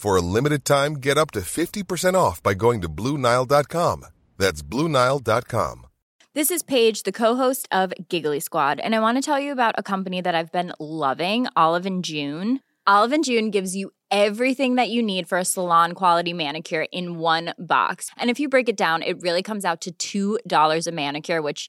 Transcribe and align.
For 0.00 0.16
a 0.16 0.22
limited 0.22 0.64
time, 0.64 0.94
get 0.94 1.18
up 1.18 1.30
to 1.32 1.40
50% 1.40 2.14
off 2.14 2.42
by 2.42 2.54
going 2.54 2.80
to 2.80 2.88
BlueNile.com. 2.88 4.06
That's 4.38 4.62
BlueNile.com. 4.62 5.86
This 6.32 6.50
is 6.50 6.62
Paige, 6.62 7.02
the 7.02 7.12
co-host 7.12 7.68
of 7.70 7.92
Giggly 8.08 8.40
Squad, 8.40 8.80
and 8.80 8.94
I 8.94 9.00
want 9.00 9.18
to 9.18 9.22
tell 9.22 9.38
you 9.38 9.52
about 9.52 9.74
a 9.76 9.82
company 9.82 10.22
that 10.22 10.34
I've 10.34 10.50
been 10.50 10.72
loving, 10.80 11.48
Olive 11.54 11.84
and 11.84 12.02
June. 12.02 12.60
Olive 12.86 13.12
and 13.12 13.22
June 13.22 13.50
gives 13.50 13.76
you 13.76 13.90
everything 14.10 14.76
that 14.76 14.88
you 14.88 15.02
need 15.02 15.28
for 15.28 15.36
a 15.36 15.44
salon 15.44 15.92
quality 15.92 16.32
manicure 16.32 16.86
in 16.90 17.18
one 17.18 17.52
box. 17.58 18.10
And 18.16 18.30
if 18.30 18.40
you 18.40 18.48
break 18.48 18.70
it 18.70 18.78
down, 18.78 19.02
it 19.02 19.20
really 19.20 19.42
comes 19.42 19.66
out 19.66 19.86
to 19.98 20.38
$2 20.48 20.86
a 20.86 20.92
manicure, 20.92 21.42
which 21.42 21.68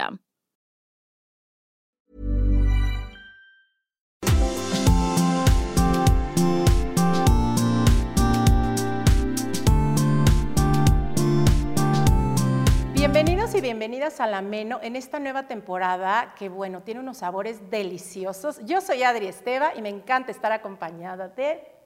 Bienvenidos 12.93 13.53
y 13.55 13.61
bienvenidas 13.61 14.21
a 14.21 14.27
La 14.27 14.41
Meno 14.41 14.79
en 14.81 14.95
esta 14.95 15.19
nueva 15.19 15.47
temporada 15.47 16.33
que, 16.37 16.49
bueno, 16.49 16.83
tiene 16.83 17.01
unos 17.01 17.17
sabores 17.17 17.69
deliciosos. 17.69 18.59
Yo 18.65 18.79
soy 18.79 19.03
Adri 19.03 19.27
Esteva 19.27 19.73
y 19.75 19.81
me 19.81 19.89
encanta 19.89 20.31
estar 20.31 20.51
acompañada 20.51 21.27
de... 21.27 21.80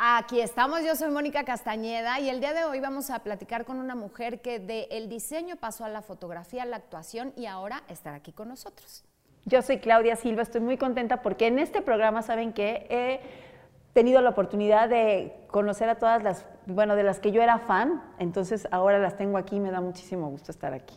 Aquí 0.00 0.40
estamos, 0.40 0.84
yo 0.84 0.94
soy 0.94 1.10
Mónica 1.10 1.42
Castañeda 1.42 2.20
y 2.20 2.28
el 2.28 2.38
día 2.38 2.52
de 2.52 2.62
hoy 2.64 2.78
vamos 2.78 3.10
a 3.10 3.18
platicar 3.18 3.64
con 3.64 3.80
una 3.80 3.96
mujer 3.96 4.40
que 4.40 4.60
del 4.60 5.08
diseño 5.08 5.56
pasó 5.56 5.84
a 5.84 5.88
la 5.88 6.02
fotografía, 6.02 6.62
a 6.62 6.66
la 6.66 6.76
actuación 6.76 7.32
y 7.34 7.46
ahora 7.46 7.82
estará 7.88 8.18
aquí 8.18 8.30
con 8.30 8.46
nosotros. 8.46 9.02
Yo 9.44 9.60
soy 9.60 9.80
Claudia 9.80 10.14
Silva, 10.14 10.42
estoy 10.42 10.60
muy 10.60 10.76
contenta 10.76 11.20
porque 11.20 11.48
en 11.48 11.58
este 11.58 11.82
programa 11.82 12.22
saben 12.22 12.52
que 12.52 12.86
he 12.88 13.20
tenido 13.92 14.20
la 14.20 14.30
oportunidad 14.30 14.88
de 14.88 15.34
conocer 15.48 15.88
a 15.88 15.96
todas 15.96 16.22
las, 16.22 16.46
bueno, 16.66 16.94
de 16.94 17.02
las 17.02 17.18
que 17.18 17.32
yo 17.32 17.42
era 17.42 17.58
fan, 17.58 18.00
entonces 18.20 18.68
ahora 18.70 19.00
las 19.00 19.16
tengo 19.16 19.36
aquí 19.36 19.56
y 19.56 19.60
me 19.60 19.72
da 19.72 19.80
muchísimo 19.80 20.28
gusto 20.30 20.52
estar 20.52 20.74
aquí. 20.74 20.96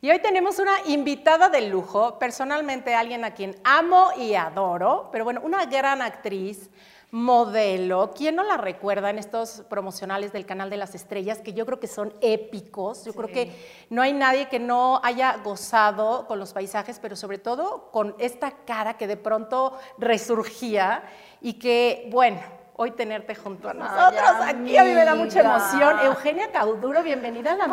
Y 0.00 0.10
hoy 0.10 0.20
tenemos 0.20 0.60
una 0.60 0.74
invitada 0.86 1.48
de 1.48 1.62
lujo, 1.62 2.20
personalmente 2.20 2.94
alguien 2.94 3.24
a 3.24 3.32
quien 3.32 3.56
amo 3.64 4.10
y 4.16 4.36
adoro, 4.36 5.08
pero 5.10 5.24
bueno, 5.24 5.40
una 5.42 5.64
gran 5.64 6.02
actriz, 6.02 6.70
modelo. 7.16 8.12
¿Quién 8.14 8.36
no 8.36 8.42
la 8.42 8.58
recuerda 8.58 9.08
en 9.08 9.18
estos 9.18 9.62
promocionales 9.70 10.34
del 10.34 10.44
Canal 10.44 10.68
de 10.68 10.76
las 10.76 10.94
Estrellas, 10.94 11.38
que 11.38 11.54
yo 11.54 11.64
creo 11.64 11.80
que 11.80 11.86
son 11.86 12.12
épicos? 12.20 13.06
Yo 13.06 13.14
creo 13.14 13.28
que 13.28 13.86
no 13.88 14.02
hay 14.02 14.12
nadie 14.12 14.50
que 14.50 14.58
no 14.58 15.00
haya 15.02 15.38
gozado 15.42 16.26
con 16.26 16.38
los 16.38 16.52
paisajes, 16.52 16.98
pero 17.00 17.16
sobre 17.16 17.38
todo 17.38 17.90
con 17.90 18.14
esta 18.18 18.50
cara 18.66 18.98
que 18.98 19.06
de 19.06 19.16
pronto 19.16 19.78
resurgía 19.96 21.04
y 21.40 21.54
que, 21.54 22.06
bueno, 22.12 22.38
hoy 22.74 22.90
tenerte 22.90 23.34
junto 23.34 23.70
a 23.70 23.72
nosotros 23.72 24.30
aquí 24.42 24.76
a 24.76 24.84
mí 24.84 24.92
me 24.92 25.04
da 25.06 25.14
mucha 25.14 25.40
emoción. 25.40 25.98
Eugenia 26.04 26.52
Cauduro, 26.52 27.02
bienvenida 27.02 27.52
a 27.52 27.56
la 27.56 27.66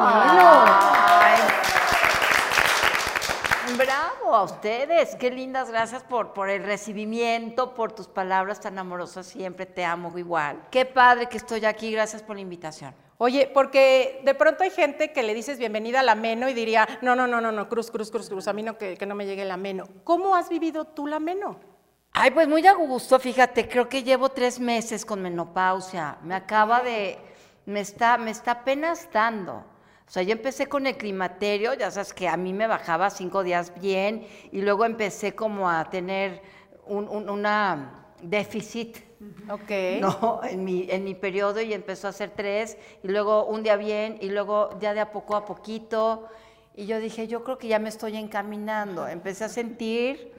Bravo 3.78 4.36
a 4.36 4.44
ustedes, 4.44 5.16
qué 5.16 5.32
lindas, 5.32 5.70
gracias 5.70 6.04
por, 6.04 6.34
por 6.34 6.50
el 6.50 6.64
recibimiento, 6.64 7.74
por 7.74 7.94
tus 7.94 8.08
palabras 8.08 8.60
tan 8.60 8.78
amorosas, 8.78 9.26
siempre 9.26 9.66
te 9.66 9.86
amo 9.86 10.16
igual. 10.18 10.68
Qué 10.70 10.86
padre 10.86 11.28
que 11.28 11.38
estoy 11.38 11.64
aquí, 11.64 11.90
gracias 11.90 12.22
por 12.22 12.36
la 12.36 12.42
invitación. 12.42 12.94
Oye, 13.18 13.50
porque 13.54 14.22
de 14.26 14.36
pronto 14.36 14.64
hay 14.64 14.70
gente 14.70 15.14
que 15.14 15.24
le 15.24 15.34
dices 15.34 15.58
bienvenida 15.58 16.02
a 16.02 16.04
la 16.04 16.14
Meno 16.14 16.50
y 16.50 16.54
diría, 16.54 17.00
no, 17.02 17.16
no, 17.16 17.26
no, 17.26 17.40
no, 17.40 17.54
no, 17.54 17.70
cruz, 17.70 17.90
cruz, 17.90 18.12
cruz, 18.12 18.28
cruz, 18.28 18.48
a 18.50 18.54
mí 18.54 18.64
no, 18.64 18.78
que, 18.78 18.98
que 18.98 19.06
no 19.06 19.16
me 19.16 19.26
llegue 19.26 19.46
la 19.46 19.56
Meno. 19.56 19.86
¿Cómo 20.04 20.36
has 20.36 20.50
vivido 20.50 20.84
tú 20.84 21.08
la 21.08 21.20
Meno? 21.20 21.58
Ay, 22.12 22.32
pues 22.32 22.50
muy 22.50 22.68
a 22.68 22.74
gusto, 22.74 23.18
fíjate, 23.18 23.70
creo 23.70 23.88
que 23.88 24.04
llevo 24.04 24.30
tres 24.30 24.60
meses 24.60 25.06
con 25.06 25.22
menopausia. 25.22 26.18
Me 26.22 26.36
acaba 26.36 26.82
de, 26.82 27.18
me 27.66 27.80
está, 27.80 28.18
me 28.18 28.32
está 28.32 28.52
apenas 28.52 29.08
dando. 29.12 29.64
O 30.08 30.12
sea, 30.14 30.24
yo 30.24 30.34
empecé 30.34 30.68
con 30.68 30.86
el 30.86 30.98
climaterio, 30.98 31.74
ya 31.74 31.90
sabes 31.90 32.14
que 32.14 32.28
a 32.28 32.38
mí 32.38 32.54
me 32.54 32.68
bajaba 32.68 33.10
cinco 33.10 33.44
días 33.44 33.74
bien 33.82 34.28
y 34.52 34.62
luego 34.62 34.86
empecé 34.86 35.34
como 35.34 35.70
a 35.70 35.90
tener 35.90 36.42
un, 36.86 37.08
un- 37.08 37.30
una 37.30 38.06
déficit. 38.22 38.98
Ok. 39.50 39.72
No, 40.02 40.42
en 40.44 40.64
mi, 40.64 40.88
en 40.90 41.04
mi 41.04 41.16
periodo 41.16 41.62
y 41.62 41.74
empezó 41.74 42.08
a 42.08 42.10
hacer 42.12 42.32
tres 42.32 42.78
y 43.04 43.08
luego 43.08 43.46
un 43.46 43.64
día 43.64 43.76
bien 43.78 44.18
y 44.22 44.30
luego 44.30 44.78
ya 44.80 44.94
de 44.94 45.00
a 45.00 45.12
poco 45.12 45.36
a 45.36 45.46
poquito. 45.46 46.28
Y 46.76 46.86
yo 46.88 47.00
dije, 47.00 47.28
yo 47.28 47.44
creo 47.44 47.58
que 47.58 47.68
ya 47.68 47.80
me 47.80 47.90
estoy 47.90 48.18
encaminando. 48.18 49.08
Empecé 49.08 49.46
a 49.46 49.50
sentir 49.50 50.33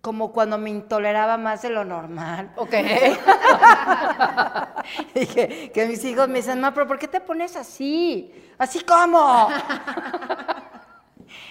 como 0.00 0.32
cuando 0.32 0.56
me 0.56 0.70
intoleraba 0.70 1.36
más 1.36 1.62
de 1.62 1.70
lo 1.70 1.84
normal. 1.84 2.52
Ok. 2.56 2.70
Dije, 5.14 5.70
que 5.72 5.86
mis 5.86 6.04
hijos 6.04 6.28
me 6.28 6.36
dicen, 6.36 6.60
ma, 6.60 6.72
pero 6.72 6.86
¿por 6.86 6.98
qué 6.98 7.06
te 7.06 7.20
pones 7.20 7.56
así? 7.56 8.32
¿Así 8.58 8.80
cómo? 8.80 9.48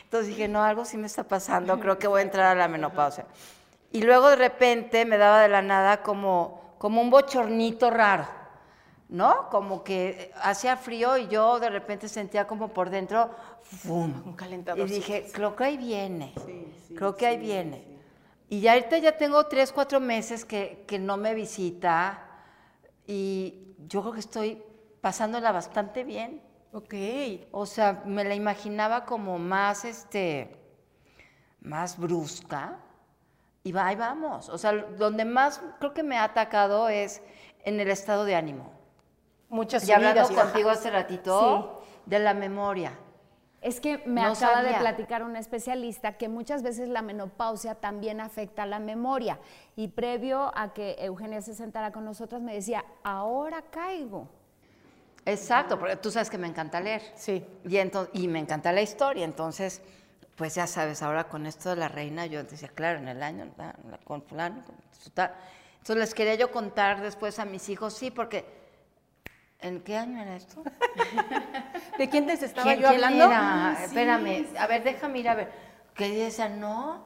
Entonces 0.04 0.30
dije, 0.30 0.48
no, 0.48 0.64
algo 0.64 0.86
sí 0.86 0.98
me 0.98 1.06
está 1.06 1.24
pasando, 1.24 1.80
creo 1.80 2.00
que 2.00 2.08
voy 2.08 2.20
a 2.20 2.24
entrar 2.24 2.48
a 2.48 2.56
la 2.56 2.68
menopausia. 2.68 3.26
Y 3.92 4.02
luego 4.02 4.30
de 4.30 4.38
repente 4.38 5.06
me 5.06 5.18
daba 5.18 5.42
de 5.42 5.50
la 5.50 5.62
nada 5.62 6.02
como, 6.02 6.76
como 6.80 7.02
un 7.02 7.12
bochornito 7.12 7.92
raro, 7.92 8.28
¿no? 9.10 9.50
Como 9.50 9.84
que 9.84 10.32
hacía 10.42 10.78
frío 10.78 11.18
y 11.18 11.28
yo 11.28 11.60
de 11.60 11.70
repente 11.70 12.10
sentía 12.10 12.48
como 12.48 12.70
por 12.70 12.90
dentro, 12.90 13.30
¡fum! 13.62 14.24
Un 14.26 14.34
calentador. 14.34 14.88
Y 14.88 14.92
dije, 14.92 15.28
creo 15.32 15.56
que 15.56 15.64
ahí 15.64 15.78
viene, 15.78 16.34
creo 16.96 17.16
que 17.16 17.28
ahí 17.28 17.38
viene. 17.38 17.89
Y 18.50 18.62
ya 18.62 18.74
ahorita 18.74 18.98
ya 18.98 19.16
tengo 19.16 19.46
tres, 19.46 19.72
cuatro 19.72 20.00
meses 20.00 20.44
que, 20.44 20.84
que 20.88 20.98
no 20.98 21.18
me 21.18 21.34
visita 21.36 22.26
y 23.06 23.76
yo 23.88 24.02
creo 24.02 24.14
que 24.14 24.20
estoy 24.20 24.64
pasándola 25.02 25.52
bastante 25.52 26.04
bien. 26.04 26.42
Ok. 26.74 26.94
O 27.52 27.66
sea, 27.66 28.02
me 28.06 28.24
la 28.24 28.36
imaginaba 28.36 29.06
como 29.06 29.38
más, 29.38 29.86
este, 29.86 30.56
más 31.62 31.98
brusca. 31.98 32.80
Y 33.64 33.72
va, 33.72 33.88
ahí 33.88 33.96
vamos. 33.96 34.50
O 34.50 34.58
sea, 34.58 34.74
donde 34.74 35.26
más 35.26 35.62
creo 35.80 35.94
que 35.94 36.04
me 36.04 36.18
ha 36.18 36.24
atacado 36.24 36.90
es 36.90 37.22
en 37.64 37.80
el 37.80 37.90
estado 37.90 38.26
de 38.26 38.36
ánimo. 38.36 38.72
Muchas 39.50 39.88
Y 39.88 39.92
hablando 39.92 40.22
subidas 40.26 40.32
y 40.32 40.36
bajadas. 40.36 40.52
contigo 40.54 40.70
hace 40.70 40.92
ratito 40.92 41.84
de 42.06 42.20
la 42.20 42.34
memoria. 42.34 42.98
Es 43.62 43.82
que 43.82 43.98
me 44.06 44.22
No 44.22 44.32
acaba 44.32 44.64
de 44.64 44.74
platicar 44.76 45.22
un 45.24 45.36
especialista 45.36 46.14
que 46.18 46.30
muchas 46.30 46.64
veces 46.64 46.88
la 46.88 47.02
menopausia 47.02 47.76
también 47.76 48.22
afecta 48.22 48.64
a 48.64 48.66
la 48.66 48.80
memoria. 48.80 49.38
Y 49.76 49.90
previo 49.90 50.52
a 50.56 50.74
que 50.74 50.96
Eugenia 51.00 51.42
se 51.42 51.54
sentara 51.54 51.92
con 51.92 52.06
nosotras, 52.06 52.42
me 52.42 52.54
decía, 52.54 52.86
ahora 53.04 53.62
caigo. 53.70 54.30
Exacto, 55.26 55.78
porque 55.78 55.98
tú 55.98 56.10
sabes 56.10 56.30
que 56.30 56.38
me 56.38 56.48
encanta 56.48 56.80
leer. 56.80 57.02
Sí. 57.16 57.46
Y, 57.66 57.78
entonces, 57.78 58.14
y 58.16 58.28
me 58.30 58.40
encanta 58.40 58.72
la 58.72 58.82
historia. 58.82 59.26
Entonces, 59.26 59.82
pues 60.38 60.56
ya 60.56 60.66
sabes, 60.66 61.04
ahora 61.04 61.26
con 61.26 61.46
esto 61.46 61.70
de 61.72 61.76
la 61.76 61.90
reina, 61.90 62.26
yo 62.26 62.42
decía, 62.46 62.70
claro, 62.70 63.00
en 63.00 63.10
el 63.10 63.22
año, 63.22 63.52
la- 63.58 63.76
la- 63.92 63.98
con 64.00 64.22
fulano, 64.24 64.64
con 64.64 64.76
tal. 65.14 65.34
Entonces 65.74 65.98
les 65.98 66.14
quería 66.14 66.36
yo 66.36 66.50
contar 66.52 67.02
después 67.02 67.40
a 67.40 67.46
mis 67.46 67.68
hijos, 67.70 67.94
sí, 67.94 68.10
porque 68.10 68.46
¿en 69.62 69.82
qué 69.82 69.98
año 69.98 70.22
era 70.22 70.36
esto? 70.36 70.64
¿De 71.98 72.10
quién 72.10 72.28
les 72.28 72.42
estaba 72.44 72.66
¿Quién, 72.72 72.82
yo 72.82 72.88
quién 72.90 73.04
hablando? 73.04 73.26
era? 73.26 73.70
Ah, 73.72 73.76
sí. 73.78 73.84
Espérame, 73.86 74.46
a 74.58 74.68
ver, 74.68 74.84
déjame 74.84 75.20
ir 75.20 75.30
a 75.30 75.36
ver. 75.36 75.52
Que 75.94 76.10
decían, 76.10 76.60
no, 76.60 77.04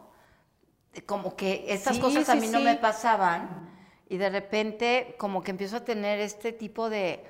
como 1.05 1.35
que 1.35 1.65
estas 1.69 1.95
Sí, 1.95 2.01
cosas 2.01 2.29
a 2.29 2.33
sí, 2.33 2.41
mí 2.41 2.47
no 2.47 2.59
sí. 2.59 2.63
me 2.65 2.75
pasaban 2.75 3.69
y 4.09 4.17
de 4.17 4.29
repente 4.29 5.15
como 5.17 5.41
que 5.41 5.51
empiezo 5.51 5.77
a 5.77 5.83
tener 5.85 6.19
este 6.19 6.51
tipo 6.51 6.89
de, 6.89 7.23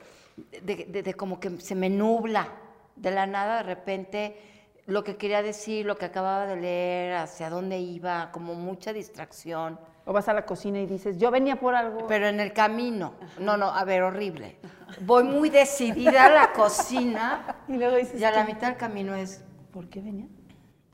de, 0.62 0.76
de- 0.86 1.04
de 1.04 1.14
como 1.14 1.40
que 1.40 1.62
se 1.62 1.76
me 1.76 1.90
nubla 1.90 2.50
de 2.96 3.12
la 3.12 3.26
nada 3.26 3.58
de 3.58 3.64
repente 3.64 4.38
lo 4.86 5.02
que 5.06 5.16
quería 5.16 5.42
decir, 5.42 5.86
lo 5.86 5.96
que 5.98 6.04
acababa 6.04 6.46
de 6.46 6.58
leer, 6.58 7.14
hacia 7.14 7.50
dónde 7.50 7.78
iba, 7.80 8.32
como 8.34 8.54
mucha 8.54 8.92
distracción. 8.92 9.80
O 10.06 10.12
vas 10.12 10.28
a 10.28 10.34
la 10.34 10.46
cocina 10.46 10.78
y 10.82 10.86
dices, 10.86 11.18
yo 11.18 11.32
venía 11.32 11.56
por 11.56 11.74
algo. 11.74 12.06
Pero 12.08 12.28
en 12.28 12.42
el 12.42 12.52
camino, 12.52 13.14
no, 13.40 13.56
no, 13.56 13.68
a 13.74 13.86
ver, 13.86 14.02
horrible. 14.04 14.58
Voy 15.02 15.24
muy 15.24 15.50
decidida 15.50 16.26
a 16.26 16.30
la 16.30 16.52
cocina 16.54 17.58
y 17.68 17.74
luego 17.78 17.98
dices, 17.98 18.20
y 18.20 18.24
a 18.24 18.32
la 18.32 18.44
mitad 18.44 18.68
del 18.68 18.78
camino 18.78 19.16
es 19.16 19.44
¿por 19.72 19.90
qué 19.90 20.02
venía? 20.02 20.28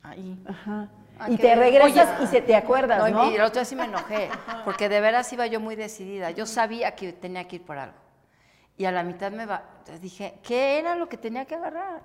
ahí. 0.04 0.42
Ajá. 0.48 0.90
Y 1.28 1.38
te 1.38 1.54
regresas 1.54 2.16
Oye. 2.16 2.24
y 2.24 2.28
se 2.28 2.42
te 2.42 2.56
acuerdas, 2.56 3.12
No, 3.12 3.26
¿no? 3.26 3.32
y 3.32 3.36
el 3.36 3.42
otro 3.42 3.56
día 3.56 3.66
sí 3.66 3.76
me 3.76 3.84
enojé, 3.84 4.30
porque 4.66 4.88
de 4.88 5.02
veras 5.02 5.32
iba 5.34 5.46
yo 5.48 5.60
muy 5.60 5.76
decidida. 5.76 6.32
Yo 6.32 6.46
sabía 6.46 6.96
que 6.96 7.12
tenía 7.12 7.46
que 7.48 7.58
ir 7.58 7.64
por 7.64 7.78
algo. 7.78 7.98
Y 8.78 8.86
a 8.86 8.92
la 8.92 9.04
mitad 9.04 9.32
me 9.32 9.46
va, 9.46 9.64
entonces 9.80 10.02
dije, 10.02 10.40
¿qué 10.42 10.80
era 10.80 10.96
lo 10.96 11.10
que 11.10 11.18
tenía 11.18 11.44
que 11.44 11.56
agarrar? 11.56 12.02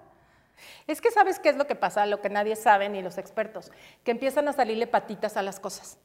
Es 0.89 1.01
que 1.01 1.13
sabes 1.13 1.39
qué 1.39 1.51
es 1.51 1.57
lo 1.57 1.67
que 1.69 1.77
pasa, 1.77 2.05
lo 2.07 2.21
que 2.21 2.29
nadie 2.29 2.57
sabe 2.57 2.89
ni 2.89 3.03
los 3.03 3.17
expertos, 3.19 3.71
que 4.03 4.11
empiezan 4.11 4.49
a 4.49 4.53
salirle 4.53 4.89
patitas 4.89 5.37
a 5.37 5.43
las 5.43 5.61
cosas. 5.61 5.99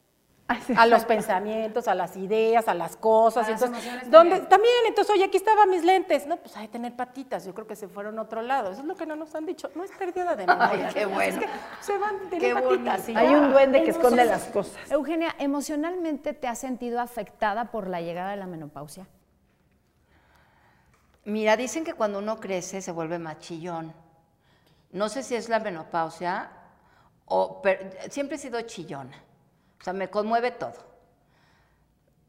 Ay, 0.52 0.60
sí, 0.66 0.74
a 0.76 0.88
los 0.88 1.06
pensamientos, 1.06 1.88
a 1.88 1.94
las 1.94 2.18
ideas, 2.18 2.68
a 2.68 2.74
las 2.74 2.96
cosas. 2.98 3.48
A 3.48 3.52
las 3.52 3.62
entonces, 3.62 3.86
emociones 3.86 4.12
¿dónde? 4.12 4.30
también. 4.32 4.50
También, 4.50 4.74
entonces, 4.88 5.14
oye, 5.14 5.24
aquí 5.26 5.38
estaban 5.38 5.70
mis 5.70 5.84
lentes. 5.84 6.26
No, 6.26 6.38
pues 6.38 6.58
hay 6.58 6.66
que 6.68 6.74
tener 6.74 6.96
patitas. 6.96 7.46
Yo 7.46 7.54
creo 7.54 7.68
que 7.68 7.76
se 7.76 7.88
fueron 7.88 8.18
a 8.18 8.24
otro 8.24 8.42
lado. 8.42 8.72
Eso 8.72 8.82
es 8.82 8.88
lo 8.88 8.96
que 8.96 9.06
no 9.06 9.16
nos 9.16 9.34
han 9.36 9.46
dicho. 9.46 9.70
No 9.76 9.84
es 9.84 9.92
pérdida 9.92 10.36
de 10.36 10.48
memoria. 10.48 10.88
Ay, 10.88 10.94
qué 10.94 11.06
bueno. 11.06 11.40
Es 11.40 11.46
que 11.46 11.50
se 11.82 11.98
van 12.00 12.16
a 12.16 12.30
tener 12.32 12.40
Qué 12.40 12.54
patitas. 12.62 13.10
y 13.10 13.16
Hay 13.16 13.28
un 13.36 13.52
duende 13.52 13.84
que 13.84 13.92
esconde 13.92 14.26
las 14.26 14.46
cosas. 14.46 14.92
Eugenia, 14.92 15.36
¿emocionalmente 15.38 16.34
te 16.34 16.48
has 16.48 16.58
sentido 16.58 17.00
afectada 17.00 17.66
por 17.66 17.88
la 17.88 18.02
llegada 18.02 18.32
de 18.32 18.38
la 18.38 18.48
menopausia? 18.48 19.08
Mira, 21.26 21.58
dicen 21.58 21.84
que 21.84 21.94
cuando 21.94 22.18
uno 22.20 22.40
crece 22.40 22.82
se 22.82 22.92
vuelve 22.92 23.20
más 23.20 23.40
chillón. 23.40 23.94
No 24.92 25.10
sé 25.10 25.22
si 25.22 25.36
es 25.36 25.48
la 25.48 25.60
menopausia 25.60 26.50
o 27.26 27.62
pero 27.62 27.88
siempre 28.10 28.38
he 28.38 28.40
sido 28.40 28.60
chillona. 28.62 29.16
O 29.80 29.84
sea, 29.84 29.94
me 29.94 30.10
conmueve 30.10 30.52
todo. 30.52 30.74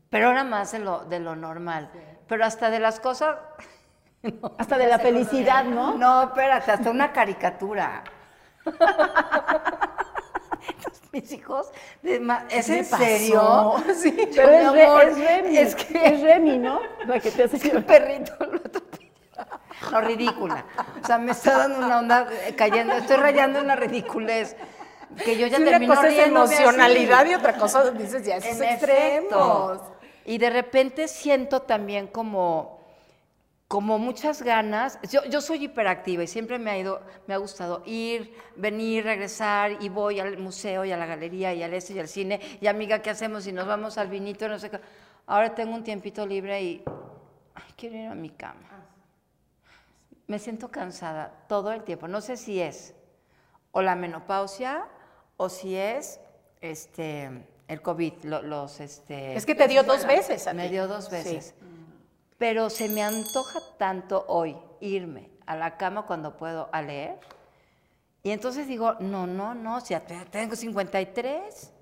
Pero 0.09 0.29
ahora 0.29 0.45
más 0.45 0.73
de 0.73 0.81
lo, 0.81 1.05
de 1.05 1.21
lo 1.21 1.37
normal. 1.37 1.91
Pero 2.29 2.45
hasta 2.45 2.71
de 2.71 2.81
las 2.81 3.01
cosas. 3.01 3.37
Hasta 4.59 4.77
de 4.77 4.87
la 4.87 4.99
felicidad, 4.99 5.65
¿no? 5.65 5.97
No, 5.97 6.25
espérate, 6.25 6.71
hasta 6.73 6.91
una 6.91 7.11
caricatura. 7.11 8.05
Mis 11.13 11.33
hijos, 11.33 11.73
de 12.03 12.23
¿es 12.51 12.67
serio? 12.67 13.77
Sí. 13.95 14.15
Pero 14.37 14.73
Mi 14.73 14.81
es, 14.81 14.89
amor, 14.89 15.05
es 15.05 15.19
Remy. 15.19 15.57
Es 15.57 15.75
que 15.75 16.05
Es 16.05 16.21
Remy, 16.21 16.59
¿no? 16.59 16.81
La 17.07 17.19
que 17.19 17.31
te 17.31 17.45
hace 17.45 17.71
el 17.71 17.83
perrito 17.83 18.33
lo 18.41 18.57
atropelló. 18.57 19.11
No, 19.91 20.01
ridícula. 20.03 20.67
O 21.03 21.07
sea, 21.07 21.17
me 21.19 21.33
está 21.33 21.57
dando 21.57 21.87
una 21.87 21.99
onda 21.99 22.29
eh, 22.47 22.55
cayendo, 22.55 22.93
estoy 22.95 23.17
rayando 23.17 23.61
en 23.61 23.69
la 23.69 23.77
ridiculez. 23.77 24.55
Que 25.25 25.37
yo 25.37 25.47
ya 25.49 25.57
Sí, 25.57 25.63
una 25.63 25.71
termino 25.73 25.95
cosa 25.95 26.09
es 26.09 26.19
así. 26.21 26.29
emocionalidad 26.29 27.27
y 27.27 27.35
otra 27.35 27.57
cosa 27.57 27.91
dices 27.91 28.25
ya 28.25 28.37
esos 28.37 28.61
extremos. 28.61 28.79
efecto. 29.79 29.97
Y 30.25 30.39
de 30.39 30.51
repente 30.51 31.09
siento 31.09 31.63
también 31.63 32.07
como, 32.07 32.81
como 33.67 33.99
muchas 33.99 34.43
ganas. 34.43 34.99
Yo, 35.11 35.25
yo 35.25 35.41
soy 35.41 35.65
hiperactiva 35.65 36.23
y 36.23 36.27
siempre 36.27 36.59
me 36.59 36.71
ha 36.71 36.79
ido, 36.79 37.01
me 37.27 37.35
ha 37.35 37.39
gustado 37.39 37.83
ir, 37.87 38.35
venir, 38.57 39.05
regresar 39.05 39.79
y 39.83 39.89
voy 39.89 40.21
al 40.21 40.39
museo 40.39 40.85
y 40.85 40.93
a 40.93 40.97
la 40.97 41.07
galería 41.07 41.53
y 41.55 41.63
al 41.63 41.75
este 41.75 41.95
y 41.95 41.99
al 41.99 42.09
cine. 42.09 42.41
Y 42.61 42.67
amiga, 42.69 43.03
¿qué 43.03 43.11
hacemos? 43.11 43.47
Y 43.47 43.53
nos 43.53 43.67
vamos 43.67 43.99
al 43.99 44.09
vinito, 44.09 44.49
no 44.49 44.59
sé 44.59 44.71
qué. 44.71 44.81
Ahora 45.27 45.55
tengo 45.55 45.75
un 45.75 45.83
tiempito 45.83 46.25
libre 46.27 46.63
y 46.63 46.85
ay, 47.55 47.65
quiero 47.77 47.97
ir 47.97 48.07
a 48.09 48.15
mi 48.15 48.31
cama. 48.31 48.87
Me 50.29 50.39
siento 50.39 50.69
cansada 50.71 51.33
todo 51.49 51.73
el 51.73 51.83
tiempo. 51.83 52.07
No 52.07 52.21
sé 52.21 52.37
si 52.37 52.61
es 52.61 52.95
o 53.73 53.83
la 53.83 53.97
menopausia 53.97 54.87
o 55.41 55.49
si 55.49 55.75
es 55.75 56.21
este 56.61 57.31
el 57.67 57.81
COVID, 57.81 58.25
lo- 58.25 58.43
los 58.43 58.79
este 58.81 59.35
Es 59.37 59.47
que 59.47 59.55
te 59.55 59.69
dio 59.69 59.83
dos 59.85 60.05
veces. 60.05 60.47
a 60.47 60.53
me 60.53 60.69
dio 60.69 60.87
dos 60.87 61.07
Sí. 61.07 61.13
veces. 61.13 61.55
Pero 62.37 62.69
se 62.69 62.89
me 62.91 63.03
antoja 63.03 63.61
tanto 63.79 64.25
hoy 64.29 64.57
irme 64.81 65.31
a 65.47 65.57
la 65.57 65.77
cama 65.79 66.05
cuando 66.05 66.37
puedo 66.37 66.69
a 66.73 66.83
leer. 66.83 67.19
Y 68.23 68.33
entonces 68.33 68.67
digo, 68.67 68.95
no, 69.01 69.27
no, 69.27 69.55
no, 69.55 69.81
si 69.81 69.95
tengo 70.31 70.57
53. 70.57 71.73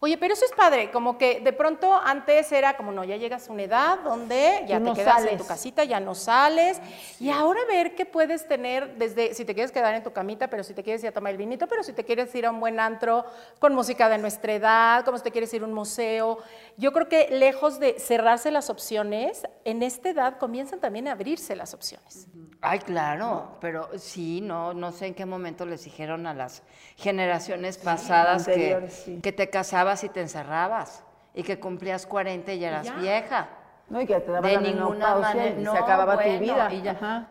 Oye, 0.00 0.18
pero 0.18 0.34
eso 0.34 0.44
es 0.44 0.52
padre, 0.52 0.90
como 0.90 1.16
que 1.18 1.40
de 1.40 1.52
pronto 1.52 1.94
antes 1.94 2.50
era 2.52 2.76
como, 2.76 2.92
no, 2.92 3.04
ya 3.04 3.16
llegas 3.16 3.48
a 3.48 3.52
una 3.52 3.62
edad 3.62 3.98
donde 4.00 4.64
ya 4.66 4.80
te 4.80 4.92
quedas 4.92 5.24
en 5.24 5.38
tu 5.38 5.46
casita, 5.46 5.84
ya 5.84 6.00
no 6.00 6.14
sales, 6.14 6.80
y 7.20 7.30
ahora 7.30 7.60
ver 7.68 7.94
qué 7.94 8.04
puedes 8.04 8.46
tener 8.46 8.96
desde, 8.96 9.34
si 9.34 9.44
te 9.44 9.54
quieres 9.54 9.72
quedar 9.72 9.94
en 9.94 10.02
tu 10.02 10.12
camita, 10.12 10.48
pero 10.48 10.62
si 10.62 10.74
te 10.74 10.82
quieres 10.82 11.02
ir 11.02 11.08
a 11.08 11.12
tomar 11.12 11.32
el 11.32 11.38
vinito, 11.38 11.66
pero 11.66 11.82
si 11.82 11.92
te 11.92 12.04
quieres 12.04 12.34
ir 12.34 12.46
a 12.46 12.50
un 12.50 12.60
buen 12.60 12.80
antro 12.80 13.24
con 13.58 13.74
música 13.74 14.08
de 14.08 14.18
nuestra 14.18 14.52
edad, 14.52 15.04
como 15.04 15.18
si 15.18 15.24
te 15.24 15.30
quieres 15.30 15.52
ir 15.54 15.62
a 15.62 15.64
un 15.64 15.74
museo. 15.74 16.38
Yo 16.76 16.92
creo 16.92 17.08
que 17.08 17.28
lejos 17.30 17.78
de 17.78 17.98
cerrarse 17.98 18.50
las 18.50 18.70
opciones, 18.70 19.42
en 19.64 19.82
esta 19.82 20.10
edad 20.10 20.38
comienzan 20.38 20.80
también 20.80 21.08
a 21.08 21.12
abrirse 21.12 21.56
las 21.56 21.74
opciones. 21.74 22.26
Ay, 22.60 22.78
claro, 22.78 23.58
pero 23.60 23.90
sí, 23.98 24.40
no, 24.40 24.72
no 24.72 24.90
sé 24.90 25.08
en 25.08 25.14
qué 25.14 25.26
momento 25.26 25.66
les 25.66 25.84
dijeron 25.84 26.26
a 26.26 26.32
las 26.32 26.62
generaciones 26.96 27.76
pasadas 27.76 28.46
que, 28.46 28.88
sí. 28.88 29.20
que 29.22 29.32
te 29.32 29.50
casabas 29.74 30.04
y 30.04 30.08
te 30.08 30.20
encerrabas 30.20 31.02
y 31.34 31.42
que 31.42 31.58
cumplías 31.58 32.06
40 32.06 32.52
y 32.52 32.58
ya 32.60 32.68
eras 32.68 32.96
vieja. 33.00 33.48
No, 33.88 34.00
y 34.00 34.06
que 34.06 34.20
te 34.20 34.30
daba 34.30 34.46
De 34.46 34.54
la 34.54 34.60
ninguna 34.60 35.16
manera, 35.16 35.60
y 35.60 35.62
no, 35.62 35.72
se 35.72 35.78
acababa 35.78 36.14
bueno, 36.14 36.38
tu 36.38 36.44
vida. 36.44 36.72
y 36.72 36.82
ya. 36.82 36.92
Ajá. 36.92 37.28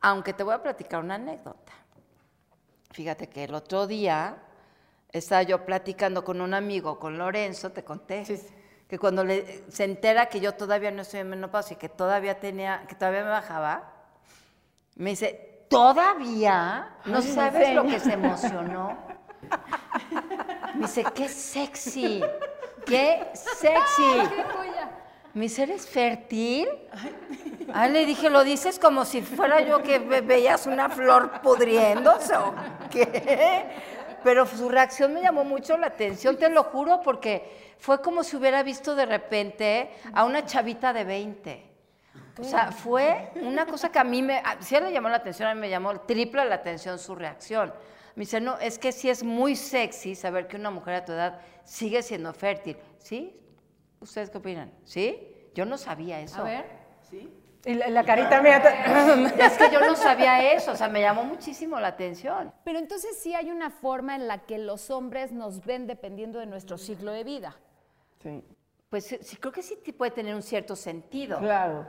Aunque 0.00 0.32
te 0.32 0.42
voy 0.42 0.54
a 0.54 0.62
platicar 0.62 1.00
una 1.00 1.14
anécdota. 1.14 1.72
Fíjate 2.90 3.28
que 3.28 3.44
el 3.44 3.54
otro 3.54 3.86
día 3.86 4.36
estaba 5.12 5.44
yo 5.44 5.64
platicando 5.64 6.24
con 6.24 6.40
un 6.40 6.52
amigo, 6.52 6.98
con 6.98 7.16
Lorenzo, 7.16 7.70
te 7.70 7.84
conté, 7.84 8.24
que 8.88 8.98
cuando 8.98 9.24
le, 9.24 9.64
se 9.70 9.84
entera 9.84 10.26
que 10.26 10.40
yo 10.40 10.52
todavía 10.54 10.90
no 10.90 11.02
estoy 11.02 11.20
en 11.20 11.30
menopausia 11.30 11.74
y 11.74 11.78
que 11.78 11.88
todavía 11.88 12.40
tenía, 12.40 12.84
que 12.88 12.96
todavía 12.96 13.22
me 13.22 13.30
bajaba, 13.30 13.92
me 14.96 15.10
dice, 15.10 15.66
¿todavía? 15.70 16.96
¿No 17.04 17.18
Ay, 17.18 17.22
sabes 17.22 17.72
lo 17.72 17.84
que 17.84 18.00
se 18.00 18.14
emocionó? 18.14 18.98
Me 20.74 20.82
dice, 20.82 21.04
qué 21.14 21.28
sexy, 21.28 22.22
qué 22.84 23.26
sexy. 23.32 24.02
¿Me 25.34 25.42
dice, 25.42 25.64
eres 25.64 25.86
fértil? 25.86 26.68
Ah, 27.74 27.88
le 27.88 28.06
dije, 28.06 28.30
¿lo 28.30 28.42
dices 28.44 28.78
como 28.78 29.04
si 29.04 29.20
fuera 29.22 29.60
yo 29.60 29.82
que 29.82 29.98
ve- 29.98 30.22
veías 30.22 30.66
una 30.66 30.88
flor 30.88 31.40
pudriéndose 31.42 32.34
o 32.36 32.54
qué? 32.90 33.66
Pero 34.24 34.46
su 34.46 34.68
reacción 34.68 35.12
me 35.12 35.20
llamó 35.22 35.44
mucho 35.44 35.76
la 35.76 35.88
atención, 35.88 36.36
te 36.38 36.48
lo 36.48 36.64
juro, 36.64 37.00
porque 37.02 37.74
fue 37.78 38.00
como 38.00 38.24
si 38.24 38.36
hubiera 38.36 38.62
visto 38.62 38.94
de 38.94 39.04
repente 39.06 39.90
a 40.14 40.24
una 40.24 40.44
chavita 40.46 40.92
de 40.92 41.04
20. 41.04 41.70
O 42.38 42.44
sea, 42.44 42.72
fue 42.72 43.30
una 43.42 43.66
cosa 43.66 43.90
que 43.90 43.98
a 43.98 44.04
mí 44.04 44.22
me, 44.22 44.38
a- 44.38 44.56
sí 44.60 44.74
le 44.80 44.90
llamó 44.92 45.08
la 45.10 45.16
atención, 45.16 45.48
a 45.48 45.54
mí 45.54 45.60
me 45.60 45.68
llamó 45.70 46.00
triple 46.00 46.44
la 46.46 46.54
atención 46.56 46.98
su 46.98 47.14
reacción. 47.14 47.72
Me 48.16 48.22
dice, 48.22 48.40
no, 48.40 48.58
es 48.58 48.78
que 48.78 48.92
sí 48.92 49.08
es 49.10 49.22
muy 49.22 49.54
sexy 49.54 50.14
saber 50.14 50.48
que 50.48 50.56
una 50.56 50.70
mujer 50.70 50.94
a 50.94 51.04
tu 51.04 51.12
edad 51.12 51.38
sigue 51.64 52.02
siendo 52.02 52.32
fértil. 52.32 52.76
¿Sí? 52.98 53.38
¿Ustedes 54.00 54.30
qué 54.30 54.38
opinan? 54.38 54.72
¿Sí? 54.84 55.48
Yo 55.54 55.64
no 55.66 55.76
sabía 55.78 56.20
eso. 56.20 56.40
A 56.40 56.44
ver. 56.44 56.64
Y 57.66 57.74
la, 57.74 57.88
la 57.88 58.04
carita 58.04 58.40
mía. 58.40 58.58
Es 59.38 59.58
que 59.58 59.70
yo 59.70 59.80
no 59.80 59.96
sabía 59.96 60.52
eso, 60.52 60.72
o 60.72 60.76
sea, 60.76 60.88
me 60.88 61.00
llamó 61.00 61.24
muchísimo 61.24 61.78
la 61.78 61.88
atención. 61.88 62.52
Pero 62.64 62.78
entonces 62.78 63.18
sí 63.18 63.34
hay 63.34 63.50
una 63.50 63.70
forma 63.70 64.14
en 64.16 64.28
la 64.28 64.38
que 64.46 64.58
los 64.58 64.90
hombres 64.90 65.32
nos 65.32 65.64
ven 65.64 65.86
dependiendo 65.86 66.38
de 66.38 66.46
nuestro 66.46 66.78
ciclo 66.78 67.12
de 67.12 67.24
vida. 67.24 67.56
Sí, 68.22 68.42
Pues 68.88 69.04
sí, 69.04 69.18
sí, 69.20 69.36
creo 69.36 69.52
que 69.52 69.62
sí 69.62 69.76
puede 69.92 70.12
tener 70.12 70.34
un 70.34 70.42
cierto 70.42 70.74
sentido. 70.74 71.38
claro. 71.38 71.86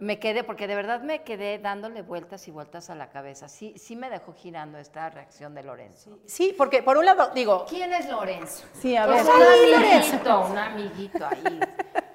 Me 0.00 0.20
quedé, 0.20 0.44
porque 0.44 0.68
de 0.68 0.76
verdad 0.76 1.00
me 1.00 1.22
quedé 1.24 1.58
dándole 1.58 2.02
vueltas 2.02 2.46
y 2.46 2.52
vueltas 2.52 2.88
a 2.88 2.94
la 2.94 3.10
cabeza. 3.10 3.48
Sí, 3.48 3.74
sí 3.76 3.96
me 3.96 4.08
dejó 4.10 4.32
girando 4.32 4.78
esta 4.78 5.10
reacción 5.10 5.56
de 5.56 5.64
Lorenzo. 5.64 6.20
Sí, 6.24 6.54
porque 6.56 6.84
por 6.84 6.96
un 6.98 7.04
lado, 7.04 7.30
digo, 7.34 7.66
¿Quién 7.68 7.92
es 7.92 8.08
Lorenzo? 8.08 8.64
Sí, 8.74 8.96
a 8.96 9.06
Pues 9.06 9.26
ver. 9.26 9.34
un 9.34 9.74
amiguito, 9.74 10.46
un 10.50 10.58
amiguito 10.58 11.26
ahí 11.26 11.60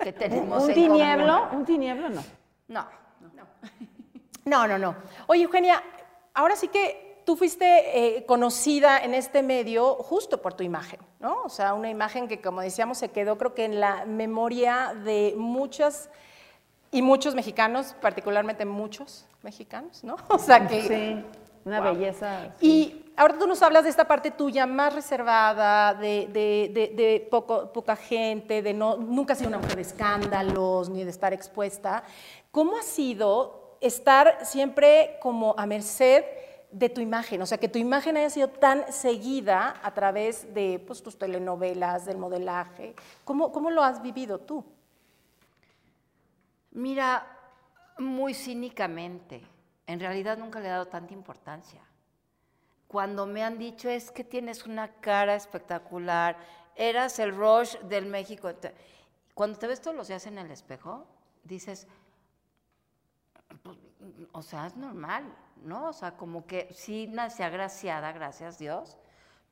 que 0.01 0.13
tenemos 0.13 0.63
¿Un 0.63 0.69
en 0.69 0.75
tinieblo? 0.75 1.39
común. 1.41 1.57
¿Un 1.59 1.65
tinieblo 1.65 2.09
no? 2.09 2.23
No. 2.69 2.87
No, 4.45 4.67
no, 4.67 4.77
no. 4.77 4.95
Oye, 5.27 5.43
Eugenia, 5.43 5.81
ahora 6.33 6.55
sí 6.55 6.67
que 6.69 7.21
tú 7.25 7.35
fuiste 7.37 8.17
eh, 8.17 8.25
conocida 8.25 8.99
en 9.03 9.13
este 9.13 9.41
medio 9.43 9.95
justo 9.95 10.41
por 10.41 10.53
tu 10.53 10.63
imagen, 10.63 10.99
¿no? 11.19 11.43
O 11.43 11.49
sea, 11.49 11.73
una 11.73 11.89
imagen 11.89 12.27
que, 12.27 12.41
como 12.41 12.59
decíamos, 12.61 12.97
se 12.97 13.09
quedó 13.11 13.37
creo 13.37 13.53
que 13.53 13.63
en 13.65 13.79
la 13.79 14.05
memoria 14.05 14.93
de 15.05 15.33
muchas 15.37 16.09
y 16.93 17.01
muchos 17.01 17.35
mexicanos, 17.35 17.95
particularmente 18.01 18.63
muchos 18.65 19.25
mexicanos, 19.41 20.03
¿no? 20.03 20.15
O 20.29 20.37
sea 20.39 20.65
que... 20.67 20.81
Sí, 20.87 21.25
una 21.65 21.79
belleza. 21.79 22.53
Y 22.59 23.05
ahora 23.15 23.37
tú 23.39 23.47
nos 23.47 23.61
hablas 23.61 23.83
de 23.85 23.89
esta 23.89 24.05
parte 24.05 24.31
tuya 24.31 24.65
más 24.65 24.93
reservada, 24.93 25.93
de, 25.93 26.27
de- 26.31 26.71
de- 26.73 26.87
de 26.95 27.27
poco, 27.31 27.71
poca 27.71 27.95
gente, 27.95 28.61
de 28.61 28.73
no, 28.73 28.97
nunca 28.97 29.31
has 29.33 29.39
sido 29.39 29.47
una 29.49 29.59
mujer 29.59 29.75
de 29.77 29.81
escándalos 29.83 30.89
ni 30.89 31.03
de 31.05 31.09
estar 31.09 31.31
expuesta. 31.33 32.03
¿Cómo 32.51 32.77
ha 32.77 32.81
sido 32.83 33.77
estar 33.81 34.45
siempre 34.45 35.17
como 35.21 35.55
a 35.57 35.65
merced 35.65 36.25
de 36.71 36.89
tu 36.89 36.99
imagen? 36.99 37.41
O 37.41 37.45
sea, 37.45 37.57
que 37.57 37.69
tu 37.69 37.79
imagen 37.79 38.17
haya 38.17 38.29
sido 38.29 38.49
tan 38.49 38.91
seguida 38.91 39.75
a 39.83 39.93
través 39.93 40.53
de 40.53 40.83
pues, 40.85 41.01
tus 41.01 41.17
telenovelas, 41.17 42.05
del 42.05 42.17
modelaje. 42.17 42.93
¿Cómo, 43.23 43.51
¿Cómo 43.53 43.69
lo 43.71 43.83
has 43.83 44.01
vivido 44.01 44.37
tú? 44.39 44.65
Mira, 46.73 47.27
muy 47.99 48.33
cínicamente, 48.33 49.43
en 49.85 49.99
realidad 49.99 50.37
nunca 50.37 50.59
le 50.59 50.67
he 50.67 50.71
dado 50.71 50.87
tanta 50.87 51.13
importancia. 51.13 51.81
Cuando 52.87 53.27
me 53.27 53.43
han 53.43 53.57
dicho 53.59 53.89
es 53.89 54.11
que 54.11 54.23
tienes 54.23 54.65
una 54.65 54.87
cara 54.87 55.35
espectacular, 55.35 56.35
eras 56.75 57.19
el 57.19 57.35
Rush 57.35 57.77
del 57.81 58.07
México. 58.07 58.51
Cuando 59.35 59.59
te 59.59 59.67
ves 59.67 59.81
todos 59.81 59.95
los 59.95 60.07
días 60.07 60.25
en 60.25 60.39
el 60.39 60.49
espejo, 60.49 61.05
dices, 61.43 61.87
pues, 63.61 63.77
o 64.31 64.41
sea, 64.41 64.65
es 64.67 64.75
normal, 64.75 65.31
¿no? 65.63 65.89
O 65.89 65.93
sea, 65.93 66.17
como 66.17 66.47
que 66.47 66.69
sí 66.73 67.07
nací 67.07 67.43
agraciada, 67.43 68.11
gracias 68.11 68.57
Dios, 68.57 68.97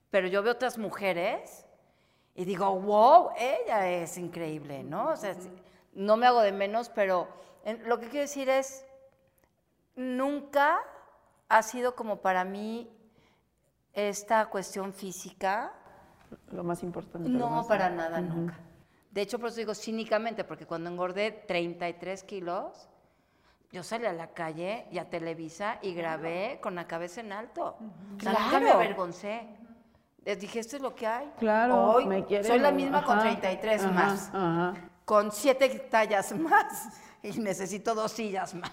pero 0.10 0.28
yo 0.28 0.42
veo 0.42 0.54
otras 0.54 0.80
mujeres 0.80 1.66
y 2.34 2.46
digo, 2.46 2.80
wow, 2.80 3.30
ella 3.38 3.90
es 3.90 4.18
increíble, 4.18 4.84
¿no? 4.84 5.10
O 5.10 5.16
sea, 5.16 5.36
sí, 5.36 5.52
no 5.94 6.18
me 6.18 6.28
hago 6.28 6.42
de 6.42 6.52
menos, 6.52 6.90
pero 6.90 7.28
en- 7.66 7.88
lo 7.88 8.00
que 8.00 8.08
quiero 8.08 8.22
decir 8.22 8.50
es, 8.50 8.86
nunca 9.96 10.80
ha 11.50 11.62
sido 11.64 11.96
como 11.96 12.18
para 12.22 12.44
mí 12.46 12.90
esta 13.94 14.46
cuestión 14.48 14.94
física, 14.94 15.74
Lo 16.52 16.64
más 16.64 16.82
importante. 16.84 17.30
no, 17.30 17.50
más- 17.50 17.68
para 17.68 17.90
nada, 17.90 18.22
nunca. 18.22 18.58
De 19.12 19.22
hecho, 19.22 19.38
por 19.40 19.50
eso 19.50 19.58
digo 19.58 19.76
cínicamente, 19.76 20.46
porque 20.46 20.66
cuando 20.66 20.90
engordé 20.90 21.32
33 21.32 22.24
kilos, 22.24 22.88
yo 23.74 23.84
salí 23.84 24.06
a 24.06 24.14
la 24.14 24.28
calle 24.28 24.86
y 24.92 24.98
a 25.00 25.10
Televisa 25.10 25.80
y 25.82 25.94
grabé 25.94 26.60
con 26.62 26.76
la 26.76 26.88
cabeza 26.88 27.20
en 27.20 27.34
alto. 27.34 27.76
O 28.18 28.20
sea, 28.22 28.32
nunca 28.32 28.60
me 28.60 28.66
Claro. 28.68 28.80
avergoncé. 28.80 29.48
Les 30.24 30.40
dije, 30.40 30.60
esto 30.60 30.78
es 30.78 30.82
lo 30.82 30.96
que 30.96 31.08
hay. 31.08 31.30
Claro, 31.40 31.92
Hoy 31.92 32.06
me 32.06 32.26
soy 32.44 32.60
la 32.60 32.72
misma 32.72 33.04
con 33.04 33.18
ajá, 33.18 33.24
33 33.30 33.84
ajá, 33.84 33.92
más, 33.92 34.30
Ajá. 34.34 34.74
Con 35.12 35.30
7 35.30 35.90
tallas 35.92 36.32
más 36.32 36.88
y 37.22 37.38
necesito 37.38 37.94
dos 37.94 38.14
sillas 38.14 38.56
más. 38.56 38.72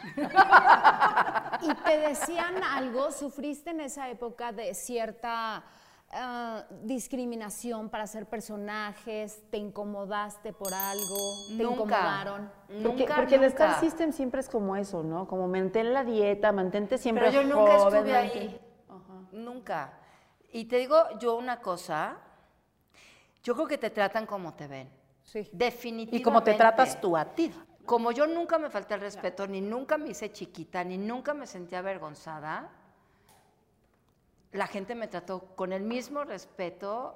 ¿Y 1.62 1.74
te 1.74 1.98
decían 1.98 2.62
algo? 2.62 3.10
¿Sufriste 3.10 3.70
en 3.70 3.80
esa 3.80 4.08
época 4.08 4.52
de 4.52 4.72
cierta 4.72 5.64
ah, 6.12 6.64
discriminación 6.84 7.88
para 7.88 8.04
hacer 8.04 8.26
personajes? 8.26 9.42
¿Te 9.50 9.56
incomodaste 9.56 10.52
por 10.52 10.72
algo? 10.72 11.16
¿Te 11.48 11.54
Nunca. 11.54 11.74
incomodaron? 11.74 12.52
Porque, 12.68 12.82
Nunca, 12.82 13.16
porque 13.16 13.34
el 13.34 13.42
Star. 13.42 13.80
System 13.80 14.12
siempre 14.12 14.40
es 14.40 14.48
como 14.48 14.76
eso, 14.76 15.02
¿no? 15.02 15.26
Como 15.26 15.48
mantén 15.48 15.92
la 15.92 16.04
dieta, 16.04 16.52
mantente 16.52 16.98
siempre 16.98 17.32
Pero 17.32 17.42
yo 17.42 17.48
nunca 17.48 17.78
joven, 17.80 17.96
estuve 17.96 18.16
ahí. 18.16 18.60
Nunca. 19.32 19.92
Y 20.52 20.66
te 20.66 20.76
digo 20.76 21.02
yo 21.18 21.34
una 21.34 21.60
cosa, 21.60 22.16
yo 23.42 23.56
creo 23.56 23.66
que 23.66 23.78
te 23.78 23.90
tratan 23.90 24.24
como 24.24 24.54
te 24.54 24.68
ven. 24.68 24.97
Sí. 25.28 25.46
Definitivamente. 25.52 26.16
Y 26.16 26.22
cómo 26.22 26.42
te 26.42 26.54
tratas 26.54 26.98
tú 27.00 27.14
a 27.16 27.24
ti. 27.26 27.52
Como 27.84 28.12
yo 28.12 28.26
nunca 28.26 28.58
me 28.58 28.70
falté 28.70 28.94
el 28.94 29.00
respeto, 29.00 29.46
ni 29.46 29.60
nunca 29.60 29.98
me 29.98 30.08
hice 30.10 30.32
chiquita, 30.32 30.82
ni 30.84 30.96
nunca 30.96 31.34
me 31.34 31.46
sentí 31.46 31.74
avergonzada, 31.74 32.70
la 34.52 34.66
gente 34.66 34.94
me 34.94 35.08
trató 35.08 35.40
con 35.54 35.72
el 35.72 35.82
mismo 35.82 36.24
respeto 36.24 37.14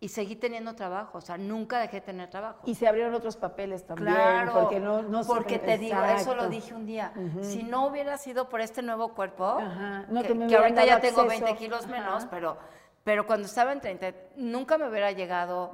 y 0.00 0.08
seguí 0.08 0.36
teniendo 0.36 0.74
trabajo. 0.74 1.18
O 1.18 1.20
sea, 1.20 1.36
nunca 1.36 1.78
dejé 1.80 1.96
de 1.96 2.00
tener 2.02 2.30
trabajo. 2.30 2.60
Y 2.64 2.74
se 2.76 2.86
abrieron 2.88 3.14
otros 3.14 3.36
papeles 3.36 3.84
también. 3.86 4.12
Claro, 4.14 4.52
Porque 4.52 4.80
no, 4.80 5.02
no 5.02 5.22
se- 5.22 5.28
porque 5.28 5.58
te 5.58 5.78
digo, 5.78 6.02
eso 6.04 6.34
lo 6.34 6.48
dije 6.48 6.74
un 6.74 6.86
día. 6.86 7.12
Si 7.40 7.62
no 7.64 7.86
hubiera 7.86 8.18
sido 8.18 8.48
por 8.48 8.60
este 8.60 8.82
nuevo 8.82 9.14
cuerpo, 9.14 9.44
Ajá, 9.44 10.06
no, 10.08 10.22
que, 10.22 10.28
que 10.28 10.34
me 10.34 10.46
que 10.46 10.56
ahorita 10.56 10.84
ya 10.84 11.00
tengo 11.00 11.22
acceso. 11.22 11.44
20 11.44 11.58
kilos 11.58 11.86
menos, 11.88 12.26
pero, 12.26 12.56
pero 13.04 13.26
cuando 13.26 13.46
estaba 13.46 13.72
en 13.72 13.80
30, 13.80 14.12
nunca 14.36 14.78
me 14.78 14.88
hubiera 14.88 15.10
llegado 15.12 15.72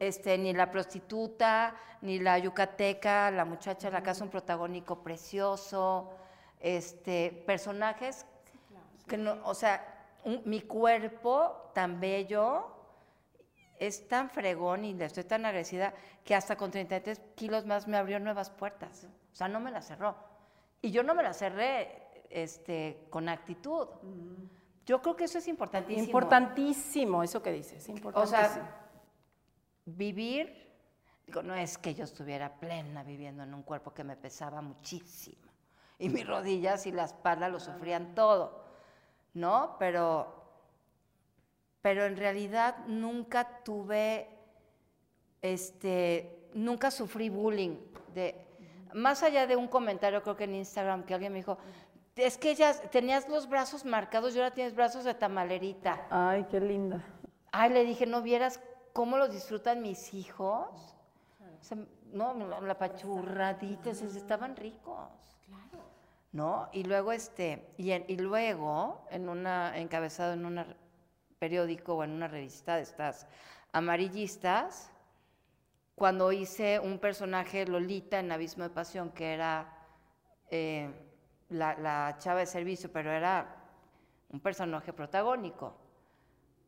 este, 0.00 0.36
ni 0.38 0.52
la 0.52 0.70
prostituta, 0.70 1.74
ni 2.02 2.18
la 2.18 2.38
yucateca, 2.38 3.30
la 3.30 3.44
muchacha 3.44 3.88
de 3.88 3.92
la 3.94 4.02
casa, 4.02 4.24
un 4.24 4.30
protagónico 4.30 5.02
precioso, 5.02 6.10
este, 6.60 7.30
personajes 7.46 8.26
que 9.06 9.16
no, 9.18 9.36
o 9.44 9.54
sea, 9.54 9.84
un- 10.24 10.42
mi 10.44 10.62
cuerpo 10.62 11.70
tan 11.74 12.00
bello 12.00 12.66
es 13.78 14.08
tan 14.08 14.30
fregón 14.30 14.84
y 14.84 14.94
le 14.94 15.04
estoy 15.04 15.24
tan 15.24 15.44
agradecida 15.44 15.92
que 16.24 16.34
hasta 16.34 16.56
con 16.56 16.70
33 16.70 17.20
kilos 17.34 17.66
más 17.66 17.86
me 17.88 17.96
abrió 17.96 18.18
nuevas 18.20 18.48
puertas. 18.50 19.06
O 19.32 19.34
sea, 19.34 19.48
no 19.48 19.60
me 19.60 19.70
las 19.70 19.86
cerró. 19.86 20.14
Y 20.80 20.90
yo 20.90 21.02
no 21.02 21.14
me 21.14 21.22
las 21.22 21.38
cerré 21.38 22.02
este, 22.30 23.06
con 23.10 23.28
actitud. 23.28 23.88
Yo 24.86 25.02
creo 25.02 25.16
que 25.16 25.24
eso 25.24 25.38
es 25.38 25.48
importantísimo. 25.48 26.04
Importantísimo 26.04 27.22
eso 27.22 27.42
que 27.42 27.52
dices, 27.52 27.86
O 28.22 28.26
sea, 28.26 28.83
vivir, 29.86 30.70
digo, 31.26 31.42
no 31.42 31.54
es 31.54 31.78
que 31.78 31.94
yo 31.94 32.04
estuviera 32.04 32.54
plena 32.58 33.02
viviendo 33.02 33.42
en 33.42 33.54
un 33.54 33.62
cuerpo 33.62 33.92
que 33.92 34.04
me 34.04 34.16
pesaba 34.16 34.60
muchísimo. 34.60 35.42
Y 35.98 36.08
mis 36.08 36.26
rodillas 36.26 36.86
y 36.86 36.92
la 36.92 37.04
espalda 37.04 37.48
lo 37.48 37.60
sufrían 37.60 38.14
todo, 38.14 38.64
¿no? 39.34 39.76
Pero, 39.78 40.44
pero 41.82 42.04
en 42.04 42.16
realidad 42.16 42.76
nunca 42.86 43.62
tuve, 43.62 44.28
este, 45.40 46.48
nunca 46.54 46.90
sufrí 46.90 47.28
bullying. 47.28 47.76
De, 48.12 48.44
más 48.92 49.22
allá 49.22 49.46
de 49.46 49.56
un 49.56 49.68
comentario, 49.68 50.22
creo 50.22 50.36
que 50.36 50.44
en 50.44 50.56
Instagram, 50.56 51.04
que 51.04 51.14
alguien 51.14 51.32
me 51.32 51.38
dijo, 51.38 51.58
es 52.16 52.38
que 52.38 52.54
ya 52.54 52.72
tenías 52.90 53.28
los 53.28 53.48
brazos 53.48 53.84
marcados 53.84 54.34
y 54.34 54.38
ahora 54.38 54.52
tienes 54.52 54.74
brazos 54.74 55.04
de 55.04 55.14
tamalerita. 55.14 56.06
Ay, 56.10 56.46
qué 56.50 56.60
linda. 56.60 57.04
Ay, 57.50 57.70
le 57.70 57.84
dije, 57.84 58.06
¿no 58.06 58.22
vieras 58.22 58.60
cómo 58.94 59.18
los 59.18 59.30
disfrutan 59.30 59.82
mis 59.82 60.14
hijos? 60.14 60.68
O 61.60 61.62
sea, 61.62 61.76
no, 62.12 62.32
la, 62.34 62.60
la 62.60 62.78
pachurradita, 62.78 63.90
o 63.90 63.94
sea, 63.94 64.06
estaban 64.08 64.56
ricos. 64.56 65.08
Claro. 65.46 65.84
¿No? 66.32 66.68
Y 66.72 66.84
luego, 66.84 67.12
este, 67.12 67.68
y, 67.76 67.90
en- 67.90 68.04
y 68.08 68.16
luego, 68.16 69.04
en 69.10 69.28
una, 69.28 69.76
encabezado 69.78 70.32
en 70.32 70.46
un 70.46 70.64
periódico 71.38 71.96
o 71.96 72.04
en 72.04 72.12
una 72.12 72.28
revista 72.28 72.76
de 72.76 72.82
estas 72.82 73.26
amarillistas, 73.72 74.90
cuando 75.96 76.32
hice 76.32 76.78
un 76.80 76.98
personaje 76.98 77.66
Lolita 77.66 78.18
en 78.20 78.32
Abismo 78.32 78.64
de 78.64 78.70
Pasión, 78.70 79.10
que 79.10 79.32
era 79.34 79.72
eh, 80.50 80.88
la, 81.50 81.74
la 81.78 82.16
chava 82.18 82.40
de 82.40 82.46
servicio, 82.46 82.90
pero 82.92 83.10
era 83.10 83.56
un 84.30 84.40
personaje 84.40 84.92
protagónico 84.92 85.74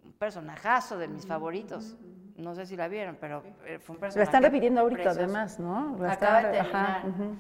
un 0.04 0.12
personajazo 0.12 0.97
de 0.99 1.09
mis 1.09 1.26
favoritos. 1.26 1.97
No 2.36 2.54
sé 2.54 2.66
si 2.66 2.76
la 2.76 2.86
vieron, 2.88 3.16
pero 3.20 3.42
eh, 3.64 3.78
fue 3.78 3.94
un 3.94 4.00
personaje. 4.00 4.18
La 4.18 4.24
están 4.24 4.42
repitiendo 4.42 4.80
ahorita, 4.82 5.02
precioso. 5.02 5.24
además, 5.24 5.58
¿no? 5.58 5.96
La 5.98 6.12
Acaba 6.12 6.38
están- 6.40 6.52
de 6.52 6.60
ajá, 6.60 7.00
terminar. 7.02 7.28
ujú. 7.30 7.36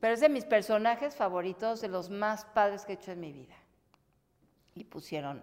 Pero 0.00 0.14
es 0.14 0.20
de 0.20 0.28
mis 0.28 0.44
personajes 0.44 1.16
favoritos, 1.16 1.80
de 1.80 1.88
los 1.88 2.08
más 2.08 2.44
padres 2.44 2.84
que 2.84 2.92
he 2.92 2.94
hecho 2.94 3.10
en 3.12 3.20
mi 3.20 3.32
vida. 3.32 3.54
Y 4.74 4.84
pusieron 4.84 5.42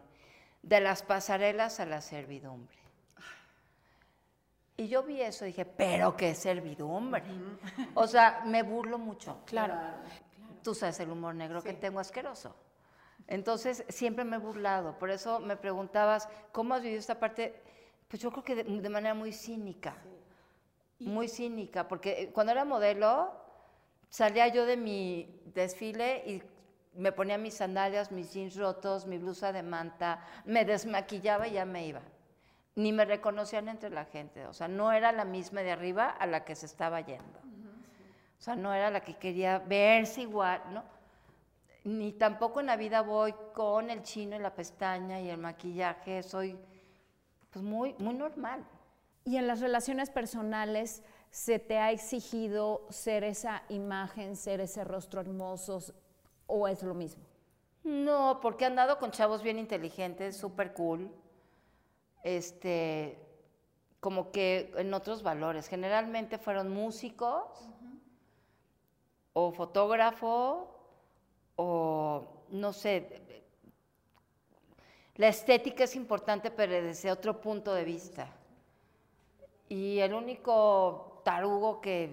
de 0.64 0.80
las 0.80 1.04
pasarelas 1.04 1.80
a 1.82 1.86
la 1.86 2.00
servidumbre. 2.02 2.78
Y 4.78 4.88
yo 4.88 5.04
vi 5.04 5.22
eso 5.22 5.46
y 5.46 5.50
dije, 5.50 5.66
pero 5.66 6.16
qué 6.18 6.34
servidumbre. 6.36 7.24
O 7.94 8.08
sea, 8.08 8.42
me 8.46 8.64
burlo 8.64 8.98
mucho. 8.98 9.42
Claro. 9.46 9.76
tú 10.64 10.74
sabes 10.74 11.00
el 11.00 11.12
humor 11.12 11.36
negro 11.36 11.62
que 11.62 11.74
tengo 11.74 12.00
asqueroso. 12.00 12.56
Entonces, 13.28 13.84
siempre 13.90 14.26
me 14.26 14.36
he 14.38 14.40
burlado. 14.40 14.98
Por 14.98 15.12
eso 15.12 15.40
me 15.40 15.56
preguntabas, 15.58 16.28
¿cómo 16.52 16.74
has 16.74 16.82
vivido 16.82 17.00
esta 17.00 17.20
parte? 17.20 17.62
Pues 18.16 18.24
yo 18.24 18.32
creo 18.32 18.46
que 18.46 18.56
de, 18.56 18.64
de 18.64 18.90
manera 18.90 19.14
muy 19.14 19.34
cínica. 19.34 19.98
Muy 21.00 21.28
cínica, 21.28 21.86
porque 21.86 22.22
eh, 22.22 22.30
cuando 22.32 22.54
era 22.54 22.64
modelo, 22.64 23.34
salía 24.08 24.48
yo 24.48 24.66
de 24.66 24.78
mi 24.78 25.42
desfile 25.54 26.24
y 26.26 26.42
me 26.94 27.12
ponía 27.12 27.38
mis 27.38 27.56
sandalias, 27.56 28.14
mis 28.14 28.32
jeans 28.32 28.56
rotos, 28.56 29.06
mi 29.06 29.18
blusa 29.18 29.52
de 29.52 29.64
manta, 29.64 30.26
me 30.46 30.64
desmaquillaba 30.64 31.50
y 31.50 31.56
ya 31.56 31.66
me 31.66 31.88
iba. 31.88 32.04
Ni 32.76 32.94
me 32.94 33.04
reconocían 33.04 33.68
entre 33.68 33.90
la 33.90 34.06
gente. 34.06 34.46
O 34.46 34.54
sea, 34.54 34.70
no 34.70 34.94
era 34.94 35.12
la 35.12 35.26
misma 35.26 35.60
de 35.60 35.72
arriba 35.74 36.10
a 36.10 36.26
la 36.26 36.46
que 36.46 36.56
se 36.56 36.68
estaba 36.68 37.02
yendo. 37.02 37.40
O 38.40 38.42
sea, 38.42 38.56
no 38.56 38.74
era 38.74 38.92
la 38.92 39.02
que 39.02 39.18
quería 39.18 39.60
verse 39.60 40.22
igual, 40.22 40.62
¿no? 40.72 40.86
Ni 41.84 42.14
tampoco 42.14 42.62
en 42.62 42.68
la 42.68 42.78
vida 42.78 43.02
voy 43.02 43.36
con 43.54 43.90
el 43.90 44.04
chino 44.04 44.38
y 44.38 44.40
la 44.40 44.56
pestaña 44.56 45.20
y 45.20 45.30
el 45.30 45.38
maquillaje. 45.38 46.24
Soy 46.24 46.58
pues 47.56 47.64
muy, 47.64 47.96
muy 48.00 48.14
normal. 48.16 48.66
Y 49.24 49.38
en 49.38 49.48
las 49.48 49.62
relaciones 49.62 50.10
personales, 50.10 51.04
¿se 51.32 51.58
te 51.58 51.78
ha 51.78 51.90
exigido 51.92 52.86
ser 52.90 53.24
esa 53.24 53.64
imagen, 53.70 54.36
ser 54.36 54.60
ese 54.60 54.84
rostro 54.84 55.22
hermoso 55.22 55.80
o 56.48 56.68
es 56.68 56.84
lo 56.84 56.94
mismo? 56.94 57.24
No, 57.86 58.40
porque 58.42 58.66
he 58.66 58.68
andado 58.68 59.00
con 59.00 59.12
chavos 59.12 59.42
bien 59.42 59.58
inteligentes, 59.58 60.36
súper 60.36 60.74
cool. 60.74 61.10
Este, 62.24 63.26
como 64.02 64.32
que 64.34 64.74
en 64.76 64.94
otros 64.94 65.24
valores. 65.24 65.70
Generalmente 65.70 66.38
fueron 66.38 66.74
músicos 66.74 67.70
o 69.32 69.54
fotógrafo 69.54 70.76
o 71.56 72.44
no 72.50 72.74
sé. 72.74 73.45
La 75.18 75.28
estética 75.30 75.86
es 75.86 75.96
importante, 75.96 76.52
pero 76.52 76.74
desde 76.74 77.12
otro 77.12 77.40
punto 77.40 77.74
de 77.74 77.84
vista. 77.86 78.28
Y 79.70 80.00
el 80.00 80.14
único 80.14 81.22
tarugo 81.24 81.80
que 81.82 82.10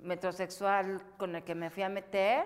metrosexual 0.00 1.02
con 1.16 1.34
el 1.34 1.42
que 1.42 1.54
me 1.54 1.70
fui 1.70 1.82
a 1.82 1.88
meter 1.88 2.44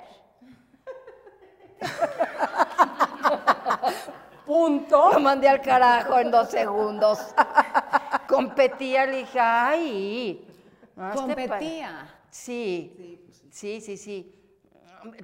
Punto. 4.46 5.12
Lo 5.12 5.20
mandé 5.20 5.48
al 5.48 5.60
carajo 5.60 6.18
en 6.18 6.30
dos 6.30 6.48
segundos. 6.50 7.18
Competía, 8.28 9.06
le 9.06 9.18
dije, 9.18 9.38
ay. 9.40 10.46
hazte 10.96 11.18
pa-". 11.18 11.24
Competía. 11.56 12.08
Sí, 12.30 13.20
sí, 13.50 13.80
sí, 13.80 13.96
sí. 13.96 14.38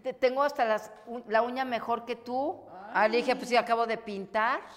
Te- 0.03 0.13
Tengo 0.13 0.43
hasta 0.43 0.65
las 0.65 0.91
la 1.27 1.43
uña 1.43 1.65
mejor 1.65 2.05
que 2.05 2.17
tú. 2.17 2.61
Ah, 2.95 3.09
le 3.09 3.19
dije, 3.19 3.37
pues 3.37 3.49
sí, 3.49 3.57
acabo 3.57 3.87
de 3.87 3.97
pintar. 3.99 4.61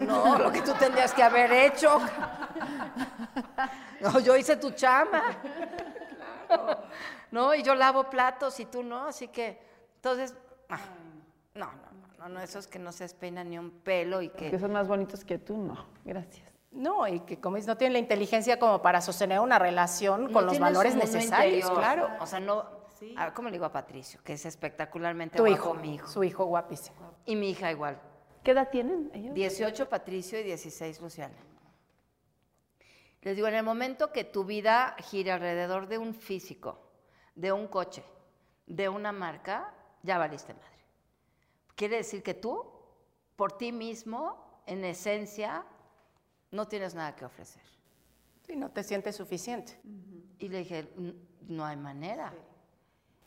No, 0.00 0.36
lo 0.38 0.52
que 0.52 0.60
tú 0.60 0.72
tendrías 0.78 1.14
que 1.14 1.22
haber 1.22 1.50
hecho. 1.52 1.98
No, 4.00 4.18
yo 4.18 4.34
hice 4.36 4.56
tu 4.56 4.70
chama. 4.70 5.22
No, 7.30 7.54
y 7.54 7.62
yo 7.62 7.74
lavo 7.74 8.04
platos 8.10 8.58
y 8.60 8.64
tú 8.64 8.82
no, 8.82 9.06
así 9.06 9.28
que, 9.28 9.60
entonces, 9.96 10.34
ah, 10.68 10.78
no, 11.54 11.66
no, 11.66 12.18
no, 12.18 12.28
no, 12.30 12.40
esos 12.40 12.66
que 12.66 12.78
no 12.78 12.92
se 12.92 13.04
despeinan 13.04 13.50
ni 13.50 13.58
un 13.58 13.70
pelo 13.70 14.20
y 14.22 14.30
Que 14.30 14.50
que... 14.50 14.58
son 14.58 14.72
más 14.72 14.88
bonitos 14.88 15.24
que 15.24 15.38
tú, 15.38 15.56
no. 15.58 15.86
Gracias. 16.04 16.48
No, 16.72 17.06
y 17.06 17.20
que 17.20 17.38
como 17.40 17.56
dices, 17.56 17.68
no 17.68 17.76
tienen 17.76 17.92
la 17.94 17.98
inteligencia 17.98 18.58
como 18.58 18.80
para 18.80 19.00
sostener 19.00 19.40
una 19.40 19.58
relación 19.58 20.24
no 20.24 20.32
con 20.32 20.46
los 20.46 20.58
valores 20.58 20.94
necesarios, 20.96 21.68
interior. 21.68 21.78
claro. 21.78 22.08
O 22.20 22.26
sea, 22.26 22.40
no, 22.40 22.64
ah, 23.16 23.32
¿cómo 23.34 23.48
le 23.48 23.52
digo 23.54 23.64
a 23.66 23.72
Patricio? 23.72 24.20
Que 24.22 24.34
es 24.34 24.44
espectacularmente 24.46 25.36
Tu 25.36 25.42
guapo, 25.46 25.54
hijo, 25.54 25.74
mi 25.74 25.94
hijo. 25.94 26.08
su 26.08 26.24
hijo 26.24 26.44
guapísimo. 26.46 26.96
Y 27.26 27.36
mi 27.36 27.50
hija 27.50 27.70
igual. 27.70 28.00
¿Qué 28.42 28.52
edad 28.52 28.68
tienen 28.70 29.10
ellos? 29.14 29.34
18 29.34 29.88
Patricio 29.88 30.38
y 30.40 30.42
16 30.44 31.00
Luciana. 31.00 31.36
Les 33.22 33.36
digo, 33.36 33.48
en 33.48 33.54
el 33.54 33.62
momento 33.64 34.12
que 34.12 34.24
tu 34.24 34.44
vida 34.44 34.96
gire 34.98 35.30
alrededor 35.32 35.86
de 35.88 35.98
un 35.98 36.14
físico, 36.14 36.78
de 37.34 37.52
un 37.52 37.66
coche, 37.68 38.02
de 38.66 38.88
una 38.88 39.12
marca, 39.12 39.74
ya 40.02 40.16
valiste 40.16 40.54
madre. 40.54 40.66
Quiere 41.74 41.96
decir 41.98 42.22
que 42.22 42.32
tú, 42.34 42.64
por 43.36 43.52
ti 43.58 43.72
mismo, 43.72 44.62
en 44.66 44.84
esencia, 44.84 45.64
no 46.50 46.66
tienes 46.66 46.94
nada 46.94 47.14
que 47.14 47.24
ofrecer. 47.26 47.62
Y 48.48 48.56
no 48.56 48.70
te 48.70 48.82
sientes 48.82 49.16
suficiente. 49.16 49.78
Y 50.38 50.48
le 50.48 50.58
dije, 50.58 50.90
"N- 50.96 51.14
no 51.48 51.64
hay 51.64 51.76
manera. 51.76 52.32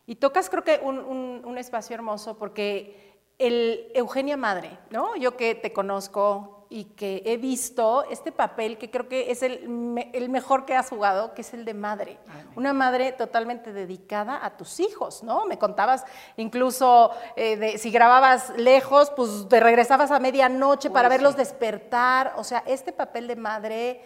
Y 0.06 0.16
tocas 0.16 0.50
creo 0.50 0.64
que 0.64 0.80
un, 0.84 1.00
un- 1.00 1.42
un 1.46 1.58
espacio 1.58 1.94
hermoso 1.94 2.38
porque 2.38 3.14
el 3.40 3.92
Eugenia 3.96 4.38
Madre, 4.38 4.78
¿no? 4.90 5.16
Yo 5.16 5.36
que 5.38 5.56
te 5.56 5.72
conozco 5.74 6.66
y 6.70 6.86
que 6.86 7.22
he 7.26 7.38
visto 7.38 8.04
este 8.10 8.32
papel 8.32 8.78
que 8.80 8.90
creo 8.90 9.08
que 9.08 9.32
es 9.32 9.44
el, 9.44 9.70
me- 9.70 10.10
el 10.14 10.30
mejor 10.30 10.66
que 10.66 10.76
has 10.76 10.90
jugado, 10.90 11.34
que 11.36 11.42
es 11.42 11.54
el 11.54 11.66
de 11.66 11.74
madre. 11.76 12.18
Una 12.56 12.74
madre 12.74 13.12
totalmente 13.12 13.72
dedicada 13.74 14.44
a 14.44 14.58
tus 14.58 14.80
hijos, 14.80 15.24
¿no? 15.24 15.46
Me 15.46 15.58
contabas 15.60 16.04
incluso 16.36 17.12
eh, 17.36 17.58
de, 17.58 17.78
si 17.78 17.92
grababas 17.92 18.50
lejos, 18.58 19.12
pues 19.12 19.48
te 19.50 19.60
regresabas 19.60 20.10
a 20.12 20.20
medianoche 20.20 20.90
para 20.90 21.10
verlos 21.10 21.36
despertar. 21.38 22.34
O 22.38 22.44
sea, 22.44 22.64
este 22.66 22.92
papel 22.92 23.28
de 23.28 23.36
madre, 23.36 24.02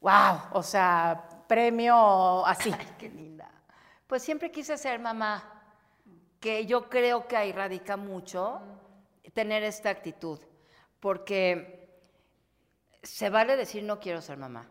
wow, 0.00 0.40
o 0.52 0.62
sea, 0.62 1.24
premio 1.46 2.44
así. 2.46 2.70
Ay, 2.78 2.86
qué 2.98 3.08
linda. 3.08 3.50
Pues 4.14 4.22
siempre 4.22 4.52
quise 4.52 4.78
ser 4.78 5.00
mamá, 5.00 5.42
que 6.38 6.66
yo 6.66 6.88
creo 6.88 7.26
que 7.26 7.36
ahí 7.36 7.50
radica 7.50 7.96
mucho 7.96 8.60
tener 9.32 9.64
esta 9.64 9.90
actitud, 9.90 10.38
porque 11.00 11.98
se 13.02 13.28
vale 13.28 13.56
decir 13.56 13.82
no 13.82 13.98
quiero 13.98 14.20
ser 14.20 14.36
mamá. 14.38 14.70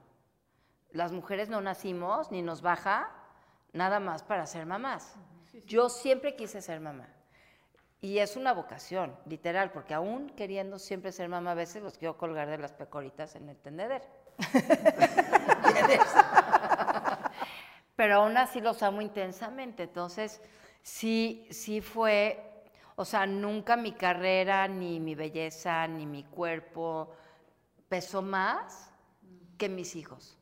Las 0.91 1.11
mujeres 1.11 1.49
no 1.49 1.59
nacimos 1.59 2.31
ni 2.31 2.41
nos 2.41 2.61
baja 2.61 3.11
nada 3.73 3.99
más 3.99 4.23
para 4.23 4.45
ser 4.45 4.65
mamás. 4.65 5.13
Yo 5.65 5.89
siempre 5.89 6.37
quise 6.37 6.61
ser 6.61 6.79
mamá. 6.79 7.09
Y 7.99 8.19
es 8.19 8.37
una 8.37 8.53
vocación, 8.53 9.13
literal, 9.25 9.73
porque 9.73 9.93
aún 9.93 10.29
queriendo 10.29 10.79
siempre 10.79 11.11
ser 11.11 11.27
mamá, 11.27 11.51
a 11.51 11.55
veces 11.55 11.83
los 11.83 11.97
quiero 11.97 12.17
colgar 12.17 12.49
de 12.49 12.59
las 12.59 12.71
pecoritas 12.71 13.35
en 13.35 13.49
el 13.49 13.57
tendedero. 13.57 14.05
Pero 17.95 18.15
aún 18.15 18.37
así 18.37 18.61
los 18.61 18.81
amo 18.83 19.01
intensamente. 19.01 19.83
Entonces, 19.83 20.41
sí, 20.81 21.47
sí 21.51 21.81
fue, 21.81 22.63
o 22.95 23.05
sea, 23.05 23.25
nunca 23.25 23.75
mi 23.75 23.93
carrera, 23.93 24.67
ni 24.67 24.99
mi 24.99 25.15
belleza, 25.15 25.87
ni 25.87 26.05
mi 26.05 26.23
cuerpo 26.23 27.11
pesó 27.89 28.21
más 28.21 28.91
que 29.57 29.69
mis 29.69 29.95
hijos. 29.95 30.37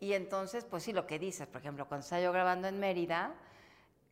Y 0.00 0.14
entonces, 0.14 0.64
pues 0.64 0.82
sí, 0.82 0.92
lo 0.92 1.06
que 1.06 1.18
dices, 1.18 1.46
por 1.46 1.60
ejemplo, 1.60 1.86
cuando 1.86 2.04
estaba 2.04 2.22
yo 2.22 2.32
grabando 2.32 2.68
en 2.68 2.80
Mérida, 2.80 3.34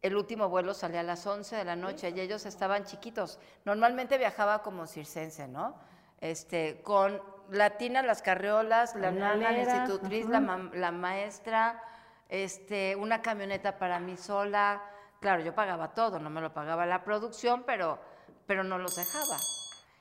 el 0.03 0.14
último 0.14 0.48
vuelo 0.48 0.74
salía 0.74 1.01
a 1.01 1.03
las 1.03 1.27
11 1.27 1.57
de 1.57 1.64
la 1.64 1.74
noche 1.74 2.11
y 2.14 2.20
ellos 2.20 2.46
estaban 2.46 2.85
chiquitos. 2.85 3.40
Normalmente 3.64 4.18
viajaba 4.18 4.62
como 4.62 4.87
circense, 4.87 5.48
¿no? 5.48 5.77
Este, 6.20 6.83
con 6.83 7.20
Latina, 7.51 8.03
las 8.03 8.22
carriolas, 8.22 8.94
la 8.94 9.11
nana, 9.11 9.51
la 9.51 9.59
institutriz, 9.59 10.29
la, 10.29 10.40
la 10.72 10.92
maestra, 10.92 11.83
este, 12.28 12.94
una 12.96 13.22
camioneta 13.22 13.78
para 13.78 13.98
mí 14.00 14.16
sola. 14.16 14.82
Claro, 15.20 15.42
yo 15.42 15.54
pagaba 15.54 15.94
todo, 15.94 16.18
no 16.18 16.30
me 16.30 16.40
lo 16.40 16.52
pagaba 16.54 16.86
la 16.86 17.02
producción, 17.04 17.64
pero, 17.66 17.98
pero 18.46 18.62
no 18.64 18.78
los 18.78 18.94
dejaba. 18.96 19.36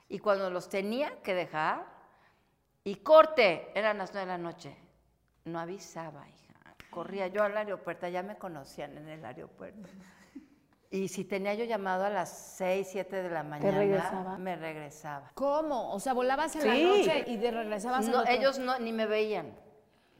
Y 0.09 0.19
cuando 0.19 0.49
los 0.49 0.69
tenía 0.69 1.21
que 1.23 1.33
dejar, 1.33 1.85
y 2.83 2.95
corte, 2.97 3.71
eran 3.75 3.97
las 3.97 4.13
9 4.13 4.25
de 4.25 4.31
la 4.31 4.37
noche, 4.37 4.77
no 5.45 5.59
avisaba, 5.59 6.27
hija. 6.29 6.53
Corría 6.89 7.27
yo 7.27 7.43
al 7.43 7.57
aeropuerto, 7.57 8.07
ya 8.07 8.23
me 8.23 8.37
conocían 8.37 8.95
en 8.97 9.09
el 9.09 9.25
aeropuerto. 9.25 9.89
Y 10.89 11.09
si 11.09 11.25
tenía 11.25 11.53
yo 11.53 11.65
llamado 11.65 12.05
a 12.05 12.09
las 12.09 12.29
6, 12.57 12.87
7 12.89 13.23
de 13.23 13.29
la 13.29 13.43
mañana, 13.43 13.77
regresaba? 13.77 14.37
me 14.37 14.55
regresaba. 14.55 15.31
¿Cómo? 15.33 15.93
O 15.93 15.99
sea, 15.99 16.13
volabas 16.13 16.55
en 16.55 16.61
Sí. 16.61 16.67
la 16.67 16.73
noche 16.75 17.23
y 17.27 17.37
de 17.37 17.51
regresabas 17.51 18.07
No, 18.07 18.21
otro- 18.21 18.31
ellos 18.31 18.57
no, 18.59 18.79
ni 18.79 18.93
me 18.93 19.05
veían. 19.05 19.53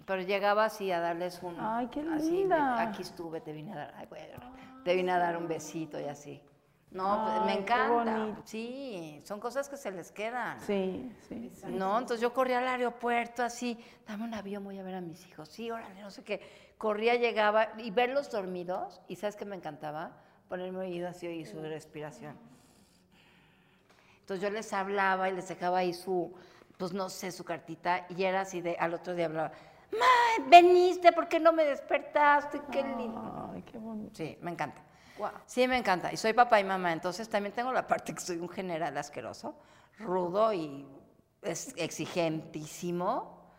Pero 0.07 0.21
llegaba 0.21 0.63
así 0.63 0.89
a 0.89 1.01
darles 1.01 1.43
un. 1.43 1.57
Ay, 1.59 1.87
qué 1.87 1.99
así, 1.99 2.31
linda. 2.31 2.81
aquí 2.81 3.01
estuve, 3.01 3.41
te 3.41 3.51
vine 3.51 3.73
a 3.73 3.75
dar. 3.75 3.93
Ay, 3.97 4.07
bueno, 4.07 4.39
te 4.85 4.95
vine 4.95 5.11
a 5.11 5.17
dar 5.17 5.35
un 5.35 5.49
besito 5.49 5.99
y 5.99 6.05
así. 6.05 6.41
No, 6.91 7.25
pues, 7.25 7.35
Ay, 7.41 7.45
me 7.45 7.61
encanta. 7.61 8.41
Sí, 8.45 9.21
son 9.25 9.41
cosas 9.41 9.67
que 9.67 9.75
se 9.75 9.91
les 9.91 10.13
quedan. 10.13 10.61
Sí, 10.61 11.13
sí. 11.27 11.51
No, 11.65 11.99
entonces 11.99 12.21
yo 12.21 12.31
corría 12.31 12.59
al 12.59 12.67
aeropuerto 12.69 13.43
así, 13.43 13.77
dame 14.07 14.23
un 14.23 14.33
avión, 14.33 14.63
voy 14.63 14.79
a 14.79 14.83
ver 14.83 14.95
a 14.95 15.01
mis 15.01 15.27
hijos. 15.27 15.49
Sí, 15.49 15.69
órale, 15.69 16.01
no 16.01 16.09
sé 16.09 16.23
qué. 16.23 16.39
Corría, 16.77 17.15
llegaba 17.15 17.73
y 17.77 17.91
verlos 17.91 18.31
dormidos. 18.31 19.01
¿Y 19.09 19.17
sabes 19.17 19.35
qué 19.35 19.43
me 19.43 19.57
encantaba? 19.57 20.11
Ponerme 20.47 20.79
oído 20.79 21.09
así 21.09 21.27
y 21.27 21.45
su 21.45 21.61
respiración. 21.61 22.37
Entonces 24.21 24.41
yo 24.41 24.49
les 24.49 24.71
hablaba 24.71 25.29
y 25.29 25.35
les 25.35 25.49
dejaba 25.49 25.79
ahí 25.79 25.93
su, 25.93 26.33
pues 26.77 26.93
no 26.93 27.09
sé, 27.09 27.33
su 27.33 27.43
cartita 27.43 28.05
y 28.07 28.23
era 28.23 28.41
así 28.41 28.61
de, 28.61 28.77
al 28.79 28.93
otro 28.93 29.13
día 29.13 29.25
hablaba, 29.25 29.51
¡Ma, 29.91 30.45
veniste, 30.47 31.11
¿por 31.11 31.27
qué 31.27 31.39
no 31.39 31.53
me 31.53 31.63
despertaste? 31.65 32.61
Qué 32.71 32.83
lindo. 32.83 33.51
Ay, 33.53 33.61
qué 33.63 33.77
bonito. 33.77 34.15
Sí, 34.15 34.37
me 34.41 34.51
encanta. 34.51 34.81
Sí, 35.45 35.67
me 35.67 35.77
encanta. 35.77 36.11
Y 36.13 36.17
soy 36.17 36.33
papá 36.33 36.59
y 36.59 36.63
mamá, 36.63 36.93
entonces 36.93 37.27
también 37.27 37.53
tengo 37.53 37.71
la 37.71 37.87
parte 37.87 38.13
que 38.13 38.19
soy 38.21 38.37
un 38.37 38.49
general 38.49 38.95
asqueroso, 38.97 39.55
rudo 39.99 40.53
y 40.53 40.85
es 41.41 41.73
exigentísimo, 41.75 43.51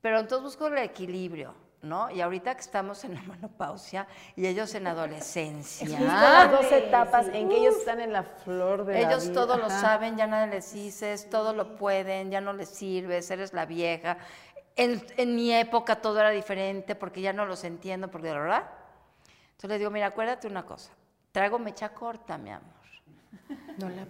pero 0.00 0.20
entonces 0.20 0.44
busco 0.44 0.68
el 0.68 0.78
equilibrio. 0.78 1.54
¿no? 1.82 2.08
Y 2.10 2.20
ahorita 2.20 2.54
que 2.54 2.60
estamos 2.60 3.04
en 3.04 3.14
la 3.14 3.22
menopausia 3.34 4.06
y 4.36 4.46
ellos 4.46 4.74
en 4.74 4.86
adolescencia. 4.86 5.98
las 6.00 6.50
dos 6.50 6.70
etapas 6.70 7.26
en 7.32 7.48
que 7.48 7.56
ellos 7.56 7.76
están 7.76 8.00
en 8.00 8.12
la 8.12 8.22
flor 8.22 8.84
de 8.84 9.00
Ellos 9.00 9.24
la 9.24 9.30
vida. 9.30 9.34
todo 9.34 9.56
lo 9.58 9.68
saben, 9.68 10.16
ya 10.16 10.26
nada 10.26 10.46
les 10.46 10.72
dices, 10.72 11.28
todo 11.28 11.52
lo 11.52 11.76
pueden, 11.76 12.30
ya 12.30 12.40
no 12.40 12.52
les 12.52 12.68
sirves, 12.68 13.30
eres 13.30 13.52
la 13.52 13.66
vieja. 13.66 14.16
En, 14.76 15.04
en 15.16 15.34
mi 15.34 15.52
época 15.52 15.96
todo 15.96 16.20
era 16.20 16.30
diferente 16.30 16.94
porque 16.94 17.20
ya 17.20 17.32
no 17.32 17.46
los 17.46 17.64
entiendo, 17.64 18.10
porque 18.10 18.28
de 18.28 18.34
verdad. 18.34 18.70
Entonces 19.52 19.70
les 19.70 19.78
digo, 19.78 19.90
mira, 19.90 20.06
acuérdate 20.06 20.46
una 20.46 20.64
cosa, 20.64 20.92
traigo 21.30 21.58
mecha 21.58 21.90
corta, 21.90 22.38
mi 22.38 22.50
amor. 22.50 22.82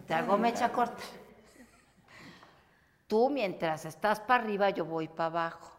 Traigo 0.06 0.38
mecha 0.38 0.70
corta. 0.70 1.02
Tú 3.06 3.28
mientras 3.28 3.84
estás 3.84 4.20
para 4.20 4.42
arriba, 4.42 4.70
yo 4.70 4.84
voy 4.84 5.08
para 5.08 5.26
abajo. 5.26 5.72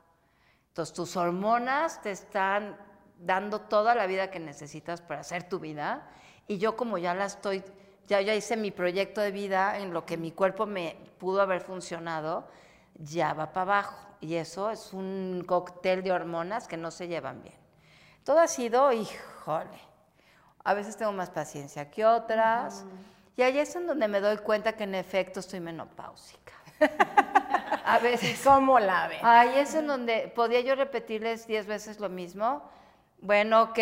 Entonces 0.70 0.94
tus 0.94 1.16
hormonas 1.18 2.02
te 2.02 2.12
están 2.12 2.78
dando 3.20 3.62
toda 3.62 3.96
la 3.96 4.06
vida 4.06 4.30
que 4.30 4.40
necesitas 4.40 5.02
para 5.02 5.22
hacer 5.22 5.48
tu 5.48 5.60
vida 5.60 6.10
y 6.48 6.58
yo 6.58 6.76
como 6.76 6.98
ya 6.98 7.14
la 7.14 7.26
estoy, 7.26 7.64
ya, 8.08 8.22
ya 8.22 8.36
hice 8.36 8.58
mi 8.58 8.72
proyecto 8.72 9.22
de 9.22 9.32
vida 9.32 9.78
en 9.78 9.94
lo 9.94 10.06
que 10.06 10.18
mi 10.18 10.32
cuerpo 10.32 10.66
me 10.66 10.98
pudo 11.20 11.42
haber 11.42 11.62
funcionado, 11.62 12.48
ya 12.96 13.34
va 13.34 13.52
para 13.52 13.62
abajo 13.62 14.08
y 14.22 14.36
eso 14.36 14.70
es 14.70 14.94
un 14.94 15.44
cóctel 15.46 16.04
de 16.04 16.12
hormonas 16.12 16.68
que 16.68 16.78
no 16.78 16.92
se 16.92 17.08
llevan 17.08 17.42
bien. 17.44 17.58
Todo 18.24 18.40
ha 18.40 18.48
sido, 18.48 18.92
híjole, 18.92 19.80
a 20.64 20.74
veces 20.74 20.96
tengo 20.96 21.12
más 21.12 21.30
paciencia 21.30 21.90
que 21.92 22.06
otras 22.06 22.86
y 23.36 23.42
ahí 23.42 23.60
es 23.60 23.76
en 23.76 23.88
donde 23.88 24.08
me 24.08 24.22
doy 24.22 24.38
cuenta 24.38 24.74
que 24.74 24.84
en 24.84 24.96
efecto 24.96 25.40
estoy 25.40 25.60
menopáusica. 25.60 26.54
A 27.86 28.00
veces. 28.00 28.42
¿Cómo 28.44 28.80
la 28.80 29.08
ve? 29.08 29.18
Ahí 29.22 29.58
es 29.60 29.76
en 29.76 29.88
donde 29.88 30.32
podía 30.34 30.62
yo 30.62 30.76
repetirles 30.76 31.48
diez 31.48 31.66
veces 31.66 32.00
lo 32.00 32.10
mismo. 32.10 32.64
Bueno, 33.20 33.64
ok, 33.64 33.80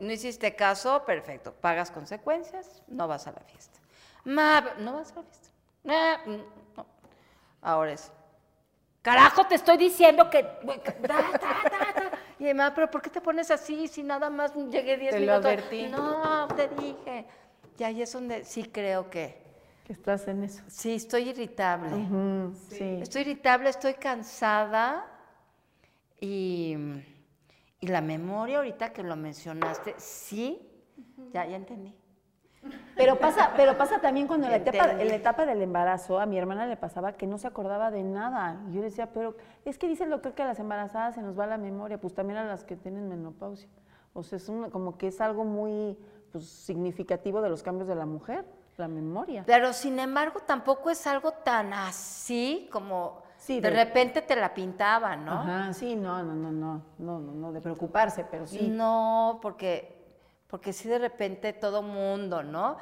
no 0.00 0.12
hiciste 0.12 0.54
caso, 0.54 1.04
perfecto. 1.04 1.52
Pagas 1.52 1.90
consecuencias, 1.90 2.82
no 2.88 3.08
vas 3.08 3.26
a 3.26 3.32
la 3.32 3.40
fiesta. 3.40 3.78
Ma, 4.24 4.64
no 4.78 4.94
vas 4.94 5.12
a 5.12 5.16
la 5.16 5.22
fiesta. 5.22 5.48
Ma, 5.84 6.18
mm, 6.24 6.76
no. 6.76 6.86
Ahora 7.62 7.92
es, 7.92 8.10
carajo, 9.02 9.44
te 9.46 9.56
estoy 9.56 9.76
diciendo 9.76 10.30
que... 10.30 10.42
da, 10.42 10.78
da, 11.02 11.16
da, 11.38 12.00
da". 12.00 12.10
Y 12.38 12.44
además, 12.44 12.72
pero 12.74 12.90
¿por 12.90 13.02
qué 13.02 13.10
te 13.10 13.20
pones 13.20 13.50
así 13.50 13.86
si 13.88 14.02
nada 14.02 14.30
más 14.30 14.54
llegué 14.54 14.96
diez 14.96 15.12
Te 15.12 15.20
lo 15.20 15.26
minutos? 15.26 15.44
advertí. 15.44 15.88
No, 15.88 16.48
te 16.48 16.68
dije. 16.68 17.26
Y 17.78 17.84
ahí 17.84 18.02
es 18.02 18.12
donde 18.12 18.44
sí 18.44 18.64
creo 18.64 19.10
que... 19.10 19.42
Que 19.84 19.92
estás 19.92 20.28
en 20.28 20.44
eso. 20.44 20.62
Sí, 20.68 20.94
estoy 20.94 21.30
irritable. 21.30 21.90
Sí. 22.68 22.98
Estoy 23.02 23.22
irritable, 23.22 23.68
estoy 23.68 23.94
cansada 23.94 25.04
y, 26.20 26.76
y 27.80 27.86
la 27.88 28.00
memoria 28.00 28.58
ahorita 28.58 28.92
que 28.92 29.02
lo 29.02 29.16
mencionaste, 29.16 29.96
sí, 29.98 30.70
ya, 31.32 31.46
ya 31.46 31.56
entendí. 31.56 31.92
Pero 32.96 33.18
pasa, 33.18 33.52
pero 33.56 33.76
pasa 33.78 34.00
también 34.00 34.26
cuando 34.26 34.46
en 34.46 34.52
la, 34.52 34.58
etapa, 34.58 34.90
en 34.92 35.08
la 35.08 35.14
etapa 35.14 35.46
del 35.46 35.62
embarazo 35.62 36.20
a 36.20 36.26
mi 36.26 36.38
hermana 36.38 36.66
le 36.66 36.76
pasaba 36.76 37.12
que 37.12 37.26
no 37.26 37.38
se 37.38 37.46
acordaba 37.46 37.90
de 37.90 38.02
nada. 38.02 38.60
Y 38.68 38.74
yo 38.74 38.82
decía, 38.82 39.10
pero 39.12 39.34
es 39.64 39.78
que 39.78 39.88
dice 39.88 40.04
el 40.04 40.10
doctor 40.10 40.34
que 40.34 40.42
a 40.42 40.46
las 40.46 40.58
embarazadas 40.58 41.14
se 41.14 41.22
nos 41.22 41.38
va 41.38 41.46
la 41.46 41.58
memoria, 41.58 41.98
pues 41.98 42.14
también 42.14 42.38
a 42.38 42.44
las 42.44 42.64
que 42.64 42.76
tienen 42.76 43.08
menopausia. 43.08 43.68
O 44.14 44.22
sea, 44.22 44.36
es 44.36 44.48
un- 44.48 44.70
como 44.70 44.98
que 44.98 45.08
es 45.08 45.20
algo 45.20 45.44
muy 45.44 45.98
pues, 46.32 46.46
significativo 46.46 47.40
de 47.42 47.48
los 47.50 47.62
cambios 47.62 47.88
de 47.88 47.94
la 47.94 48.06
mujer, 48.06 48.44
la 48.76 48.88
memoria. 48.88 49.42
Pero 49.46 49.72
sin 49.72 49.98
embargo 49.98 50.40
tampoco 50.40 50.90
es 50.90 51.06
algo 51.06 51.32
tan 51.32 51.72
así 51.72 52.68
como 52.72 53.22
Sí, 53.36 53.60
de, 53.60 53.70
de- 53.70 53.76
repente 53.84 54.22
te 54.22 54.36
la 54.36 54.54
pintaban, 54.54 55.24
¿no? 55.24 55.32
Ajá, 55.32 55.72
sí, 55.72 55.96
no, 55.96 56.22
no, 56.22 56.34
no, 56.34 56.52
no, 56.52 56.82
no, 56.98 57.18
no, 57.18 57.32
no, 57.32 57.52
de 57.52 57.60
preocuparse, 57.60 58.24
pero 58.30 58.46
sí. 58.46 58.68
No, 58.68 59.38
porque, 59.42 60.01
porque 60.52 60.74
sí 60.74 60.86
de 60.86 60.98
repente 60.98 61.54
todo 61.54 61.80
mundo, 61.80 62.42
¿no? 62.42 62.76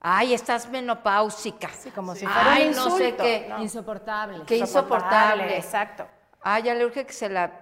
Ay, 0.00 0.34
estás 0.34 0.68
menopáusica. 0.68 1.68
Sí, 1.68 1.92
como 1.92 2.16
si 2.16 2.26
fuera 2.26 2.40
un 2.40 2.48
Ay, 2.48 2.72
no 2.74 2.96
sé 2.96 3.04
insulto, 3.04 3.22
qué. 3.22 3.46
¿no? 3.48 3.62
Insoportable. 3.62 4.44
Qué 4.46 4.56
insoportable. 4.56 5.56
Exacto. 5.56 6.08
Ah, 6.42 6.58
ya 6.58 6.74
le 6.74 6.84
urge 6.84 7.06
que 7.06 7.12
se 7.12 7.28
la, 7.28 7.52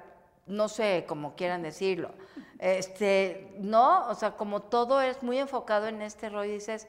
no 0.47 0.69
sé, 0.69 1.05
como 1.07 1.35
quieran 1.35 1.63
decirlo. 1.63 2.13
Este, 2.59 3.55
no, 3.59 4.09
o 4.09 4.15
sea, 4.15 4.39
como 4.39 4.61
todo 4.61 5.03
es 5.03 5.23
muy 5.23 5.39
enfocado 5.39 5.87
en 5.89 6.01
este 6.01 6.31
rollo, 6.31 6.53
dices, 6.53 6.89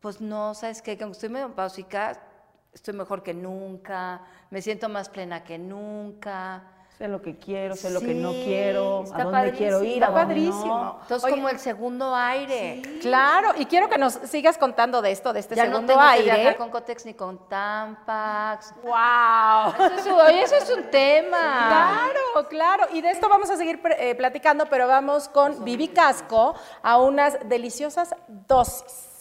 pues 0.00 0.20
no, 0.20 0.52
¿sabes 0.52 0.82
qué? 0.82 0.98
Que 0.98 1.04
aunque 1.04 1.16
estoy 1.16 1.30
menopáusica, 1.30 2.20
estoy 2.74 2.92
mejor 2.92 3.22
que 3.22 3.32
nunca, 3.32 4.20
me 4.50 4.60
siento 4.60 4.90
más 4.90 5.08
plena 5.08 5.42
que 5.42 5.56
nunca. 5.56 6.64
Sé 6.96 7.08
lo 7.08 7.20
que 7.20 7.36
quiero, 7.36 7.76
sé 7.76 7.90
lo 7.90 8.00
que 8.00 8.14
no 8.14 8.32
quiero, 8.32 9.04
a 9.12 9.24
dónde 9.24 9.52
quiero 9.52 9.84
ir, 9.84 10.02
a 10.02 10.06
Está 10.06 10.20
dónde 10.24 10.34
no. 10.40 10.98
Entonces, 11.02 11.24
Oye, 11.24 11.34
como 11.34 11.50
el 11.50 11.58
segundo 11.58 12.14
aire. 12.14 12.80
Claro, 13.02 13.50
y 13.58 13.66
quiero 13.66 13.90
que 13.90 13.98
nos 13.98 14.14
sigas 14.14 14.56
contando 14.56 15.02
de 15.02 15.10
esto, 15.12 15.34
de 15.34 15.40
este 15.40 15.54
ya 15.54 15.66
no 15.66 15.72
segundo 15.72 15.92
tengo 15.92 16.00
que 16.00 16.08
aire. 16.08 16.34
viajar 16.36 16.56
con 16.56 16.70
Cotex 16.70 17.04
ni 17.04 17.12
con 17.12 17.48
Tampax. 17.50 18.72
¡Wow! 18.82 19.74
Eso 19.98 20.22
es, 20.22 20.28
oye, 20.28 20.42
eso 20.42 20.54
es 20.56 20.70
un 20.70 20.84
tema. 20.90 21.66
Claro, 21.68 22.48
claro. 22.48 22.86
Y 22.94 23.02
de 23.02 23.10
esto 23.10 23.28
vamos 23.28 23.50
a 23.50 23.58
seguir 23.58 23.78
eh, 23.98 24.14
platicando, 24.14 24.64
pero 24.64 24.88
vamos 24.88 25.28
con 25.28 25.64
Vivi 25.64 25.88
Casco 25.88 26.54
a 26.82 26.96
unas 26.96 27.36
deliciosas 27.46 28.14
dosis. 28.26 29.15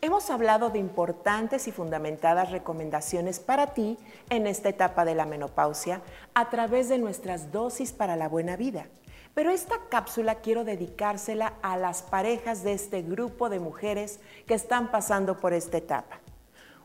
Hemos 0.00 0.30
hablado 0.30 0.70
de 0.70 0.78
importantes 0.78 1.66
y 1.66 1.72
fundamentadas 1.72 2.52
recomendaciones 2.52 3.40
para 3.40 3.74
ti 3.74 3.98
en 4.30 4.46
esta 4.46 4.68
etapa 4.68 5.04
de 5.04 5.16
la 5.16 5.26
menopausia 5.26 6.02
a 6.34 6.50
través 6.50 6.88
de 6.88 6.98
nuestras 6.98 7.50
dosis 7.50 7.92
para 7.92 8.14
la 8.14 8.28
buena 8.28 8.56
vida. 8.56 8.86
Pero 9.34 9.50
esta 9.50 9.74
cápsula 9.88 10.36
quiero 10.36 10.62
dedicársela 10.62 11.54
a 11.62 11.76
las 11.76 12.02
parejas 12.02 12.62
de 12.62 12.74
este 12.74 13.02
grupo 13.02 13.48
de 13.48 13.58
mujeres 13.58 14.20
que 14.46 14.54
están 14.54 14.92
pasando 14.92 15.40
por 15.40 15.52
esta 15.52 15.78
etapa. 15.78 16.20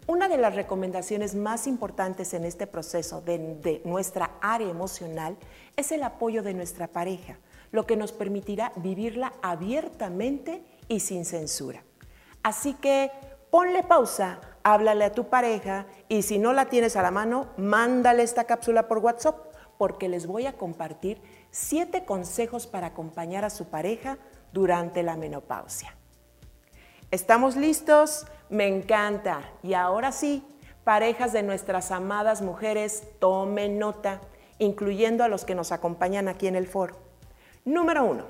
Una 0.08 0.28
de 0.28 0.40
las 0.40 0.56
recomendaciones 0.56 1.36
más 1.36 1.68
importantes 1.68 2.34
en 2.34 2.46
este 2.46 2.66
proceso 2.66 3.22
de, 3.22 3.80
nuestra 3.86 4.32
área 4.42 4.70
emocional 4.70 5.38
es 5.76 5.92
el 5.92 6.02
apoyo 6.02 6.42
de 6.42 6.56
nuestra 6.56 6.88
pareja, 6.88 7.38
lo 7.72 7.86
que 7.86 7.96
nos 7.96 8.12
permitirá 8.12 8.74
vivirla 8.78 9.34
abiertamente 9.44 10.64
y 10.88 11.00
sin 11.00 11.26
censura. 11.26 11.84
Así 12.44 12.74
que 12.74 13.12
ponle 13.50 13.84
pausa, 13.84 14.40
háblale 14.64 15.06
a 15.06 15.12
tu 15.14 15.30
pareja 15.30 15.86
y 16.10 16.24
si 16.24 16.38
no 16.38 16.54
la 16.54 16.66
tienes 16.66 16.96
a 16.96 17.02
la 17.02 17.12
mano, 17.12 17.48
mándale 17.58 18.24
esta 18.24 18.44
cápsula 18.44 18.88
por 18.88 19.00
WhatsApp 19.00 19.38
porque 19.78 20.10
les 20.10 20.28
voy 20.28 20.46
a 20.46 20.54
compartir 20.54 21.22
siete 21.52 22.06
consejos 22.06 22.68
para 22.68 22.88
acompañar 22.88 23.46
a 23.46 23.50
su 23.50 23.66
pareja 23.66 24.18
durante 24.52 25.04
la 25.04 25.16
menopausia. 25.16 25.96
¿Estamos 27.12 27.56
listos? 27.56 28.26
Me 28.50 28.68
encanta. 28.68 29.42
Y 29.62 29.74
ahora 29.74 30.12
sí, 30.12 30.44
parejas 30.84 31.32
de 31.32 31.44
nuestras 31.44 31.92
amadas 31.92 32.42
mujeres, 32.42 33.04
tomen 33.20 33.80
nota, 33.80 34.22
incluyendo 34.58 35.24
a 35.24 35.28
los 35.28 35.46
que 35.46 35.56
nos 35.56 35.72
acompañan 35.72 36.28
aquí 36.28 36.48
en 36.48 36.56
el 36.56 36.68
foro. 36.68 36.98
Número 37.66 38.04
uno, 38.04 38.26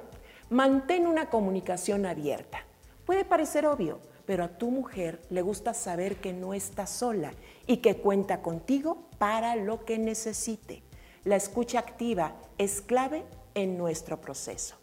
mantén 0.50 1.08
una 1.08 1.30
comunicación 1.30 2.06
abierta. 2.06 2.66
Puede 3.06 3.26
parecer 3.26 3.66
obvio, 3.66 4.00
pero 4.26 4.44
a 4.44 4.48
tu 4.48 4.72
mujer 4.72 5.22
le 5.30 5.42
gusta 5.42 5.74
saber 5.74 6.18
que 6.18 6.32
no 6.34 6.54
está 6.54 6.88
sola 6.88 7.34
y 7.68 7.78
que 7.78 7.98
cuenta 7.98 8.42
contigo 8.42 9.10
para 9.18 9.56
lo 9.56 9.84
que 9.84 9.98
necesite. 9.98 10.84
La 11.26 11.36
escucha 11.36 11.80
activa 11.80 12.36
es 12.58 12.82
clave 12.82 13.24
en 13.56 13.78
nuestro 13.78 14.22
proceso. 14.22 14.76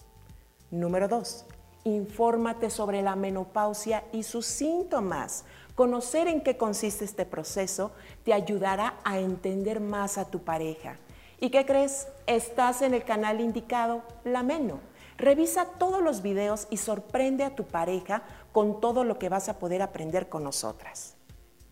Número 0.71 1.09
dos, 1.09 1.47
infórmate 1.85 2.71
sobre 2.71 3.03
la 3.03 3.17
menopausia 3.17 4.05
y 4.13 4.23
sus 4.23 4.47
síntomas. 4.47 5.45
Conocer 5.75 6.29
en 6.29 6.43
qué 6.43 6.57
consiste 6.57 7.05
este 7.05 7.25
proceso 7.25 7.93
te 8.25 8.35
ayudará 8.35 9.01
a 9.05 9.19
entender 9.19 9.81
más 9.81 10.19
a 10.19 10.27
tu 10.27 10.41
pareja. 10.45 10.97
¿Y 11.39 11.51
qué 11.51 11.65
crees? 11.65 12.07
Estás 12.27 12.83
en 12.83 12.93
el 12.93 13.05
canal 13.05 13.41
indicado, 13.41 14.03
La 14.25 14.43
Meno. 14.43 14.90
Revisa 15.21 15.67
todos 15.67 16.03
los 16.03 16.23
videos 16.23 16.67
y 16.71 16.79
sorprende 16.79 17.45
a 17.45 17.55
tu 17.55 17.67
pareja 17.67 18.23
con 18.53 18.81
todo 18.81 19.05
lo 19.05 19.19
que 19.19 19.29
vas 19.29 19.51
a 19.51 19.59
poder 19.59 19.83
aprender 19.83 20.31
con 20.31 20.43
nosotras. 20.43 21.15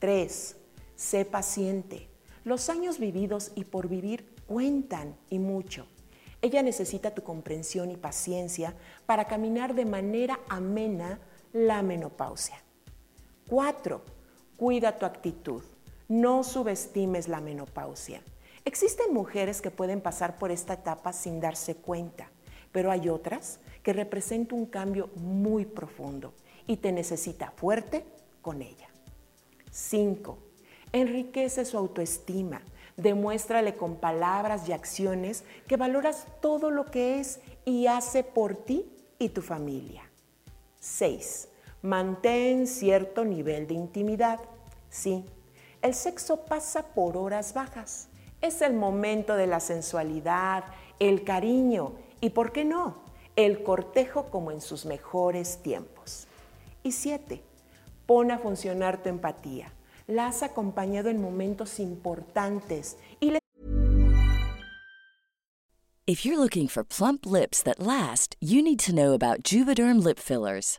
3. 0.01 0.55
Sé 0.97 1.25
paciente. 1.25 2.11
Los 2.45 2.69
años 2.69 2.99
vividos 2.99 3.53
y 3.55 3.65
por 3.65 3.89
vivir 3.89 4.35
cuentan 4.47 5.17
y 5.31 5.39
mucho. 5.39 5.87
Ella 6.43 6.63
necesita 6.63 7.15
tu 7.15 7.23
comprensión 7.23 7.91
y 7.91 7.97
paciencia 7.97 8.75
para 9.07 9.25
caminar 9.25 9.75
de 9.75 9.87
manera 9.87 10.41
amena 10.51 11.19
la 11.55 11.81
menopausia. 11.81 12.63
4. 13.49 14.03
Cuida 14.59 14.99
tu 14.99 15.07
actitud. 15.07 15.63
No 16.07 16.45
subestimes 16.45 17.29
la 17.29 17.41
menopausia. 17.41 18.23
Existen 18.67 19.15
mujeres 19.15 19.63
que 19.63 19.71
pueden 19.71 20.03
pasar 20.03 20.37
por 20.37 20.51
esta 20.51 20.75
etapa 20.75 21.15
sin 21.15 21.41
darse 21.41 21.77
cuenta, 21.77 22.31
pero 22.73 22.91
hay 22.91 23.09
otras 23.09 23.61
que 23.83 23.93
representan 23.93 24.59
un 24.59 24.67
cambio 24.67 25.11
muy 25.17 25.65
profundo 25.65 26.35
y 26.67 26.77
te 26.77 26.93
necesita 26.93 27.51
fuerte 27.53 28.05
con 28.43 28.63
ella. 28.63 28.89
5. 29.71 30.39
Enriquece 30.93 31.65
su 31.65 31.79
autoestima. 31.79 32.63
Demuéstrale 32.97 33.77
con 33.77 33.97
palabras 33.97 34.69
y 34.69 34.73
acciones 34.73 35.45
que 35.69 35.77
valoras 35.77 36.27
todo 36.41 36.71
lo 36.71 36.87
que 36.87 37.21
es 37.21 37.41
y 37.65 37.87
hace 37.87 38.25
por 38.25 38.57
ti 38.57 38.91
y 39.19 39.29
tu 39.29 39.41
familia. 39.41 40.03
6. 40.81 41.49
Mantén 41.83 42.67
cierto 42.67 43.25
nivel 43.25 43.69
de 43.69 43.75
intimidad. 43.75 44.41
Sí, 44.91 45.25
el 45.81 45.95
sexo 45.95 46.45
pasa 46.45 46.83
por 46.83 47.17
horas 47.17 47.55
bajas. 47.55 48.09
Es 48.41 48.63
el 48.63 48.75
momento 48.75 49.37
de 49.37 49.47
la 49.47 49.61
sensualidad, 49.61 50.65
el 50.99 51.23
cariño 51.23 51.93
y, 52.21 52.31
¿por 52.31 52.53
qué 52.53 52.65
no?, 52.65 52.97
el 53.37 53.63
cortejo 53.63 54.31
como 54.31 54.51
en 54.51 54.61
sus 54.61 54.85
mejores 54.85 55.59
tiempos. 55.63 56.27
Y 56.83 56.93
siete, 56.93 57.43
pon 58.07 58.31
a 58.31 58.39
funcionar 58.39 59.03
tu 59.03 59.09
empatía. 59.09 59.73
La 60.07 60.27
has 60.27 60.43
acompañado 60.43 61.09
en 61.09 61.21
momentos 61.21 61.79
importantes 61.79 62.97
y 63.21 63.31
le 63.31 63.39
If 66.07 66.25
you're 66.25 66.39
looking 66.39 66.69
for 66.69 66.83
plump 66.85 67.27
lips 67.27 67.63
that 67.63 67.79
last, 67.79 68.35
you 68.41 68.63
need 68.63 68.81
to 68.81 68.95
know 68.95 69.13
about 69.13 69.43
Juvederm 69.43 70.03
lip 70.03 70.19
fillers. 70.19 70.79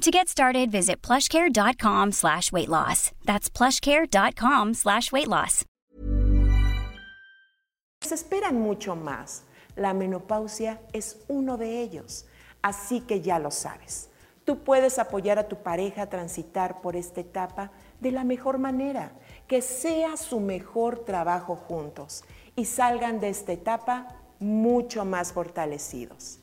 To 0.00 0.10
get 0.10 0.28
started, 0.28 0.70
visit 0.70 1.00
plushcare.com 1.00 2.12
slash 2.12 2.52
weight 2.52 2.68
loss. 2.68 3.12
That's 3.24 3.48
plushcare.com 3.48 4.74
slash 4.74 5.10
weight 5.12 5.28
loss. 5.28 5.64
se 8.04 8.14
esperan 8.14 8.60
mucho 8.60 8.96
más. 8.96 9.44
La 9.76 9.94
menopausia 9.94 10.80
es 10.92 11.18
uno 11.28 11.56
de 11.56 11.80
ellos, 11.80 12.26
así 12.62 13.00
que 13.00 13.20
ya 13.20 13.38
lo 13.38 13.50
sabes. 13.50 14.10
Tú 14.44 14.62
puedes 14.62 14.98
apoyar 14.98 15.38
a 15.38 15.48
tu 15.48 15.56
pareja 15.56 16.02
a 16.02 16.10
transitar 16.10 16.82
por 16.82 16.96
esta 16.96 17.22
etapa 17.22 17.72
de 18.00 18.12
la 18.12 18.24
mejor 18.24 18.58
manera, 18.58 19.12
que 19.48 19.62
sea 19.62 20.16
su 20.16 20.38
mejor 20.38 21.04
trabajo 21.04 21.56
juntos 21.56 22.24
y 22.54 22.66
salgan 22.66 23.20
de 23.20 23.30
esta 23.30 23.52
etapa 23.52 24.08
mucho 24.38 25.04
más 25.06 25.32
fortalecidos. 25.32 26.40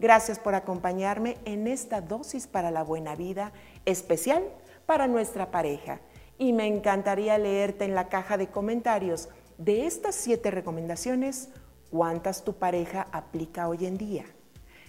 Gracias 0.00 0.38
por 0.38 0.54
acompañarme 0.54 1.36
en 1.44 1.66
esta 1.66 2.00
dosis 2.00 2.46
para 2.46 2.70
la 2.70 2.82
buena 2.82 3.14
vida 3.16 3.52
especial 3.84 4.42
para 4.86 5.06
nuestra 5.06 5.50
pareja. 5.50 6.00
Y 6.38 6.54
me 6.54 6.66
encantaría 6.66 7.36
leerte 7.36 7.84
en 7.84 7.94
la 7.94 8.08
caja 8.08 8.38
de 8.38 8.48
comentarios 8.48 9.28
de 9.58 9.86
estas 9.86 10.14
siete 10.14 10.50
recomendaciones, 10.50 11.50
cuántas 11.90 12.44
tu 12.44 12.54
pareja 12.54 13.08
aplica 13.12 13.68
hoy 13.68 13.84
en 13.84 13.98
día. 13.98 14.24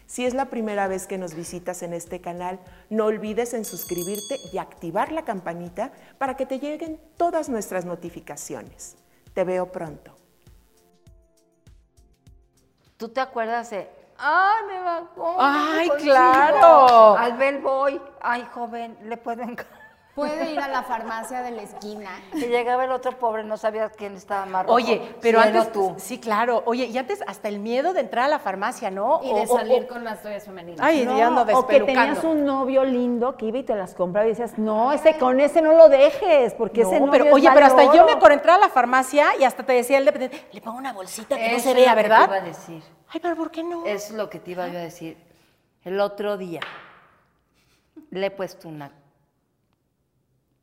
Si 0.06 0.26
es 0.26 0.34
la 0.34 0.46
primera 0.46 0.88
vez 0.88 1.08
que 1.08 1.18
nos 1.18 1.36
visitas 1.36 1.84
en 1.84 1.92
este 1.94 2.22
canal, 2.22 2.62
no 2.90 3.06
olvides 3.06 3.54
en 3.54 3.66
suscribirte 3.66 4.38
y 4.54 4.60
activar 4.60 5.12
la 5.12 5.26
campanita 5.26 5.92
para 6.20 6.38
que 6.38 6.46
te 6.46 6.60
lleguen 6.60 7.02
todas 7.18 7.50
nuestras 7.50 7.84
notificaciones. 7.84 8.96
Te 9.34 9.44
veo 9.44 9.74
pronto. 9.74 10.16
¿Tú 12.96 13.10
te 13.10 13.20
acuerdas 13.20 13.72
de 13.72 14.01
¡Ay, 14.24 14.64
me 14.68 14.80
bajó! 14.82 15.36
¡Ay, 15.40 15.88
consigo! 15.90 16.14
claro! 16.14 17.18
Al 17.18 17.34
Bell 17.38 17.58
Boy. 17.60 18.02
¡Ay, 18.22 18.46
joven! 18.54 18.98
Le 19.04 19.18
puedo 19.18 19.42
encargar. 19.42 19.82
Puede 20.14 20.52
ir 20.52 20.60
a 20.60 20.68
la 20.68 20.84
farmacia 20.84 21.42
de 21.42 21.52
la 21.52 21.62
esquina. 21.62 22.10
Y 22.34 22.42
llegaba 22.48 22.84
el 22.84 22.92
otro 22.92 23.18
pobre, 23.18 23.46
no 23.46 23.56
sabía 23.56 23.90
quién 23.90 24.16
estaba 24.18 24.46
más 24.46 24.64
rojo. 24.66 24.76
Oye, 24.76 25.16
pero 25.22 25.42
Si 25.42 25.48
antes 25.48 25.72
tú. 25.72 25.96
Sí, 25.98 26.20
claro. 26.20 26.64
Oye, 26.66 26.84
y 26.88 26.98
antes 26.98 27.24
hasta 27.26 27.48
el 27.48 27.60
miedo 27.60 27.94
de 27.94 28.02
entrar 28.02 28.26
a 28.26 28.28
la 28.28 28.38
farmacia, 28.40 28.92
¿no? 28.92 29.22
Y 29.24 29.34
de 29.34 29.44
O- 29.50 29.58
salir 29.58 29.84
o- 29.84 29.88
con 29.88 30.04
las 30.04 30.22
toallas 30.22 30.44
femeninas. 30.44 30.82
Ay, 30.86 31.06
ya 31.06 31.28
ando 31.28 31.44
o 31.58 31.66
que 31.66 31.80
tenías 31.80 32.24
un 32.26 32.44
novio 32.46 32.84
lindo 32.84 33.38
que 33.38 33.46
iba 33.46 33.60
y 33.60 33.64
te 33.64 33.74
las 33.74 33.96
compraba 33.96 34.28
y 34.28 34.32
decías, 34.32 34.58
no, 34.58 34.92
ese 34.92 35.18
con 35.18 35.40
ese 35.40 35.62
no 35.62 35.72
lo 35.74 35.88
dejes, 35.88 36.54
porque 36.56 36.82
ese 36.82 37.00
No, 37.00 37.06
novio 37.06 37.12
pero 37.14 37.26
es 37.28 37.34
oye, 37.34 37.50
pero 37.54 37.66
hasta 37.68 37.84
yo 37.86 38.04
oro". 38.04 38.14
me 38.14 38.18
por 38.18 38.34
entrar 38.34 38.58
a 38.58 38.60
la 38.60 38.70
farmacia 38.70 39.28
y 39.40 39.46
hasta 39.46 39.64
te 39.64 39.72
decía 39.74 39.98
el 39.98 40.04
dependiente, 40.06 40.46
le 40.52 40.60
pongo 40.62 40.78
una 40.78 40.92
bolsita 40.92 41.38
que 41.38 41.54
no 41.54 41.60
se 41.60 41.74
vea, 41.74 41.96
¿verdad? 41.96 42.20
te 42.20 42.26
iba 42.26 42.36
a 42.36 42.42
decir. 42.42 42.84
Ay, 43.14 43.20
pero 43.20 43.36
¿por 43.36 43.52
qué 43.52 43.64
no? 43.64 43.86
Es 43.86 44.12
lo 44.12 44.30
que 44.30 44.40
te 44.40 44.52
iba 44.52 44.68
yo 44.70 44.78
a 44.78 44.82
decir. 44.82 45.18
El 45.84 46.00
otro 46.00 46.38
día 46.38 46.62
le 48.10 48.28
he 48.28 48.32
puesto 48.32 48.70
una. 48.70 48.92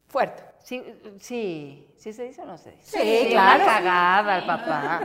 Fuerte. 0.08 0.42
Sí, 0.62 0.82
sí, 1.20 1.94
¿sí 1.96 2.12
se 2.12 2.24
dice 2.24 2.42
o 2.42 2.46
no 2.46 2.56
se 2.56 2.72
dice? 2.72 2.98
Sí, 2.98 3.30
claro. 3.30 3.64
cagada 3.64 4.34
al 4.36 4.46
papá. 4.46 5.00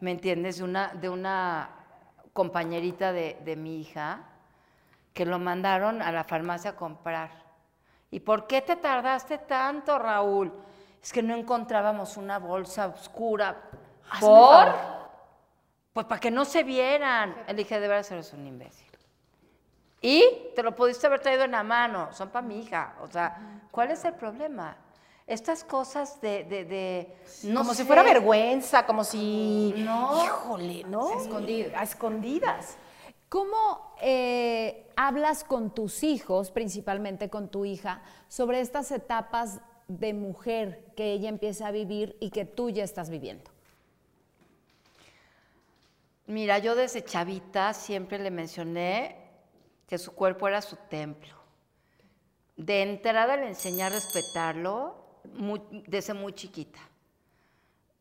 ¿Me 0.00 0.10
entiendes? 0.10 0.58
De 0.58 0.64
una, 0.64 0.88
de 0.88 1.08
una 1.08 1.70
compañerita 2.32 3.12
de, 3.12 3.38
de 3.44 3.54
mi 3.56 3.80
hija 3.80 4.24
que 5.14 5.24
lo 5.24 5.38
mandaron 5.38 6.02
a 6.02 6.10
la 6.10 6.24
farmacia 6.24 6.70
a 6.70 6.76
comprar. 6.76 7.30
¿Y 8.10 8.20
por 8.20 8.46
qué 8.48 8.62
te 8.62 8.76
tardaste 8.76 9.38
tanto, 9.38 9.98
Raúl? 9.98 10.52
Es 11.00 11.12
que 11.12 11.22
no 11.22 11.36
encontrábamos 11.36 12.16
una 12.16 12.38
bolsa 12.38 12.88
oscura. 12.88 13.62
Hazme 14.10 14.28
¿Por? 14.28 15.01
Pues 15.92 16.06
para 16.06 16.20
que 16.20 16.30
no 16.30 16.44
se 16.44 16.62
vieran. 16.62 17.36
Le 17.46 17.54
dije, 17.54 17.78
de 17.78 17.88
veras 17.88 18.10
eres 18.10 18.32
un 18.32 18.46
imbécil. 18.46 18.86
Y 20.00 20.24
te 20.56 20.62
lo 20.62 20.74
pudiste 20.74 21.06
haber 21.06 21.20
traído 21.20 21.44
en 21.44 21.52
la 21.52 21.62
mano, 21.62 22.12
son 22.12 22.30
para 22.30 22.44
mi 22.46 22.58
hija. 22.60 22.96
O 23.02 23.06
sea, 23.06 23.60
¿cuál 23.70 23.90
es 23.92 24.04
el 24.04 24.14
problema? 24.14 24.76
Estas 25.28 25.62
cosas 25.62 26.20
de... 26.20 26.42
de, 26.44 26.64
de- 26.64 27.16
no 27.44 27.60
como 27.60 27.74
si 27.74 27.84
fuera 27.84 28.02
vergüenza, 28.02 28.84
como 28.84 29.04
si... 29.04 29.72
No. 29.76 30.24
Híjole, 30.24 30.82
¿no? 30.84 31.20
Escondidas. 31.20 31.80
A 31.80 31.82
escondidas. 31.84 32.76
¿Cómo 33.28 33.94
eh, 34.00 34.90
hablas 34.96 35.44
con 35.44 35.72
tus 35.72 36.02
hijos, 36.02 36.50
principalmente 36.50 37.30
con 37.30 37.48
tu 37.48 37.64
hija, 37.64 38.02
sobre 38.28 38.60
estas 38.60 38.90
etapas 38.90 39.60
de 39.86 40.12
mujer 40.14 40.84
que 40.96 41.12
ella 41.12 41.28
empieza 41.28 41.68
a 41.68 41.70
vivir 41.70 42.16
y 42.18 42.30
que 42.30 42.44
tú 42.44 42.70
ya 42.70 42.82
estás 42.82 43.08
viviendo? 43.08 43.51
Mira, 46.26 46.58
yo 46.58 46.74
desde 46.74 47.04
chavita 47.04 47.74
siempre 47.74 48.18
le 48.18 48.30
mencioné 48.30 49.16
que 49.86 49.98
su 49.98 50.14
cuerpo 50.14 50.48
era 50.48 50.62
su 50.62 50.76
templo. 50.88 51.34
De 52.56 52.82
entrada 52.82 53.36
le 53.36 53.48
enseñé 53.48 53.82
a 53.82 53.88
respetarlo 53.88 54.96
desde 55.86 56.14
muy 56.14 56.32
chiquita. 56.32 56.78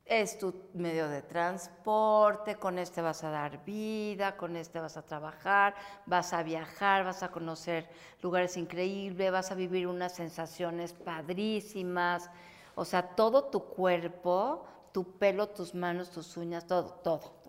es 0.05 0.37
tu 0.37 0.53
medio 0.73 1.07
de 1.07 1.21
transporte, 1.21 2.55
con 2.57 2.77
este 2.79 3.01
vas 3.01 3.23
a 3.23 3.29
dar 3.29 3.63
vida, 3.63 4.35
con 4.35 4.57
este 4.57 4.79
vas 4.79 4.97
a 4.97 5.03
trabajar, 5.03 5.73
vas 6.05 6.33
a 6.33 6.43
viajar, 6.43 7.05
vas 7.05 7.23
a 7.23 7.31
conocer 7.31 7.87
lugares 8.21 8.57
increíbles, 8.57 9.31
vas 9.31 9.51
a 9.51 9.55
vivir 9.55 9.87
unas 9.87 10.13
sensaciones 10.13 10.91
padrísimas. 10.93 12.29
O 12.75 12.83
sea, 12.83 13.15
todo 13.15 13.45
tu 13.45 13.63
cuerpo, 13.65 14.65
tu 14.91 15.17
pelo, 15.17 15.47
tus 15.47 15.73
manos, 15.73 16.09
tus 16.11 16.35
uñas, 16.35 16.67
todo, 16.67 16.91
todo. 17.03 17.40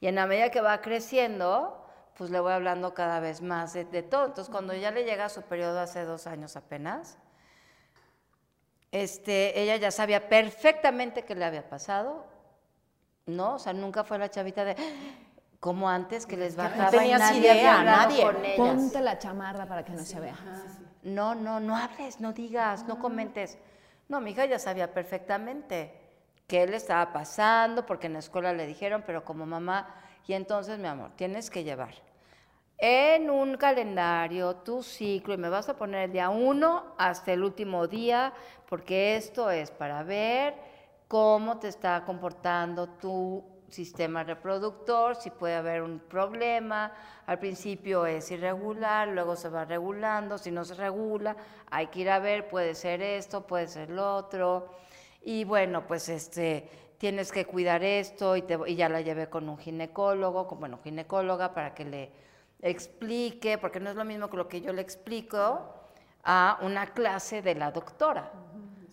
Y 0.00 0.06
en 0.06 0.16
la 0.16 0.26
medida 0.26 0.50
que 0.50 0.60
va 0.60 0.80
creciendo, 0.80 1.86
pues 2.16 2.30
le 2.30 2.40
voy 2.40 2.52
hablando 2.52 2.94
cada 2.94 3.20
vez 3.20 3.42
más 3.42 3.72
de, 3.72 3.84
de 3.84 4.02
todo. 4.02 4.26
Entonces, 4.26 4.50
cuando 4.50 4.74
ya 4.74 4.90
le 4.90 5.04
llega 5.04 5.28
su 5.28 5.42
periodo 5.42 5.80
hace 5.80 6.04
dos 6.04 6.26
años 6.26 6.56
apenas, 6.56 7.18
este, 8.94 9.60
ella 9.60 9.76
ya 9.76 9.90
sabía 9.90 10.28
perfectamente 10.28 11.24
qué 11.24 11.34
le 11.34 11.44
había 11.44 11.68
pasado, 11.68 12.24
¿no? 13.26 13.54
O 13.54 13.58
sea, 13.58 13.72
nunca 13.72 14.04
fue 14.04 14.18
la 14.18 14.30
chavita 14.30 14.64
de 14.64 14.76
como 15.58 15.88
antes 15.88 16.26
que 16.26 16.36
les 16.36 16.54
bajaba 16.54 16.92
no 16.92 17.02
y 17.02 17.10
nadie 17.10 17.38
idea, 17.40 17.82
nadie. 17.82 18.22
con 18.22 18.44
ellas. 18.44 18.56
Ponte 18.56 19.00
la 19.00 19.18
chamarra 19.18 19.66
para 19.66 19.84
que 19.84 19.92
no 19.92 20.04
se 20.04 20.20
vea. 20.20 20.36
No, 21.02 21.34
no, 21.34 21.58
no 21.58 21.76
hables, 21.76 22.20
no 22.20 22.32
digas, 22.32 22.84
no 22.86 23.00
comentes. 23.00 23.58
No, 24.08 24.20
mi 24.20 24.30
hija 24.30 24.44
ya 24.44 24.60
sabía 24.60 24.92
perfectamente 24.94 26.03
qué 26.46 26.66
le 26.66 26.76
estaba 26.76 27.12
pasando, 27.12 27.86
porque 27.86 28.06
en 28.06 28.14
la 28.14 28.18
escuela 28.18 28.52
le 28.52 28.66
dijeron, 28.66 29.02
pero 29.06 29.24
como 29.24 29.46
mamá, 29.46 29.94
y 30.26 30.32
entonces, 30.34 30.78
mi 30.78 30.86
amor, 30.86 31.10
tienes 31.16 31.50
que 31.50 31.64
llevar 31.64 31.94
en 32.78 33.30
un 33.30 33.56
calendario 33.56 34.56
tu 34.56 34.82
ciclo 34.82 35.34
y 35.34 35.38
me 35.38 35.48
vas 35.48 35.68
a 35.68 35.76
poner 35.76 36.04
el 36.04 36.12
día 36.12 36.28
uno 36.28 36.94
hasta 36.98 37.32
el 37.32 37.42
último 37.44 37.86
día, 37.86 38.32
porque 38.68 39.16
esto 39.16 39.50
es 39.50 39.70
para 39.70 40.02
ver 40.02 40.54
cómo 41.08 41.58
te 41.58 41.68
está 41.68 42.04
comportando 42.04 42.88
tu 42.88 43.44
sistema 43.68 44.22
reproductor, 44.22 45.16
si 45.16 45.30
puede 45.30 45.54
haber 45.54 45.82
un 45.82 45.98
problema. 45.98 46.92
Al 47.26 47.38
principio 47.38 48.06
es 48.06 48.30
irregular, 48.30 49.08
luego 49.08 49.36
se 49.36 49.48
va 49.48 49.64
regulando, 49.64 50.38
si 50.38 50.50
no 50.50 50.64
se 50.64 50.74
regula, 50.74 51.36
hay 51.70 51.88
que 51.88 52.00
ir 52.00 52.10
a 52.10 52.18
ver, 52.18 52.48
puede 52.48 52.74
ser 52.74 53.02
esto, 53.02 53.46
puede 53.46 53.66
ser 53.66 53.90
lo 53.90 54.16
otro. 54.16 54.68
Y 55.24 55.44
bueno, 55.44 55.86
pues 55.86 56.08
este 56.08 56.68
tienes 56.98 57.32
que 57.32 57.44
cuidar 57.46 57.82
esto 57.84 58.36
y, 58.36 58.42
te- 58.42 58.58
y 58.66 58.76
ya 58.76 58.88
la 58.88 59.00
llevé 59.00 59.28
con 59.28 59.48
un 59.48 59.58
ginecólogo, 59.58 60.46
con 60.48 60.60
bueno, 60.60 60.78
ginecóloga 60.82 61.52
para 61.54 61.74
que 61.74 61.84
le 61.84 62.10
explique, 62.62 63.58
porque 63.58 63.80
no 63.80 63.90
es 63.90 63.96
lo 63.96 64.04
mismo 64.04 64.30
que 64.30 64.36
lo 64.36 64.48
que 64.48 64.60
yo 64.60 64.72
le 64.72 64.82
explico 64.82 65.60
a 66.24 66.58
una 66.62 66.92
clase 66.94 67.42
de 67.42 67.54
la 67.54 67.70
doctora, 67.72 68.32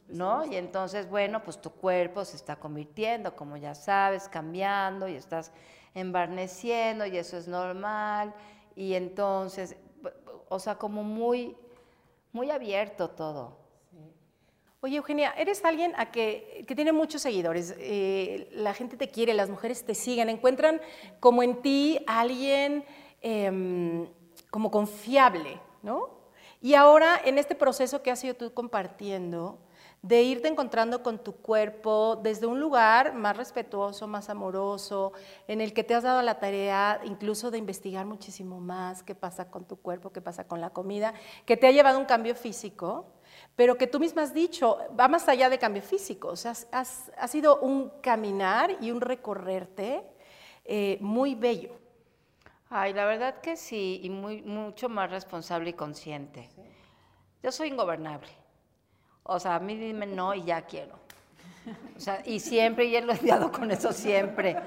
¿no? 0.10 0.46
Y 0.46 0.56
entonces, 0.58 1.10
bueno, 1.10 1.44
pues 1.44 1.62
tu 1.62 1.72
cuerpo 1.72 2.26
se 2.26 2.36
está 2.38 2.56
convirtiendo, 2.58 3.36
como 3.36 3.56
ya 3.58 3.76
sabes, 3.76 4.28
cambiando 4.28 5.08
y 5.08 5.16
estás 5.16 5.52
embarneciendo 5.94 7.06
y 7.06 7.18
eso 7.18 7.38
es 7.38 7.48
normal. 7.48 8.34
Y 8.76 8.94
entonces, 8.96 9.76
o 10.50 10.60
sea, 10.60 10.76
como 10.78 11.04
muy, 11.04 11.56
muy 12.34 12.52
abierto 12.52 13.10
todo. 13.12 13.61
Oye, 14.84 14.98
Eugenia, 14.98 15.32
eres 15.38 15.64
alguien 15.64 15.94
a 15.96 16.12
que, 16.12 16.66
que 16.68 16.74
tiene 16.74 16.92
muchos 16.92 17.22
seguidores. 17.22 17.76
eh, 17.78 18.50
la 18.52 18.74
gente 18.74 18.98
te 18.98 19.10
quiere, 19.10 19.36
las 19.36 19.48
mujeres 19.48 19.86
te 19.86 19.94
siguen, 19.94 20.28
encuentran 20.28 20.82
como 21.20 21.44
en 21.44 21.62
ti 21.62 22.00
alguien 22.08 22.84
em, 23.22 24.08
como 24.50 24.72
confiable, 24.72 25.60
¿no? 25.84 26.10
Y 26.62 26.74
ahora, 26.74 27.22
en 27.24 27.38
este 27.38 27.54
proceso 27.54 28.02
que 28.02 28.10
has 28.10 28.24
ido 28.24 28.34
tú 28.34 28.52
compartiendo, 28.56 29.60
de 30.02 30.24
irte 30.24 30.48
encontrando 30.48 31.04
con 31.04 31.20
tu 31.20 31.34
cuerpo 31.34 32.20
desde 32.24 32.48
un 32.48 32.60
lugar 32.60 33.14
más 33.14 33.38
respetuoso, 33.38 34.08
más 34.08 34.32
amoroso, 34.32 35.14
en 35.48 35.62
el 35.62 35.74
que 35.74 35.84
te 35.84 35.94
has 35.94 36.02
dado 36.04 36.24
la 36.24 36.40
tarea 36.40 37.02
incluso 37.04 37.52
de 37.52 37.60
investigar 37.60 38.08
muchísimo 38.08 38.60
más 38.60 39.04
qué 39.04 39.14
pasa 39.14 39.52
con 39.52 39.66
tu 39.66 39.76
cuerpo, 39.78 40.12
qué 40.12 40.22
pasa 40.22 40.48
con 40.48 40.60
la 40.60 40.72
comida, 40.72 41.14
que 41.46 41.56
te 41.56 41.68
ha 41.68 41.72
llevado 41.72 42.00
un 42.00 42.06
cambio 42.06 42.34
físico, 42.34 43.06
pero 43.62 43.78
que 43.78 43.86
tú 43.86 44.00
misma 44.00 44.24
has 44.24 44.34
dicho, 44.34 44.80
va 45.00 45.08
más 45.08 45.28
allá 45.30 45.48
de 45.48 45.60
cambio 45.60 45.84
físico, 45.84 46.30
o 46.30 46.36
sea, 46.36 46.54
has, 46.72 47.12
ha 47.16 47.28
sido 47.28 47.60
un 47.60 47.92
caminar 48.02 48.76
y 48.82 48.90
un 48.90 49.00
recorrerte 49.00 50.02
eh, 50.66 50.98
muy 51.00 51.36
bello. 51.36 51.78
Ay, 52.72 52.92
la 52.94 53.06
verdad 53.06 53.40
que 53.40 53.56
sí, 53.56 54.02
y 54.02 54.10
muy, 54.10 54.42
mucho 54.42 54.90
más 54.90 55.12
responsable 55.12 55.70
y 55.70 55.74
consciente. 55.74 56.50
Yo 57.44 57.52
soy 57.52 57.68
ingobernable. 57.68 58.32
O 59.22 59.40
sea, 59.40 59.58
a 59.58 59.60
mí 59.60 59.76
dime 59.76 60.08
no 60.08 60.34
y 60.34 60.44
ya 60.44 60.64
quiero. 60.64 60.96
O 61.96 62.00
sea, 62.00 62.24
y 62.26 62.40
siempre, 62.40 62.86
y 62.86 62.96
he 62.96 63.06
lidiado 63.06 63.52
con 63.52 63.70
eso 63.70 63.94
siempre. 63.94 64.58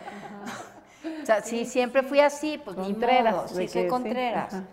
O 1.21 1.27
sea, 1.27 1.43
sí, 1.43 1.65
siempre 1.65 2.05
fui 2.05 2.21
así, 2.21 2.59
pues 2.65 2.77
Contreras, 2.77 3.35
ni 3.35 3.39
modo, 3.41 3.49
sí, 3.49 3.55
soy 3.55 3.83
sí, 3.83 3.89
contreras. 3.89 4.55
ajá. 4.55 4.69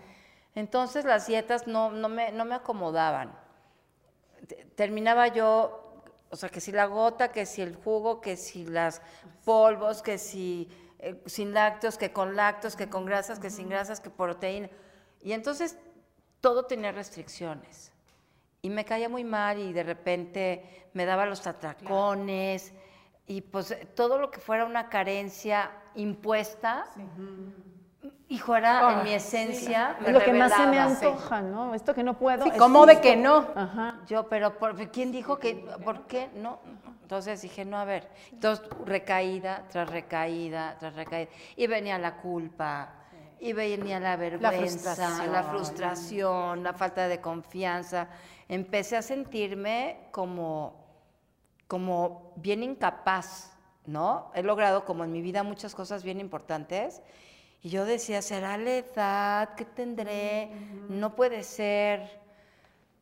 Entonces 0.54 1.04
las 1.04 1.26
dietas 1.26 1.66
no, 1.66 1.90
no, 1.90 2.08
me, 2.08 2.30
no 2.30 2.44
me 2.44 2.54
acomodaban. 2.54 3.41
Te- 4.46 4.64
Terminaba 4.74 5.28
yo, 5.28 6.02
o 6.30 6.36
sea, 6.36 6.48
que 6.48 6.60
si 6.60 6.72
la 6.72 6.86
gota, 6.86 7.30
que 7.32 7.46
si 7.46 7.62
el 7.62 7.76
jugo, 7.76 8.20
que 8.20 8.36
si 8.36 8.64
las 8.66 9.02
polvos, 9.44 10.02
que 10.02 10.18
si 10.18 10.68
eh, 10.98 11.20
sin 11.26 11.52
lácteos, 11.52 11.98
que 11.98 12.12
con 12.12 12.36
lácteos, 12.36 12.76
que 12.76 12.88
con 12.88 13.04
grasas, 13.04 13.38
que 13.38 13.50
sin 13.50 13.68
grasas, 13.68 14.00
que 14.00 14.08
proteína. 14.10 14.70
Y 15.20 15.32
entonces 15.32 15.76
todo 16.40 16.64
tenía 16.66 16.92
restricciones. 16.92 17.92
Y 18.62 18.70
me 18.70 18.84
caía 18.84 19.08
muy 19.08 19.24
mal 19.24 19.58
y 19.58 19.72
de 19.72 19.82
repente 19.82 20.88
me 20.94 21.04
daba 21.04 21.26
los 21.26 21.44
atracones 21.46 22.72
y 23.26 23.40
pues 23.40 23.76
todo 23.94 24.18
lo 24.18 24.30
que 24.30 24.38
fuera 24.40 24.64
una 24.64 24.88
carencia 24.88 25.70
impuesta, 25.96 26.86
hijo, 28.28 28.56
era 28.56 28.94
en 28.94 29.04
mi 29.04 29.12
esencia. 29.12 29.96
me 30.00 30.08
Es 30.08 30.12
lo 30.12 30.20
que 30.20 30.32
más 30.32 30.52
se 30.52 30.66
me 30.66 30.78
antoja, 30.78 31.42
¿no? 31.42 31.74
Esto 31.74 31.94
que 31.94 32.02
no 32.02 32.18
puedo. 32.18 32.44
Sí, 32.44 32.50
¿cómo 32.58 32.86
de 32.86 33.00
que 33.00 33.16
no? 33.16 33.48
Ajá. 33.54 34.00
Yo, 34.06 34.28
pero 34.28 34.58
por- 34.58 34.76
¿quién 34.90 35.12
dijo 35.12 35.38
que, 35.38 35.56
por 35.84 36.06
qué? 36.06 36.30
No. 36.34 36.58
Entonces 37.02 37.42
dije, 37.42 37.64
no, 37.64 37.78
a 37.78 37.84
ver. 37.84 38.08
Entonces, 38.32 38.66
recaída 38.86 39.64
tras 39.70 39.90
recaída 39.90 40.76
tras 40.78 40.94
recaída. 40.94 41.30
Y 41.56 41.66
venía 41.66 41.98
la 41.98 42.16
culpa, 42.16 42.94
y 43.42 43.52
venía 43.52 43.98
la 43.98 44.16
vergüenza, 44.16 44.94
la 45.26 45.42
frustración, 45.42 45.50
frustración. 45.50 46.62
la, 46.62 46.72
falta 46.72 47.08
de 47.08 47.20
confianza. 47.20 48.08
Empecé 48.48 48.96
a 48.96 49.02
sentirme 49.02 50.08
como, 50.12 50.86
como 51.66 52.32
bien 52.36 52.62
incapaz, 52.62 53.52
¿no? 53.84 54.30
He 54.34 54.44
logrado 54.44 54.84
como 54.84 55.02
en 55.02 55.10
mi 55.10 55.20
vida 55.20 55.42
muchas 55.42 55.74
cosas 55.74 56.04
bien 56.04 56.20
importantes. 56.20 57.02
Y 57.62 57.70
yo 57.70 57.84
decía, 57.84 58.22
¿será 58.22 58.58
la 58.58 58.70
edad? 58.70 59.54
¿Qué 59.54 59.64
tendré? 59.64 60.50
No 60.88 61.14
puede 61.14 61.44
ser. 61.44 62.20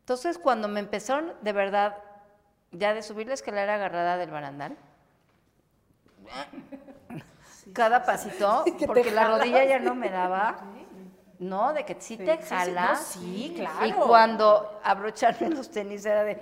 Entonces, 0.01 0.39
cuando 0.39 0.69
me 0.69 0.81
empezaron 0.81 1.33
de 1.41 1.53
verdad, 1.53 1.97
ya 2.71 2.93
de 2.93 3.03
subir 3.03 3.27
la 3.27 3.35
escalera 3.35 3.77
agarrada 3.77 4.19
del 4.19 4.31
barandal, 4.31 4.77
cada 7.73 8.05
pasito, 8.05 8.65
porque 8.87 9.11
la 9.11 9.29
rodilla 9.29 9.65
ya 9.65 9.79
no 9.79 9.95
me 9.95 10.11
daba, 10.11 10.59
¿no? 11.39 11.73
De 11.73 11.85
que 11.85 11.97
sí 11.99 12.19
te 12.19 12.37
sí, 12.43 12.49
jala. 12.49 12.93
no, 12.93 12.97
sí, 12.99 13.55
claro. 13.57 13.87
Y 13.87 13.93
cuando 13.93 14.81
abrocharme 14.85 15.49
los 15.51 15.71
tenis 15.71 16.05
era 16.05 16.23
de, 16.23 16.39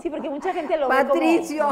Sí, 0.00 0.10
porque 0.10 0.30
mucha 0.30 0.52
gente 0.52 0.76
lo 0.76 0.88
ve 0.88 1.04
Patricio, 1.04 1.68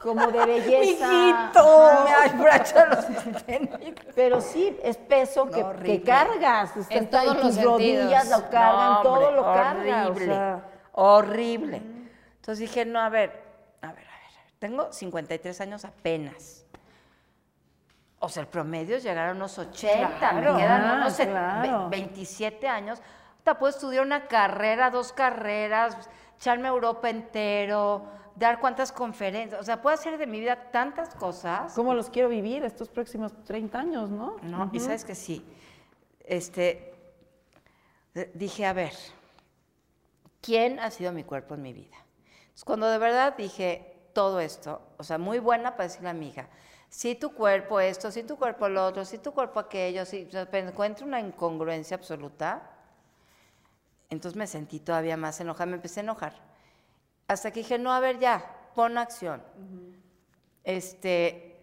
como, 0.00 0.26
de 0.26 0.44
belleza. 0.46 1.08
Mijito. 1.08 1.90
me 2.36 2.88
los 2.94 3.44
tenis. 3.44 3.94
Pero 4.14 4.40
sí, 4.40 4.76
es 4.82 4.96
peso 4.96 5.50
que, 5.50 5.62
No, 5.62 5.72
que 5.76 6.02
cargas. 6.02 6.72
En 6.90 7.04
está- 7.04 7.22
todos 7.22 7.36
los 7.36 7.42
tus 7.54 7.64
rodillas 7.64 8.22
sentidos. 8.24 8.42
lo 8.44 8.50
cargan, 8.50 8.92
No, 8.92 9.02
todo 9.02 9.12
hombre, 9.14 9.36
lo 9.36 9.42
carga. 9.44 10.02
o 10.04 10.10
Horrible, 10.10 10.26
sea. 10.26 10.64
horrible. 10.92 11.76
Entonces 12.36 12.58
dije, 12.58 12.84
no, 12.84 13.00
a 13.00 13.08
ver, 13.08 13.30
a 13.82 13.88
ver, 13.92 14.04
a 14.06 14.18
ver, 14.18 14.52
tengo 14.58 14.92
53 14.92 15.60
años 15.60 15.84
apenas. 15.84 16.64
O 18.18 18.28
sea, 18.28 18.42
el 18.42 18.48
promedio 18.48 18.96
es 18.96 19.02
llegar 19.02 19.28
a 19.28 19.32
unos 19.32 19.58
80, 19.58 20.18
Claro, 20.18 20.54
me 20.54 20.60
quedan 20.60 20.84
ah, 20.84 20.94
unos 20.96 21.12
se- 21.12 21.28
claro. 21.28 21.88
ve- 21.90 21.96
27 21.98 22.66
años. 22.68 23.00
Te 23.44 23.54
puedo 23.54 23.70
estudiar 23.70 24.04
una 24.04 24.26
carrera, 24.26 24.90
dos 24.90 25.12
carreras, 25.12 25.96
echarme 26.38 26.66
a 26.66 26.70
Europa 26.70 27.10
entero, 27.10 28.06
dar 28.36 28.60
cuántas 28.60 28.92
conferencias. 28.92 29.60
O 29.60 29.64
sea, 29.64 29.82
puedo 29.82 29.94
hacer 29.94 30.18
de 30.18 30.26
mi 30.26 30.38
vida 30.38 30.70
tantas 30.70 31.14
cosas. 31.14 31.72
¿Cómo 31.74 31.94
los 31.94 32.10
quiero 32.10 32.28
vivir 32.28 32.62
estos 32.64 32.88
próximos 32.88 33.32
30 33.44 33.78
años, 33.78 34.10
no? 34.10 34.36
¿no? 34.42 34.70
Y 34.72 34.80
sabes 34.80 35.04
que 35.04 35.14
sí. 35.14 35.44
Este, 36.20 36.94
dije, 38.34 38.66
a 38.66 38.72
ver, 38.72 38.92
¿quién 40.40 40.78
ha 40.78 40.90
sido 40.90 41.12
mi 41.12 41.24
cuerpo 41.24 41.54
en 41.54 41.62
mi 41.62 41.72
vida? 41.72 41.96
Entonces, 42.40 42.64
cuando 42.64 42.88
de 42.88 42.98
verdad 42.98 43.36
dije 43.36 43.96
todo 44.12 44.40
esto, 44.40 44.80
o 44.98 45.04
sea, 45.04 45.18
muy 45.18 45.38
buena 45.38 45.72
para 45.76 45.88
decirle 45.88 46.10
a 46.10 46.14
mi 46.14 46.28
hija, 46.28 46.48
si 46.88 47.14
tu 47.14 47.32
cuerpo 47.32 47.80
esto, 47.80 48.10
si 48.10 48.22
tu 48.22 48.36
cuerpo 48.36 48.68
lo 48.68 48.86
otro, 48.86 49.04
si 49.04 49.18
tu 49.18 49.32
cuerpo 49.32 49.60
aquello, 49.60 50.04
si 50.04 50.24
o 50.24 50.30
sea, 50.30 50.48
encuentro 50.52 51.06
una 51.06 51.20
incongruencia 51.20 51.96
absoluta, 51.96 52.70
entonces 54.08 54.36
me 54.36 54.46
sentí 54.46 54.80
todavía 54.80 55.16
más 55.16 55.40
enojada, 55.40 55.66
me 55.66 55.76
empecé 55.76 56.00
a 56.00 56.04
enojar. 56.04 56.55
Hasta 57.28 57.50
que 57.50 57.60
dije, 57.60 57.78
no, 57.78 57.92
a 57.92 58.00
ver, 58.00 58.18
ya, 58.18 58.44
pon 58.74 58.98
acción. 58.98 59.42
Este, 60.64 61.60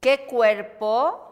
¿qué 0.00 0.26
cuerpo? 0.26 1.24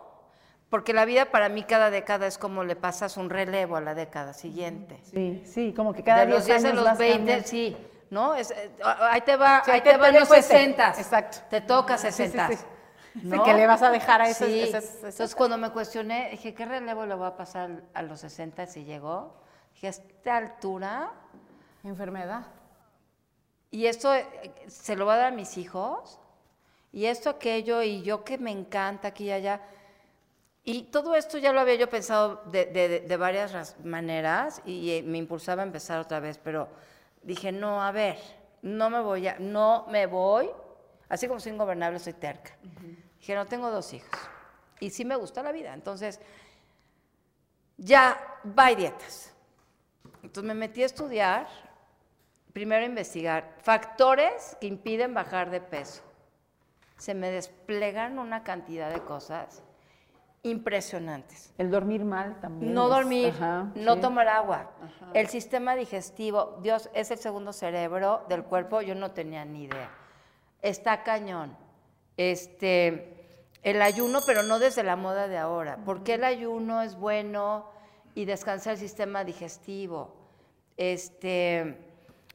Porque 0.69 0.93
la 0.93 1.05
vida 1.05 1.27
para 1.27 1.49
mí 1.49 1.63
cada 1.65 1.91
década 1.91 2.27
es 2.27 2.39
como 2.39 2.65
le 2.65 2.77
pasas 2.77 3.17
un 3.17 3.31
relevo 3.31 3.77
a 3.77 3.81
la 3.81 3.95
década 3.95 4.33
siguiente. 4.33 5.01
Sí, 5.05 5.43
sí, 5.47 5.73
como 5.75 5.93
que 5.93 6.03
cada 6.03 6.27
de 6.27 6.33
los 6.33 6.45
10 6.45 6.63
10 6.63 6.73
a 6.73 6.75
los 6.75 6.85
vas 6.85 6.99
20, 6.99 7.17
cambiando. 7.19 7.47
sí, 7.49 7.77
¿no? 8.11 8.35
Es, 8.35 8.51
eh, 8.51 8.73
ahí 8.83 9.21
te 9.23 9.37
va, 9.37 9.63
Sí, 9.65 9.71
ahí 9.71 9.81
que 9.81 9.91
te 9.93 9.97
van 9.97 10.13
te 10.13 10.21
los 10.21 10.29
cueste. 10.29 10.53
60. 10.55 10.89
Exacto. 10.99 11.39
Te 11.51 11.61
toca 11.61 11.97
sí, 11.99 12.07
60. 12.11 12.49
sí. 12.49 12.57
Sí, 13.23 13.31
que 13.45 13.55
le 13.55 13.67
vas 13.67 13.81
a 13.83 13.91
dejar 13.91 14.21
a 14.21 14.29
esos- 14.29 14.47
Sí. 14.49 14.61
esas- 14.61 14.85
esas- 14.85 15.05
Entonces, 15.15 15.35
cuando 15.35 15.57
me 15.57 15.71
cuestioné, 15.71 16.29
dije, 16.33 16.53
¿qué 16.53 16.67
relevo 16.67 17.07
le 17.07 17.15
voy 17.15 17.27
a 17.29 17.35
pasar 17.37 17.83
a 17.95 18.03
los 18.03 18.21
60 18.21 18.67
si 18.67 18.85
llegó? 18.85 19.41
Dije, 19.73 19.87
a 19.87 19.91
esta 19.91 20.37
altura, 20.37 21.13
Enfermedad. 21.85 22.43
Y 23.71 23.87
esto 23.87 24.15
eh, 24.15 24.27
se 24.69 24.97
lo 24.97 25.07
va 25.07 25.15
a 25.15 25.19
dar 25.19 25.33
a 25.33 25.37
mis 25.37 25.57
hijos, 25.59 26.19
y 26.93 27.07
esto, 27.07 27.29
aquello, 27.31 27.83
y 27.83 28.03
yo 28.03 28.25
que 28.25 28.39
me 28.39 28.51
encanta 28.51 29.09
aquí 29.09 29.25
y 29.25 29.33
allá. 29.33 29.61
Y 30.65 30.85
todo 30.85 31.15
esto 31.15 31.39
ya 31.39 31.53
lo 31.53 31.61
había 31.61 31.75
yo 31.77 31.89
pensado 31.89 32.43
de, 32.47 32.67
de- 32.67 33.01
de 33.01 33.17
varias 33.17 33.53
ras- 33.53 33.77
maneras 33.85 34.63
y 34.65 34.91
eh, 34.91 35.03
me 35.03 35.19
impulsaba 35.19 35.63
a 35.63 35.67
empezar 35.67 36.01
otra 36.01 36.19
vez, 36.21 36.39
pero 36.43 36.69
dije, 37.23 37.53
no, 37.53 37.83
a 37.83 37.93
ver, 37.93 38.19
no 38.63 38.91
me 38.91 39.01
voy 39.01 39.29
a, 39.29 39.37
no 39.39 39.87
me 39.91 40.07
voy, 40.07 40.51
así 41.09 41.29
como 41.29 41.39
soy 41.39 41.53
ingobernable, 41.53 41.99
soy 42.01 42.15
terca. 42.15 42.57
Dije, 43.21 43.35
no, 43.35 43.47
tengo 43.47 43.71
dos 43.71 43.93
hijos 43.93 44.19
y 44.81 44.91
sí 44.91 45.05
me 45.05 45.17
gusta 45.17 45.43
la 45.43 45.53
vida, 45.53 45.73
entonces 45.75 46.19
ya, 47.77 48.19
va 48.59 48.75
dietas. 48.75 49.33
Entonces 50.23 50.45
me 50.45 50.55
metí 50.55 50.83
a 50.83 50.87
estudiar, 50.87 51.47
primero 52.57 52.87
investigar 52.87 53.53
factores 53.59 54.57
que 54.63 54.67
impiden 54.67 55.13
bajar 55.13 55.51
de 55.51 55.61
peso. 55.61 56.03
Se 56.97 57.13
me 57.13 57.31
desplegan 57.31 58.19
una 58.19 58.45
cantidad 58.45 58.91
de 58.91 59.01
cosas 59.01 59.63
impresionantes. 60.43 61.53
El 61.59 61.71
dormir 61.71 62.03
mal 62.07 62.41
también. 62.41 62.73
No 62.73 62.85
es- 62.85 62.91
dormir, 62.95 63.35
ajá, 63.37 63.71
no 63.75 63.97
sí. 63.97 64.01
tomar 64.01 64.29
agua. 64.29 64.71
El 65.13 65.27
sistema 65.29 65.77
digestivo, 65.77 66.59
Dios, 66.63 66.89
es 66.95 67.11
el 67.11 67.19
segundo 67.19 67.53
cerebro 67.53 68.25
del 68.31 68.43
cuerpo, 68.43 68.81
yo 68.81 68.95
no 68.95 69.11
tenía 69.11 69.45
ni 69.45 69.65
idea. 69.65 69.91
Está 70.63 71.03
cañón. 71.03 71.55
Este, 72.17 73.37
el 73.65 73.83
ayuno, 73.83 74.21
pero 74.27 74.45
no 74.45 74.59
desde 74.59 74.83
la 74.83 74.97
moda 74.97 75.29
de 75.29 75.37
ahora. 75.37 75.77
¿Por 75.85 76.03
qué 76.05 76.15
el 76.15 76.25
ayuno 76.25 76.81
es 76.81 76.97
bueno 76.97 77.67
y 78.15 78.25
descansar 78.25 78.73
el 78.73 78.79
sistema 78.79 79.25
digestivo? 79.25 80.15
Este, 80.79 81.83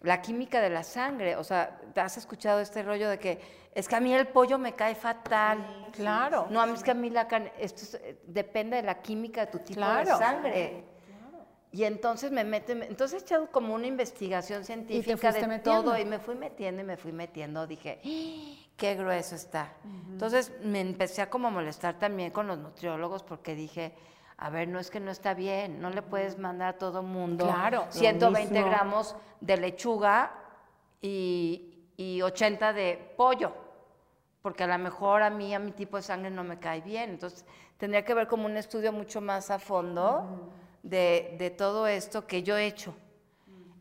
la 0.02 0.22
química 0.22 0.60
de 0.62 0.70
la 0.70 0.84
sangre, 0.84 1.36
o 1.36 1.44
sea, 1.44 1.80
¿te 1.94 2.02
has 2.02 2.18
escuchado 2.18 2.60
este 2.60 2.82
rollo 2.84 3.10
de 3.10 3.20
que 3.20 3.40
es 3.74 3.88
que 3.88 3.96
a 3.96 4.00
mí 4.00 4.14
el 4.14 4.28
pollo 4.28 4.58
me 4.58 4.74
cae 4.74 4.96
fatal? 4.96 5.88
Claro. 5.94 6.48
No, 6.50 6.60
a 6.62 6.66
mí 6.66 6.74
es 6.74 6.84
que 6.84 6.92
a 6.92 6.96
mí 6.96 7.10
la 7.10 7.28
carne, 7.28 7.52
esto 7.60 7.84
es, 7.98 8.16
depende 8.26 8.78
de 8.78 8.84
la 8.84 9.02
química 9.02 9.46
de 9.46 9.52
tu 9.52 9.60
tipo 9.60 9.80
de 9.80 9.86
Claro. 9.86 10.18
sangre. 10.18 10.84
Y 11.74 11.86
entonces 11.86 12.32
me 12.32 12.44
meto, 12.44 12.76
me- 12.76 12.86
entonces 12.88 13.22
he 13.22 13.26
echado 13.26 13.50
como 13.50 13.74
una 13.74 13.88
investigación 13.88 14.66
científica 14.66 15.32
de 15.32 15.48
metiendo. 15.48 15.84
todo 15.84 15.98
y 15.98 16.04
me 16.04 16.20
fui 16.20 16.36
metiendo 16.36 16.82
y 16.82 16.86
me 16.86 16.98
fui 16.98 17.14
metiendo. 17.14 17.66
Dije, 17.66 18.02
"¡Ah! 18.04 18.68
qué 18.76 18.96
grueso 18.96 19.36
está. 19.36 19.72
Entonces 20.10 20.52
me 20.64 20.82
empecé 20.82 21.22
a 21.22 21.30
como 21.30 21.50
molestar 21.50 21.98
también 21.98 22.32
con 22.32 22.48
los 22.48 22.58
nutriólogos 22.58 23.24
porque 23.24 23.56
dije, 23.56 23.94
a 24.42 24.50
ver, 24.50 24.68
no 24.68 24.80
es 24.80 24.90
que 24.90 25.00
no 25.00 25.12
está 25.12 25.34
bien, 25.36 25.80
no 25.82 25.90
le 25.92 26.02
puedes 26.02 26.38
mandar 26.38 26.70
a 26.70 26.78
todo 26.78 27.04
mundo 27.04 27.46
Claro, 27.46 27.86
lo 27.86 27.92
120 27.92 28.54
mismo. 28.54 28.70
gramos 28.70 29.16
de 29.40 29.56
lechuga 29.58 30.32
y, 31.02 31.86
y 31.96 32.22
80 32.22 32.74
de 32.74 33.14
pollo 33.16 33.54
porque 34.42 34.64
a 34.64 34.68
lo 34.68 34.78
mejor 34.80 35.22
a 35.22 35.30
mí, 35.30 35.54
a 35.54 35.60
mi 35.60 35.72
tipo 35.72 35.98
de 35.98 36.04
sangre 36.04 36.32
no 36.32 36.44
me 36.44 36.58
cae 36.58 36.82
bien. 36.82 37.12
Entonces, 37.12 37.46
tendría 37.78 38.04
que 38.04 38.16
ver 38.16 38.28
como 38.28 38.48
un 38.48 38.58
estudio 38.58 38.92
mucho 38.92 39.22
más 39.22 39.52
a 39.52 39.60
fondo 39.60 40.52
de, 40.82 41.36
de 41.38 41.52
todo 41.52 41.86
esto 41.86 42.26
que 42.26 42.42
yo 42.42 42.58
he 42.58 42.66
hecho. 42.66 42.96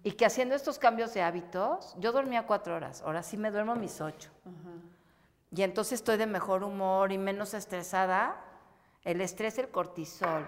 Y 0.02 0.12
que 0.12 0.26
haciendo 0.26 0.54
estos 0.54 0.78
cambios 0.78 1.14
de 1.14 1.22
hábitos, 1.22 1.94
yo 1.98 2.12
dormía 2.12 2.46
cuatro 2.46 2.76
horas, 2.76 3.00
ahora 3.00 3.22
sí 3.22 3.38
me 3.38 3.50
duermo 3.50 3.74
mis 3.74 4.02
ocho. 4.02 4.30
Y 5.54 5.62
entonces 5.62 5.94
estoy 5.94 6.18
de 6.18 6.26
mejor 6.26 6.62
humor 6.62 7.10
y 7.10 7.16
menos 7.16 7.54
estresada. 7.54 8.36
El 9.04 9.20
estrés, 9.20 9.58
el 9.58 9.70
cortisol. 9.70 10.46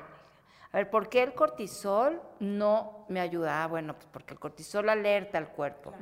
A 0.73 0.77
ver, 0.79 0.91
¿por 0.91 1.09
qué 1.09 1.23
el 1.23 1.35
cortisol 1.35 2.21
no 2.41 3.05
me 3.09 3.21
ayuda? 3.21 3.63
Ah, 3.65 3.67
bueno, 3.67 3.95
pues 3.95 4.07
porque 4.11 4.35
el 4.35 4.41
cortisol 4.41 4.89
alerta 4.89 5.39
al 5.39 5.49
cuerpo. 5.49 5.93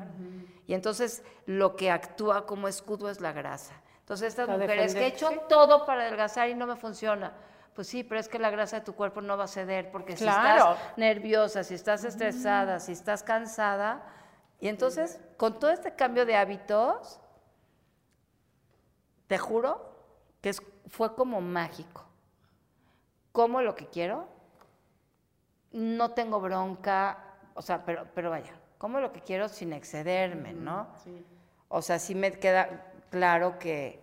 Y 0.66 0.74
entonces 0.74 1.22
lo 1.46 1.74
que 1.76 1.90
actúa 1.90 2.46
como 2.46 2.68
escudo 2.68 3.11
es 3.11 3.20
la 3.20 3.32
grasa. 3.32 3.74
Entonces 4.01 4.28
estas 4.28 4.48
mujeres 4.62 4.94
que 4.94 5.05
he 5.05 5.09
hecho 5.09 5.28
todo 5.48 5.86
para 5.86 6.03
adelgazar 6.03 6.48
y 6.48 6.55
no 6.55 6.66
me 6.66 6.76
funciona. 6.76 7.32
Pues 7.74 7.86
sí, 7.88 8.05
pero 8.05 8.20
es 8.20 8.28
que 8.28 8.38
la 8.38 8.51
grasa 8.51 8.78
de 8.80 8.84
tu 8.84 8.94
cuerpo 8.94 9.20
no 9.20 9.36
va 9.36 9.44
a 9.44 9.48
ceder 9.48 9.90
porque 9.90 10.16
si 10.16 10.24
estás 10.44 10.62
nerviosa, 10.96 11.64
si 11.64 11.74
estás 11.74 12.05
estresada, 12.05 12.78
si 12.80 12.92
estás 12.92 13.22
cansada. 13.22 14.03
Y 14.61 14.68
entonces, 14.68 15.18
con 15.36 15.59
todo 15.59 15.70
este 15.70 15.94
cambio 15.94 16.26
de 16.26 16.36
hábitos, 16.36 17.20
te 19.26 19.38
juro 19.38 19.96
que 20.40 20.51
es- 20.51 20.62
fue 20.88 21.14
como 21.14 21.40
mágico. 21.40 22.05
Como 23.32 23.62
lo 23.62 23.74
que 23.74 23.86
quiero, 23.86 24.28
no 25.72 26.12
tengo 26.12 26.40
bronca, 26.40 27.36
o 27.54 27.62
sea, 27.62 27.84
pero, 27.84 28.06
pero 28.14 28.30
vaya, 28.30 28.52
como 28.78 29.00
lo 29.00 29.12
que 29.12 29.20
quiero 29.20 29.48
sin 29.48 29.72
excederme, 29.72 30.52
¿no? 30.52 30.88
O 31.68 31.82
sea, 31.82 31.98
sí 31.98 32.14
me 32.14 32.32
queda 32.32 32.92
claro 33.10 33.58
que, 33.58 34.00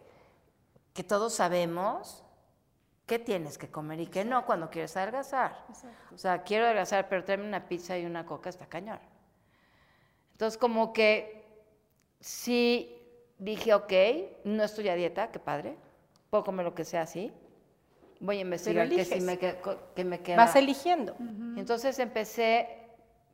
que 0.94 1.04
todos 1.04 1.34
sabemos 1.34 2.24
qué 3.06 3.20
tienes 3.20 3.58
que 3.58 3.70
comer 3.70 4.00
y 4.02 4.08
qué 4.08 4.24
no 4.24 4.46
cuando 4.46 4.70
quieres 4.70 4.96
adelgazar. 4.98 5.66
O 6.14 6.18
sea, 6.18 6.44
quiero 6.44 6.66
adelgazar, 6.66 7.10
pero 7.10 7.24
tráeme 7.24 7.48
una 7.48 7.68
pizza 7.68 7.98
y 7.98 8.06
una 8.06 8.26
coca, 8.26 8.50
está 8.50 8.68
cañón. 8.68 9.00
Entonces, 10.34 10.58
como 10.58 10.94
que 10.94 11.44
sí 12.20 13.02
dije, 13.40 13.74
ok, 13.74 13.94
no 14.44 14.64
estoy 14.64 14.90
a 14.90 14.96
dieta, 14.96 15.32
qué 15.32 15.40
padre, 15.40 15.78
puedo 16.30 16.44
comer 16.44 16.66
lo 16.66 16.76
que 16.76 16.86
sea 16.86 17.02
así. 17.02 17.34
Voy 18.20 18.38
a 18.38 18.42
investigar 18.42 18.90
que, 18.90 19.06
sí 19.06 19.14
eliges. 19.14 19.24
me, 19.24 19.38
que, 19.38 20.04
me 20.04 20.20
queda. 20.22 20.38
Vas 20.38 20.56
eligiendo. 20.56 21.16
Entonces 21.56 22.00
empecé, 22.00 22.68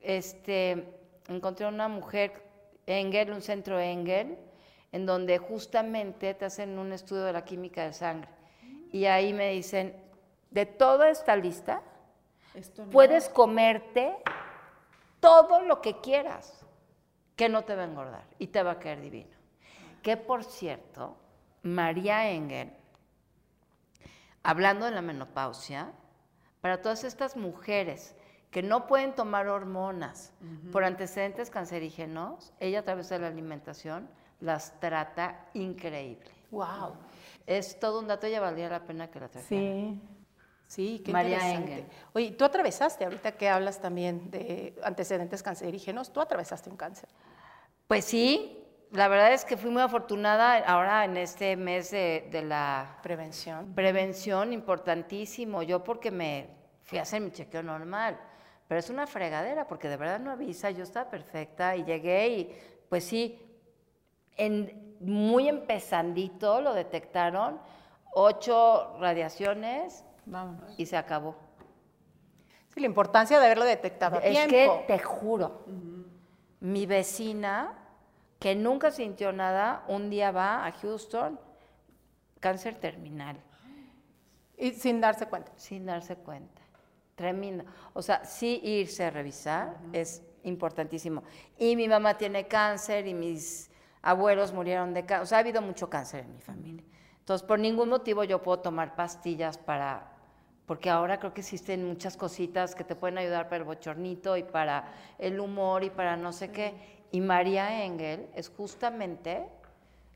este, 0.02 0.86
encontré 1.28 1.68
una 1.68 1.88
mujer, 1.88 2.44
Engel, 2.86 3.32
un 3.32 3.42
centro 3.42 3.80
Engel, 3.80 4.38
en 4.92 5.06
donde 5.06 5.38
justamente 5.38 6.34
te 6.34 6.46
hacen 6.46 6.78
un 6.78 6.92
estudio 6.92 7.24
de 7.24 7.34
la 7.34 7.46
química 7.46 7.86
de 7.86 7.94
sangre. 7.94 8.30
Y 8.92 9.06
ahí 9.06 9.34
me 9.34 9.52
dicen, 9.52 9.96
de 10.52 10.66
toda 10.66 11.10
esta 11.10 11.36
lista, 11.36 11.82
puedes 12.92 13.30
comerte 13.30 14.16
todo 15.20 15.62
lo 15.62 15.82
que 15.82 16.00
quieras, 16.02 16.66
que 17.36 17.50
no 17.50 17.64
te 17.64 17.76
va 17.76 17.84
a 17.84 17.86
engordar 17.86 18.26
y 18.38 18.48
te 18.48 18.62
va 18.62 18.72
a 18.72 18.80
caer 18.80 19.02
divino. 19.02 19.36
Que 20.04 20.18
por 20.18 20.44
cierto, 20.44 21.18
María 21.64 22.30
Engel, 22.30 22.72
hablando 24.44 24.86
de 24.86 24.92
la 24.92 25.02
menopausia, 25.02 25.92
para 26.62 26.82
todas 26.82 27.04
estas 27.04 27.36
mujeres 27.36 28.16
que 28.52 28.62
no 28.62 28.88
pueden 28.88 29.16
tomar 29.16 29.48
hormonas 29.48 30.32
por 30.72 30.84
antecedentes 30.84 31.50
cancerígenos, 31.50 32.54
ella 32.60 32.80
a 32.80 32.84
través 32.84 33.10
de 33.10 33.20
la 33.20 33.28
alimentación 33.28 34.08
las 34.40 34.80
trata 34.80 35.46
increíble. 35.54 36.30
Wow. 36.52 36.94
Es 37.48 37.80
todo 37.80 38.00
un 38.00 38.08
dato, 38.08 38.28
ella 38.28 38.40
valdría 38.40 38.70
la 38.70 38.86
pena 38.86 39.10
que 39.10 39.20
la 39.20 39.30
trajera. 39.30 39.62
Sí. 39.62 40.02
Sí, 40.68 41.02
qué 41.06 41.12
María 41.12 41.36
interesante. 41.36 41.74
Engel. 41.74 41.92
Oye, 42.14 42.32
tú 42.32 42.46
atravesaste, 42.46 43.04
ahorita 43.04 43.34
que 43.34 43.50
hablas 43.50 43.80
también 43.80 44.32
de 44.32 44.80
antecedentes 44.84 45.44
cancerígenos, 45.44 46.12
tú 46.12 46.20
atravesaste 46.20 46.70
un 46.70 46.78
cáncer. 46.78 47.10
Pues 47.88 48.06
sí, 48.06 48.63
la 48.94 49.08
verdad 49.08 49.34
es 49.34 49.44
que 49.44 49.58
fui 49.58 49.70
muy 49.72 49.82
afortunada 49.82 50.58
ahora 50.60 51.04
en 51.06 51.18
este 51.18 51.56
mes 51.56 51.92
de, 51.92 52.28
de 52.32 52.42
la 52.44 53.00
Prevención. 53.02 53.74
prevención, 53.74 54.54
importantísimo. 54.54 55.64
Yo 55.64 55.84
porque 55.84 56.12
me 56.12 56.48
fui 56.84 57.00
a 57.00 57.02
hacer 57.02 57.20
mi 57.22 57.32
chequeo 57.32 57.64
normal, 57.64 58.20
pero 58.68 58.80
es 58.80 58.90
una 58.90 59.08
fregadera 59.08 59.68
porque 59.68 59.90
de 59.90 59.98
verdad 59.98 60.20
no 60.20 60.32
avisa, 60.32 60.70
yo 60.72 60.84
estaba 60.84 61.10
perfecta 61.10 61.76
y 61.76 61.84
llegué 61.84 62.28
y 62.30 62.56
pues 62.90 63.04
sí, 63.04 63.40
en, 64.38 64.96
muy 65.00 65.50
empezandito 65.50 66.62
lo 66.62 66.74
detectaron, 66.74 67.60
ocho 68.14 68.96
radiaciones 69.00 70.06
Vámonos. 70.26 70.74
y 70.78 70.86
se 70.86 70.98
acabó. 70.98 71.36
Sí, 72.74 72.80
la 72.80 72.86
importancia 72.88 73.40
de 73.40 73.46
haberlo 73.46 73.66
detectado 73.66 74.20
Es 74.20 74.32
tiempo. 74.48 74.80
que 74.82 74.84
te 74.88 75.00
juro, 75.00 75.66
mi 76.60 76.86
vecina, 76.86 77.80
que 78.44 78.56
nunca 78.56 78.92
sintió 78.92 79.32
nada, 79.32 79.86
un 79.88 80.10
día 80.10 80.30
va 80.32 80.66
a 80.68 80.72
Houston, 80.74 81.40
cáncer 82.42 82.76
terminal, 82.76 83.38
Y 84.58 84.72
sin 84.72 85.00
darse 85.00 85.28
cuenta. 85.28 85.54
sin 85.56 85.86
darse 85.86 86.18
cuenta. 86.18 86.62
Tremendo. 87.16 87.64
O 87.94 88.02
sea, 88.02 88.26
sí 88.26 88.60
irse 88.62 89.06
a 89.06 89.12
revisar 89.12 89.78
es 89.94 90.22
importantísimo. 90.44 91.24
Y 91.58 91.78
mi 91.78 91.88
mamá 91.88 92.18
tiene 92.18 92.46
cáncer 92.46 93.08
y 93.08 93.14
mis 93.14 93.72
abuelos 94.02 94.52
murieron 94.52 94.94
de 94.94 95.06
cáncer. 95.06 95.24
O 95.24 95.26
sea, 95.26 95.38
ha 95.38 95.42
habido 95.42 95.62
mucho 95.62 95.90
cáncer 95.90 96.26
en 96.26 96.34
mi 96.34 96.42
familia. 96.42 96.84
Entonces, 97.20 97.48
por 97.48 97.60
ningún 97.60 97.88
motivo 97.88 98.26
yo 98.26 98.44
puedo 98.44 98.60
tomar 98.60 98.94
pastillas 98.98 99.58
para, 99.58 100.12
porque 100.66 100.90
ahora 100.90 101.18
creo 101.18 101.34
que 101.34 101.40
existen 101.40 101.88
muchas 101.88 102.18
cositas 102.18 102.76
que 102.76 102.84
te 102.84 102.94
pueden 102.94 103.20
ayudar 103.20 103.46
para 103.46 103.60
el 103.60 103.64
bochornito 103.64 104.36
y 104.36 104.44
para 104.44 104.92
el 105.18 105.40
humor 105.40 105.86
y 105.86 105.90
para 105.90 106.18
no 106.18 106.34
sé 106.34 106.52
qué. 106.52 107.03
Y 107.14 107.22
María 107.22 107.86
Engel 107.86 108.28
es 108.34 108.50
justamente 108.50 109.48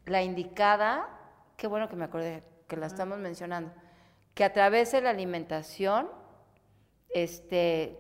la 0.08 0.24
indicada, 0.24 1.08
qué 1.56 1.68
bueno 1.68 1.88
que 1.88 1.96
me 1.96 2.06
acordé 2.06 2.42
que 2.68 2.76
la 2.76 2.88
estamos 2.88 3.20
mencionando, 3.20 3.72
que 4.34 4.44
a 4.44 4.52
través 4.52 4.92
de 4.94 5.02
la 5.02 5.12
alimentación, 5.12 6.10
este, 7.14 8.00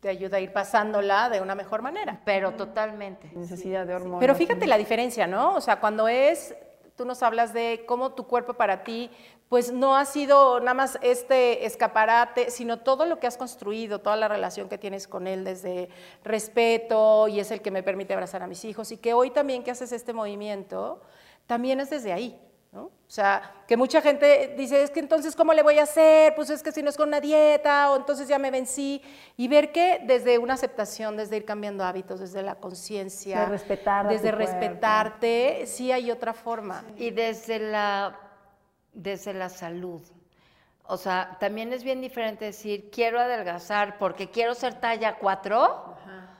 Te 0.00 0.08
ayuda 0.08 0.38
a 0.38 0.40
ir 0.40 0.54
pasándola 0.54 1.28
de 1.28 1.42
una 1.42 1.54
mejor 1.54 1.82
manera. 1.82 2.22
pero 2.24 2.52
totalmente. 2.54 3.30
Necesidad 3.34 3.86
de 3.86 3.94
hormonas. 3.94 4.20
Pero 4.20 4.34
fíjate 4.34 4.66
la 4.66 4.78
diferencia, 4.78 5.26
¿no? 5.26 5.54
O 5.54 5.60
sea, 5.60 5.78
cuando 5.78 6.08
es, 6.08 6.54
tú 6.96 7.04
nos 7.04 7.22
hablas 7.22 7.52
de 7.52 7.84
cómo 7.86 8.12
tu 8.12 8.26
cuerpo 8.26 8.54
para 8.54 8.84
ti, 8.84 9.10
pues 9.54 9.72
no 9.72 9.96
ha 9.96 10.04
sido 10.04 10.58
nada 10.58 10.74
más 10.74 10.98
este 11.00 11.64
escaparate, 11.64 12.50
sino 12.50 12.80
todo 12.80 13.06
lo 13.06 13.20
que 13.20 13.28
has 13.28 13.36
construido, 13.36 14.00
toda 14.00 14.16
la 14.16 14.26
relación 14.26 14.68
que 14.68 14.78
tienes 14.78 15.06
con 15.06 15.28
él 15.28 15.44
desde 15.44 15.88
respeto 16.24 17.28
y 17.28 17.38
es 17.38 17.52
el 17.52 17.62
que 17.62 17.70
me 17.70 17.84
permite 17.84 18.14
abrazar 18.14 18.42
a 18.42 18.48
mis 18.48 18.64
hijos 18.64 18.90
y 18.90 18.96
que 18.96 19.14
hoy 19.14 19.30
también 19.30 19.62
que 19.62 19.70
haces 19.70 19.92
este 19.92 20.12
movimiento, 20.12 21.00
también 21.46 21.78
es 21.78 21.88
desde 21.88 22.12
ahí. 22.12 22.36
¿no? 22.72 22.86
O 22.86 22.92
sea, 23.06 23.62
que 23.68 23.76
mucha 23.76 24.00
gente 24.00 24.56
dice, 24.58 24.82
es 24.82 24.90
que 24.90 24.98
entonces, 24.98 25.36
¿cómo 25.36 25.52
le 25.52 25.62
voy 25.62 25.78
a 25.78 25.84
hacer? 25.84 26.34
Pues 26.34 26.50
es 26.50 26.60
que 26.60 26.72
si 26.72 26.82
no 26.82 26.90
es 26.90 26.96
con 26.96 27.06
una 27.06 27.20
dieta, 27.20 27.92
o 27.92 27.96
entonces 27.96 28.26
ya 28.26 28.40
me 28.40 28.50
vencí. 28.50 29.00
Y 29.36 29.46
ver 29.46 29.70
que 29.70 30.00
desde 30.02 30.38
una 30.38 30.54
aceptación, 30.54 31.16
desde 31.16 31.36
ir 31.36 31.44
cambiando 31.44 31.84
hábitos, 31.84 32.18
desde 32.18 32.42
la 32.42 32.56
conciencia, 32.56 33.48
desde 33.48 33.76
tu 33.76 33.84
cuerpo. 33.84 34.36
respetarte, 34.36 35.62
sí 35.66 35.92
hay 35.92 36.10
otra 36.10 36.34
forma. 36.34 36.82
Y 36.96 37.12
desde 37.12 37.60
la, 37.60 38.23
desde 38.94 39.34
la 39.34 39.48
salud. 39.48 40.02
O 40.86 40.96
sea, 40.96 41.36
también 41.40 41.72
es 41.72 41.82
bien 41.82 42.00
diferente 42.00 42.44
decir, 42.44 42.90
quiero 42.90 43.18
adelgazar 43.18 43.98
porque 43.98 44.30
quiero 44.30 44.54
ser 44.54 44.74
talla 44.74 45.16
4, 45.18 45.96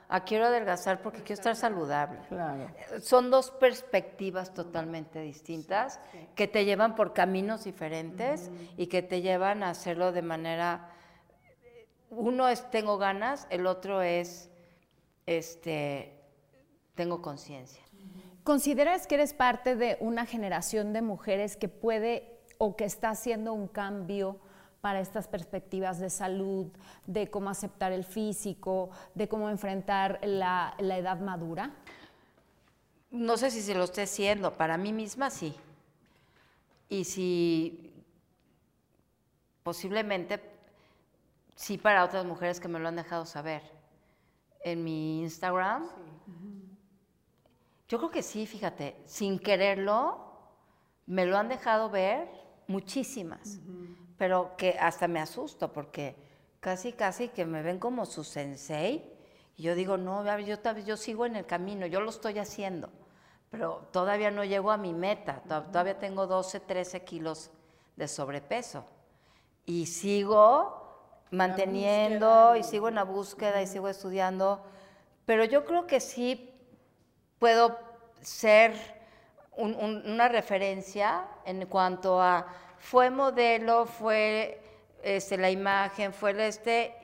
a 0.07 0.25
quiero 0.25 0.47
adelgazar 0.47 1.01
porque 1.01 1.23
quiero 1.23 1.41
estar 1.41 1.57
saludable. 1.57 2.19
Claro. 2.29 2.69
Son 3.01 3.31
dos 3.31 3.51
perspectivas 3.51 4.53
totalmente 4.53 5.21
distintas 5.21 5.99
que 6.35 6.47
te 6.47 6.67
llevan 6.67 6.95
por 6.95 7.15
caminos 7.15 7.65
diferentes 7.65 8.51
y 8.77 8.89
que 8.89 9.03
te 9.03 9.23
llevan 9.23 9.63
a 9.63 9.71
hacerlo 9.71 10.13
de 10.13 10.23
manera... 10.23 10.91
Uno 12.11 12.49
es 12.49 12.71
tengo 12.71 12.99
ganas, 12.99 13.47
el 13.51 13.67
otro 13.67 14.03
es 14.03 14.51
este 15.27 16.21
tengo 16.95 17.23
conciencia. 17.23 17.83
¿Consideras 18.45 19.07
que 19.07 19.17
eres 19.17 19.33
parte 19.33 19.75
de 19.75 19.97
una 20.01 20.27
generación 20.27 20.93
de 20.93 21.03
mujeres 21.03 21.57
que 21.57 21.69
puede 21.69 22.34
o 22.59 22.77
que 22.77 22.85
está 22.85 23.11
haciendo 23.11 23.53
un 23.53 23.69
cambio 23.69 24.39
para 24.81 25.01
estas 25.01 25.29
perspectivas 25.29 25.99
de 25.99 26.11
salud, 26.11 26.67
de 27.07 27.31
cómo 27.31 27.49
aceptar 27.49 27.93
el 27.93 28.05
físico, 28.05 28.91
de 29.15 29.29
cómo 29.29 29.49
enfrentar 29.49 30.21
la, 30.23 30.75
la 30.79 30.99
edad 30.99 31.19
madura? 31.21 31.71
No 33.11 33.37
sé 33.37 33.51
si 33.51 33.63
se 33.63 33.75
lo 33.75 33.85
esté 33.85 34.03
haciendo, 34.03 34.57
para 34.57 34.77
mí 34.77 34.93
misma 34.93 35.31
sí. 35.31 35.55
Y 36.89 37.05
si 37.05 37.95
posiblemente 39.63 40.41
sí 41.57 41.79
para 41.79 42.05
otras 42.05 42.25
mujeres 42.25 42.61
que 42.61 42.69
me 42.69 42.79
lo 42.79 42.89
han 42.89 42.97
dejado 42.97 43.27
saber. 43.27 43.63
En 44.61 44.85
mi 44.85 45.23
Instagram. 45.23 45.89
Yo 47.89 47.99
creo 47.99 48.11
que 48.11 48.23
sí, 48.23 48.47
fíjate, 48.47 48.97
sin 49.07 49.39
quererlo, 49.39 50.25
me 51.07 51.27
lo 51.27 51.37
han 51.37 51.49
dejado 51.49 51.91
ver 51.91 52.29
muchísimas, 52.67 53.61
pero 54.17 54.57
que 54.57 54.77
hasta 54.81 55.09
me 55.09 55.21
asusto 55.21 55.73
porque 55.73 56.17
casi, 56.61 56.93
casi 56.93 57.29
que 57.29 57.45
me 57.45 57.63
ven 57.63 57.79
como 57.79 58.07
su 58.07 58.25
sensei. 58.25 59.11
Y 59.57 59.63
yo 59.65 59.75
digo, 59.75 59.97
no, 59.97 60.25
yo, 60.41 60.57
yo 60.85 60.97
sigo 60.97 61.27
en 61.27 61.37
el 61.37 61.47
camino, 61.47 61.87
yo 61.87 62.01
lo 62.01 62.11
estoy 62.11 62.39
haciendo, 62.39 62.91
pero 63.51 63.87
todavía 63.93 64.31
no 64.31 64.45
llego 64.45 64.71
a 64.73 64.77
mi 64.77 64.93
meta, 64.93 65.43
to- 65.49 65.63
todavía 65.65 65.99
tengo 65.99 66.27
12, 66.27 66.59
13 66.61 67.05
kilos 67.05 67.51
de 67.97 68.09
sobrepeso. 68.09 68.85
Y 69.67 69.87
sigo 69.87 70.83
manteniendo, 71.31 72.57
y 72.57 72.63
sigo 72.65 72.89
en 72.89 72.97
la 72.97 73.05
búsqueda, 73.05 73.63
y 73.63 73.67
sigo 73.67 73.89
estudiando, 73.89 74.63
pero 75.27 75.45
yo 75.45 75.65
creo 75.65 75.87
que 75.87 76.01
sí 76.01 76.53
puedo 77.39 77.79
ser 78.21 78.75
un- 79.57 79.75
un- 79.77 80.03
una 80.11 80.29
referencia 80.29 81.27
en 81.45 81.67
cuanto 81.67 82.21
a 82.21 82.47
fue 82.79 83.11
modelo, 83.11 83.87
fue 83.87 84.61
este, 85.03 85.37
la 85.37 85.51
imagen, 85.51 86.13
fue 86.13 86.31
el 86.33 86.41
este, 86.41 86.95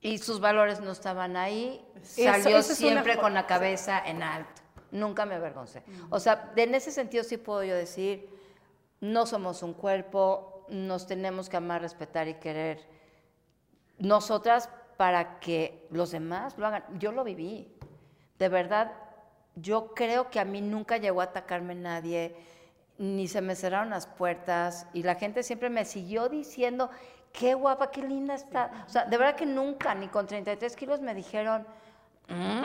y 0.00 0.18
sus 0.18 0.40
valores 0.40 0.80
no 0.80 0.92
estaban 0.92 1.36
ahí, 1.36 1.84
Eso- 2.02 2.22
salió 2.32 2.58
eso 2.58 2.72
es 2.72 2.80
una 2.80 2.90
siempre 2.90 3.16
fo- 3.16 3.20
con 3.20 3.34
la 3.34 3.46
cabeza 3.46 4.02
en 4.06 4.22
alto, 4.22 4.62
nunca 4.90 5.26
me 5.26 5.34
avergoncé. 5.34 5.82
O 6.10 6.18
sea, 6.20 6.52
en 6.56 6.74
ese 6.74 6.90
sentido 6.90 7.24
sí 7.24 7.36
puedo 7.36 7.62
yo 7.64 7.74
decir, 7.74 8.28
no 9.00 9.26
somos 9.26 9.62
un 9.62 9.74
cuerpo, 9.74 10.66
nos 10.68 11.06
tenemos 11.06 11.48
que 11.48 11.56
amar, 11.56 11.80
respetar 11.82 12.28
y 12.28 12.34
querer 12.34 12.86
nosotras 13.98 14.68
para 14.96 15.40
que 15.40 15.86
los 15.90 16.10
demás 16.10 16.56
lo 16.58 16.66
hagan. 16.66 16.84
Yo 16.98 17.12
lo 17.12 17.24
viví. 17.24 17.74
De 18.38 18.48
verdad, 18.48 18.92
yo 19.56 19.94
creo 19.94 20.30
que 20.30 20.40
a 20.40 20.44
mí 20.44 20.60
nunca 20.60 20.96
llegó 20.96 21.20
a 21.20 21.24
atacarme 21.24 21.74
nadie, 21.74 22.34
ni 22.98 23.28
se 23.28 23.40
me 23.40 23.54
cerraron 23.56 23.90
las 23.90 24.06
puertas, 24.06 24.86
y 24.92 25.02
la 25.02 25.14
gente 25.14 25.42
siempre 25.42 25.70
me 25.70 25.84
siguió 25.84 26.28
diciendo, 26.28 26.90
qué 27.32 27.54
guapa, 27.54 27.90
qué 27.90 28.02
linda 28.02 28.34
está. 28.34 28.84
O 28.86 28.90
sea, 28.90 29.04
de 29.04 29.16
verdad 29.16 29.36
que 29.36 29.46
nunca, 29.46 29.94
ni 29.94 30.08
con 30.08 30.26
33 30.26 30.76
kilos 30.76 31.00
me 31.00 31.14
dijeron, 31.14 31.66
"Mm". 32.28 32.64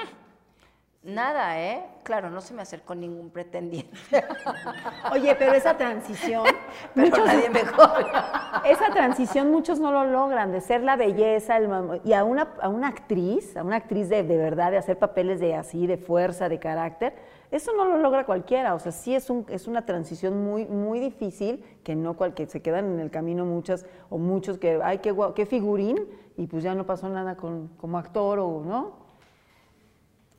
Nada, 1.05 1.61
¿eh? 1.61 1.85
Claro, 2.03 2.29
no 2.29 2.41
se 2.41 2.53
me 2.53 2.61
acercó 2.61 2.93
ningún 2.95 3.29
pretendiente, 3.29 3.97
Oye, 5.11 5.35
pero 5.35 5.53
esa 5.53 5.77
transición, 5.77 6.43
pero 6.95 7.07
muchos- 7.09 7.25
nadie 7.25 7.49
mejor. 7.49 8.05
esa 8.65 8.89
transición 8.91 9.51
muchos 9.51 9.79
no 9.79 9.91
lo 9.91 10.05
logran, 10.05 10.51
de 10.51 10.61
ser 10.61 10.83
la 10.83 10.95
belleza, 10.95 11.57
el 11.57 12.01
y 12.03 12.13
a 12.13 12.23
una, 12.23 12.53
a 12.61 12.69
una 12.69 12.87
actriz, 12.89 13.55
a 13.55 13.63
una 13.63 13.77
actriz 13.77 14.09
de, 14.09 14.23
de 14.23 14.37
verdad, 14.37 14.71
de 14.71 14.77
hacer 14.77 14.99
papeles 14.99 15.39
de 15.39 15.55
así, 15.55 15.87
de 15.87 15.97
fuerza, 15.97 16.49
de 16.49 16.59
carácter, 16.59 17.13
eso 17.51 17.71
no 17.77 17.85
lo 17.85 17.97
logra 17.99 18.25
cualquiera, 18.25 18.73
o 18.73 18.79
sea, 18.79 18.91
sí 18.91 19.15
es, 19.15 19.29
un, 19.29 19.45
es 19.49 19.67
una 19.67 19.85
transición 19.85 20.43
muy, 20.43 20.65
muy 20.65 20.99
difícil, 20.99 21.63
que 21.83 21.95
no 21.95 22.15
cual, 22.17 22.33
que 22.33 22.47
se 22.47 22.61
quedan 22.61 22.85
en 22.93 22.99
el 22.99 23.11
camino 23.11 23.45
muchas, 23.45 23.85
o 24.09 24.17
muchos 24.17 24.57
que, 24.57 24.79
ay, 24.83 24.97
qué, 24.97 25.15
qué 25.35 25.45
figurín, 25.45 25.97
y 26.35 26.47
pues 26.47 26.63
ya 26.63 26.73
no 26.75 26.85
pasó 26.85 27.07
nada 27.07 27.35
con, 27.37 27.69
como 27.77 27.97
actor, 27.97 28.39
o 28.39 28.63
¿no? 28.65 29.04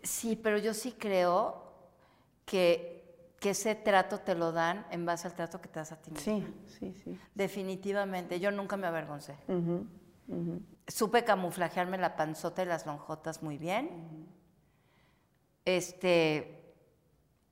Sí, 0.06 0.36
pero 0.36 0.58
yo 0.58 0.72
sí 0.72 0.92
creo 0.92 1.62
que, 2.44 3.32
que 3.40 3.50
ese 3.50 3.74
trato 3.74 4.20
te 4.20 4.34
lo 4.34 4.52
dan 4.52 4.86
en 4.90 5.04
base 5.04 5.26
al 5.26 5.34
trato 5.34 5.60
que 5.60 5.68
te 5.68 5.80
das 5.80 5.92
a 5.92 5.96
ti 5.96 6.10
mismo. 6.10 6.24
Sí, 6.24 6.54
sí, 6.78 6.94
sí. 7.02 7.20
Definitivamente, 7.34 8.38
yo 8.40 8.50
nunca 8.50 8.76
me 8.76 8.86
avergoncé. 8.86 9.36
Supe 10.86 11.24
camuflajearme 11.24 11.98
la 11.98 12.16
panzota 12.16 12.62
y 12.62 12.66
las 12.66 12.86
lonjotas 12.86 13.42
muy 13.42 13.58
bien. 13.58 14.28
Este, 15.64 16.74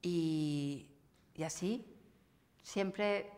y, 0.03 0.91
y 1.35 1.43
así, 1.43 1.85
siempre, 2.63 3.31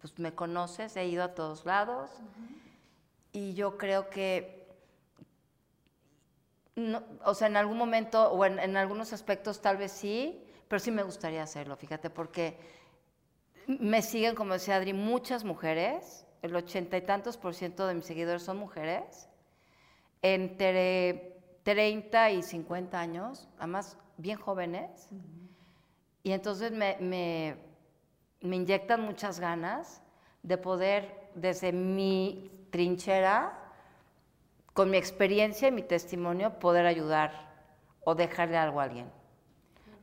pues 0.00 0.18
me 0.18 0.34
conoces, 0.34 0.96
he 0.96 1.06
ido 1.06 1.22
a 1.22 1.34
todos 1.34 1.66
lados. 1.66 2.10
Y 3.32 3.52
yo 3.52 3.76
creo 3.76 4.08
que, 4.08 4.57
no, 6.78 7.02
o 7.24 7.34
sea, 7.34 7.48
en 7.48 7.56
algún 7.56 7.76
momento, 7.76 8.30
o 8.30 8.44
en, 8.44 8.58
en 8.58 8.76
algunos 8.76 9.12
aspectos 9.12 9.60
tal 9.60 9.76
vez 9.76 9.92
sí, 9.92 10.44
pero 10.68 10.80
sí 10.80 10.90
me 10.90 11.02
gustaría 11.02 11.42
hacerlo, 11.42 11.76
fíjate, 11.76 12.10
porque 12.10 12.58
me 13.66 14.02
siguen, 14.02 14.34
como 14.34 14.54
decía 14.54 14.76
Adri, 14.76 14.92
muchas 14.92 15.44
mujeres, 15.44 16.26
el 16.42 16.54
ochenta 16.54 16.96
y 16.96 17.02
tantos 17.02 17.36
por 17.36 17.54
ciento 17.54 17.86
de 17.86 17.94
mis 17.94 18.06
seguidores 18.06 18.42
son 18.42 18.58
mujeres, 18.58 19.28
entre 20.22 21.42
30 21.64 22.30
y 22.32 22.42
50 22.42 22.98
años, 22.98 23.48
además 23.58 23.98
bien 24.16 24.38
jóvenes, 24.38 25.08
y 26.22 26.32
entonces 26.32 26.72
me, 26.72 26.96
me, 27.00 27.56
me 28.40 28.56
inyectan 28.56 29.02
muchas 29.02 29.40
ganas 29.40 30.02
de 30.42 30.58
poder, 30.58 31.30
desde 31.34 31.72
mi 31.72 32.68
trinchera, 32.70 33.67
con 34.78 34.90
mi 34.90 34.96
experiencia 34.96 35.66
y 35.66 35.72
mi 35.72 35.82
testimonio, 35.82 36.60
poder 36.60 36.86
ayudar 36.86 37.32
o 38.04 38.14
dejarle 38.14 38.56
algo 38.56 38.78
a 38.78 38.84
alguien. 38.84 39.10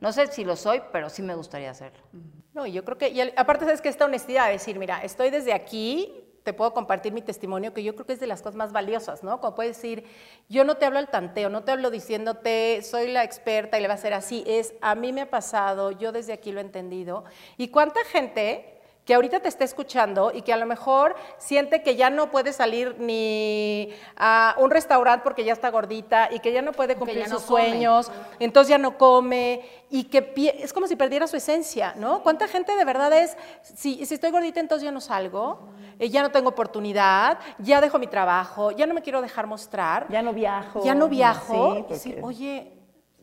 No 0.00 0.12
sé 0.12 0.26
si 0.26 0.44
lo 0.44 0.54
soy, 0.54 0.82
pero 0.92 1.08
sí 1.08 1.22
me 1.22 1.34
gustaría 1.34 1.70
hacerlo. 1.70 2.04
No, 2.52 2.66
yo 2.66 2.84
creo 2.84 2.98
que, 2.98 3.32
aparte 3.38 3.72
es 3.72 3.80
que 3.80 3.88
esta 3.88 4.04
honestidad, 4.04 4.48
de 4.48 4.52
decir, 4.52 4.78
mira, 4.78 5.02
estoy 5.02 5.30
desde 5.30 5.54
aquí, 5.54 6.12
te 6.42 6.52
puedo 6.52 6.74
compartir 6.74 7.14
mi 7.14 7.22
testimonio, 7.22 7.72
que 7.72 7.82
yo 7.82 7.94
creo 7.94 8.04
que 8.04 8.12
es 8.12 8.20
de 8.20 8.26
las 8.26 8.42
cosas 8.42 8.56
más 8.56 8.72
valiosas, 8.72 9.22
¿no? 9.22 9.40
Como 9.40 9.54
puedes 9.54 9.78
decir, 9.78 10.04
yo 10.50 10.62
no 10.64 10.76
te 10.76 10.84
hablo 10.84 10.98
al 10.98 11.08
tanteo, 11.08 11.48
no 11.48 11.64
te 11.64 11.72
hablo 11.72 11.90
diciéndote, 11.90 12.82
soy 12.82 13.10
la 13.10 13.24
experta 13.24 13.78
y 13.78 13.80
le 13.80 13.88
va 13.88 13.94
a 13.94 13.96
ser 13.96 14.12
así, 14.12 14.44
es, 14.46 14.74
a 14.82 14.94
mí 14.94 15.10
me 15.10 15.22
ha 15.22 15.30
pasado, 15.30 15.90
yo 15.90 16.12
desde 16.12 16.34
aquí 16.34 16.52
lo 16.52 16.60
he 16.60 16.64
entendido. 16.64 17.24
¿Y 17.56 17.68
cuánta 17.68 18.04
gente 18.04 18.75
que 19.06 19.14
ahorita 19.14 19.38
te 19.38 19.48
está 19.48 19.62
escuchando 19.64 20.32
y 20.34 20.42
que 20.42 20.52
a 20.52 20.56
lo 20.56 20.66
mejor 20.66 21.14
siente 21.38 21.82
que 21.84 21.94
ya 21.94 22.10
no 22.10 22.28
puede 22.32 22.52
salir 22.52 22.96
ni 22.98 23.88
a 24.16 24.56
un 24.58 24.68
restaurante 24.68 25.22
porque 25.22 25.44
ya 25.44 25.52
está 25.52 25.70
gordita 25.70 26.28
y 26.32 26.40
que 26.40 26.52
ya 26.52 26.60
no 26.60 26.72
puede 26.72 26.96
cumplir 26.96 27.28
no 27.28 27.38
sus 27.38 27.44
come. 27.44 27.68
sueños, 27.68 28.10
entonces 28.40 28.68
ya 28.70 28.78
no 28.78 28.98
come 28.98 29.64
y 29.90 30.04
que 30.04 30.32
es 30.58 30.72
como 30.72 30.88
si 30.88 30.96
perdiera 30.96 31.28
su 31.28 31.36
esencia, 31.36 31.94
¿no? 31.96 32.20
¿Cuánta 32.24 32.48
gente 32.48 32.74
de 32.74 32.84
verdad 32.84 33.12
es, 33.12 33.36
si, 33.62 34.04
si 34.04 34.14
estoy 34.14 34.32
gordita 34.32 34.58
entonces 34.58 34.84
ya 34.84 34.90
no 34.90 35.00
salgo, 35.00 35.68
eh, 36.00 36.10
ya 36.10 36.22
no 36.22 36.32
tengo 36.32 36.48
oportunidad, 36.48 37.38
ya 37.58 37.80
dejo 37.80 38.00
mi 38.00 38.08
trabajo, 38.08 38.72
ya 38.72 38.86
no 38.88 38.92
me 38.94 39.02
quiero 39.02 39.22
dejar 39.22 39.46
mostrar, 39.46 40.08
Ya 40.10 40.20
no 40.20 40.32
viajo. 40.32 40.82
ya 40.82 40.96
no 40.96 41.06
viajo, 41.08 41.54
Sí, 41.74 41.78
porque- 41.78 41.94
decir, 41.94 42.18
oye, 42.24 42.72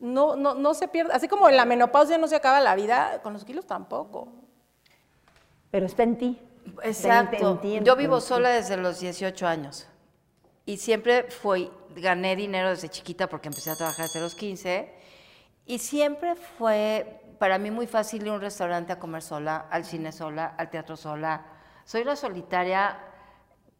no, 0.00 0.34
no, 0.34 0.54
no 0.54 0.72
se 0.72 0.88
pierde, 0.88 1.12
así 1.12 1.28
como 1.28 1.46
en 1.50 1.58
la 1.58 1.66
menopausia 1.66 2.16
no 2.16 2.26
se 2.26 2.36
acaba 2.36 2.58
la 2.60 2.74
vida, 2.74 3.20
con 3.22 3.34
los 3.34 3.44
kilos 3.44 3.66
tampoco. 3.66 4.28
Pero 5.74 5.86
está 5.86 6.04
en 6.04 6.16
ti. 6.16 6.38
Exacto. 6.84 7.50
en 7.50 7.60
ti, 7.60 7.80
Yo 7.82 7.96
vivo 7.96 8.20
sola 8.20 8.50
desde 8.50 8.76
los 8.76 9.00
18 9.00 9.44
años. 9.44 9.88
Y 10.66 10.76
siempre 10.76 11.24
fui, 11.24 11.68
gané 11.96 12.36
dinero 12.36 12.68
desde 12.68 12.88
chiquita 12.88 13.28
porque 13.28 13.48
empecé 13.48 13.72
a 13.72 13.74
trabajar 13.74 14.06
desde 14.06 14.20
los 14.20 14.36
15. 14.36 14.94
Y 15.66 15.78
siempre 15.80 16.36
fue 16.36 17.20
para 17.40 17.58
mí 17.58 17.72
muy 17.72 17.88
fácil 17.88 18.22
ir 18.22 18.28
a 18.28 18.34
un 18.34 18.40
restaurante 18.40 18.92
a 18.92 19.00
comer 19.00 19.20
sola, 19.20 19.66
al 19.68 19.84
cine 19.84 20.12
sola, 20.12 20.54
al 20.56 20.70
teatro 20.70 20.96
sola. 20.96 21.44
Soy 21.84 22.04
la 22.04 22.14
solitaria 22.14 22.96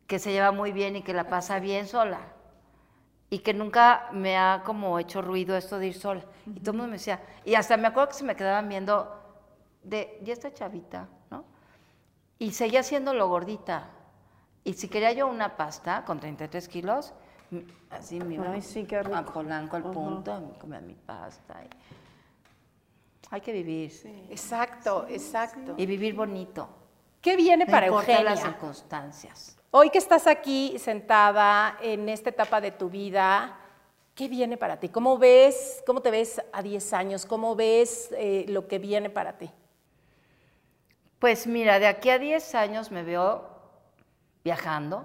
que 0.08 0.18
se 0.18 0.32
lleva 0.32 0.50
muy 0.50 0.72
bien 0.72 0.96
y 0.96 1.02
que 1.02 1.14
la 1.14 1.28
pasa 1.28 1.60
bien 1.60 1.86
sola. 1.86 2.18
Y 3.30 3.38
que 3.38 3.54
nunca 3.54 4.08
me 4.10 4.36
ha 4.36 4.64
como 4.66 4.98
hecho 4.98 5.22
ruido 5.22 5.56
esto 5.56 5.78
de 5.78 5.86
ir 5.86 5.94
sola. 5.94 6.24
Y 6.44 6.58
todo 6.58 6.72
el 6.72 6.76
mundo 6.78 6.88
me 6.88 6.94
decía, 6.94 7.22
y 7.44 7.54
hasta 7.54 7.76
me 7.76 7.86
acuerdo 7.86 8.08
que 8.08 8.16
se 8.16 8.24
me 8.24 8.34
quedaban 8.34 8.68
viendo 8.68 9.20
de, 9.84 10.18
ya 10.24 10.32
está 10.32 10.52
chavita. 10.52 11.08
Y 12.38 12.52
seguía 12.52 12.82
siéndolo 12.82 13.28
gordita. 13.28 13.88
Y 14.64 14.74
si 14.74 14.88
quería 14.88 15.12
yo 15.12 15.26
una 15.28 15.56
pasta 15.56 16.04
con 16.04 16.18
33 16.20 16.68
kilos, 16.68 17.12
así 17.90 18.18
me 18.20 18.34
iba 18.34 18.50
Ay, 18.50 18.62
sí, 18.62 18.84
qué 18.84 19.02
rico. 19.02 19.16
a 19.16 19.24
Polanco 19.24 19.76
al 19.76 19.82
punto, 19.84 20.40
me 20.40 20.58
comía 20.58 20.80
mi 20.80 20.94
pasta. 20.94 21.62
y- 21.64 21.68
Hay 23.30 23.40
que 23.40 23.52
vivir. 23.52 23.92
Exacto, 24.30 25.06
exacto. 25.08 25.74
Y 25.76 25.86
vivir 25.86 26.14
bonito. 26.14 26.68
¿Qué 27.20 27.36
viene 27.36 27.64
No 27.64 27.70
para 27.70 27.86
Eugenia? 27.86 28.22
las 28.22 28.40
circunstancias. 28.42 29.56
Hoy 29.70 29.90
que 29.90 29.98
estás 29.98 30.26
aquí 30.26 30.76
sentada 30.78 31.78
en 31.80 32.08
esta 32.08 32.30
etapa 32.30 32.60
de 32.60 32.70
tu 32.70 32.88
vida, 32.90 33.56
¿qué 34.14 34.28
viene 34.28 34.56
para 34.56 34.78
ti? 34.78 34.88
¿Cómo 34.88 35.18
ves, 35.18 35.82
cómo 35.86 36.00
te 36.00 36.10
ves 36.10 36.40
a 36.52 36.62
10 36.62 36.92
años? 36.92 37.26
¿Cómo 37.26 37.56
ves 37.56 38.10
eh, 38.16 38.44
lo 38.48 38.68
que 38.68 38.78
viene 38.78 39.10
para 39.10 39.36
ti? 39.36 39.50
Pues 41.18 41.46
mira, 41.46 41.78
de 41.78 41.86
aquí 41.86 42.10
a 42.10 42.18
10 42.18 42.54
años 42.54 42.90
me 42.90 43.02
veo 43.02 43.48
viajando, 44.44 45.04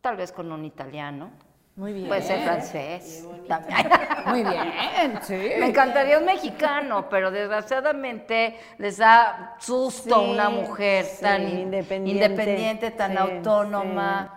tal 0.00 0.16
vez 0.16 0.32
con 0.32 0.50
un 0.52 0.64
italiano. 0.64 1.30
Muy 1.76 1.92
bien. 1.92 2.08
Puede 2.08 2.22
ser 2.22 2.42
francés. 2.42 3.26
también. 3.48 3.78
Muy 4.26 4.42
bien, 4.42 5.18
sí. 5.22 5.34
Me 5.58 5.66
encantaría 5.68 6.18
un 6.18 6.24
mexicano, 6.26 7.08
pero 7.08 7.30
desgraciadamente 7.30 8.58
les 8.78 8.98
da 8.98 9.56
susto 9.58 10.20
Sí, 10.20 10.30
una 10.32 10.50
mujer 10.50 11.04
sí, 11.06 11.22
tan 11.22 11.42
in- 11.42 11.58
independiente. 11.60 12.24
independiente, 12.26 12.90
tan 12.90 13.12
Sí, 13.12 13.16
autónoma. 13.18 14.34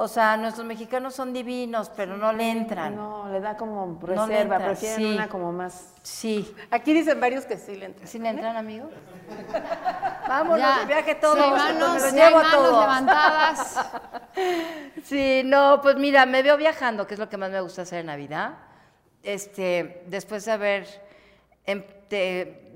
O 0.00 0.06
sea, 0.06 0.36
nuestros 0.36 0.64
mexicanos 0.64 1.12
son 1.16 1.32
divinos, 1.32 1.90
pero 1.96 2.16
no 2.16 2.32
le 2.32 2.48
entran. 2.48 2.94
No, 2.94 3.28
le 3.32 3.40
da 3.40 3.56
como 3.56 3.84
No 3.84 4.06
reserva, 4.06 4.54
entra, 4.56 4.58
prefieren 4.58 4.96
sí. 4.98 5.14
una 5.16 5.28
como 5.28 5.50
más... 5.50 5.92
Sí. 6.02 6.54
Aquí 6.70 6.92
dicen 6.94 7.20
varios 7.20 7.44
que 7.44 7.56
sí 7.56 7.74
le 7.74 7.86
entran. 7.86 8.06
¿Sí 8.06 8.20
le 8.20 8.28
entran, 8.28 8.56
amigos? 8.56 8.90
Vámonos 10.28 10.60
Ya. 10.60 10.78
de 10.78 10.86
viaje 10.86 11.16
todos. 11.16 11.34
Sí, 11.44 11.50
manos, 11.50 12.00
los 12.00 12.12
llevo 12.12 12.36
manos 12.36 12.52
todos. 12.52 12.80
levantadas. 12.80 13.80
Sí, 15.02 15.42
no, 15.44 15.80
pues 15.82 15.96
mira, 15.96 16.26
me 16.26 16.42
veo 16.44 16.56
viajando, 16.56 17.08
que 17.08 17.14
es 17.14 17.20
lo 17.20 17.28
que 17.28 17.36
más 17.36 17.50
me 17.50 17.60
gusta 17.60 17.82
hacer 17.82 17.98
en 18.00 18.06
Navidad. 18.06 18.52
Este, 19.24 20.04
después 20.06 20.44
de 20.44 20.52
haber 20.52 20.86
em- 21.66 21.84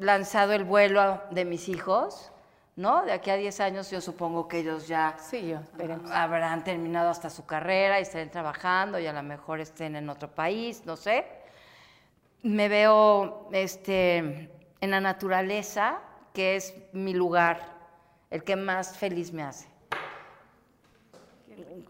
lanzado 0.01 0.55
el 0.55 0.65
vuelo 0.65 1.23
de 1.31 1.45
mis 1.45 1.69
hijos, 1.69 2.33
¿no? 2.77 3.05
De 3.05 3.13
aquí 3.13 3.31
a 3.31 3.37
10 3.37 3.61
años 3.61 3.91
yo 3.91 4.01
supongo 4.01 4.49
que 4.49 4.61
ellos 4.61 4.89
ya 4.89 5.17
Sí, 5.19 5.49
yo, 5.49 5.59
esperemos. 5.59 6.11
habrán 6.11 6.65
terminado 6.65 7.11
hasta 7.11 7.29
su 7.31 7.45
carrera 7.45 7.99
y 7.99 8.03
estarán 8.03 8.31
trabajando 8.31 8.99
y 8.99 9.07
a 9.07 9.13
lo 9.13 9.23
mejor 9.23 9.61
estén 9.61 9.97
en 9.97 10.09
otro 10.09 10.29
país, 10.29 10.85
no 10.87 10.97
sé. 10.97 11.27
Me 12.43 12.69
veo 12.69 13.49
este, 13.53 14.51
en 14.81 14.91
la 14.91 15.01
naturaleza, 15.01 16.01
que 16.33 16.57
es 16.57 16.75
mi 16.93 17.13
lugar, 17.13 17.61
el 18.31 18.43
que 18.43 18.57
más 18.57 18.97
feliz 18.97 19.33
me 19.33 19.43
hace. 19.43 19.69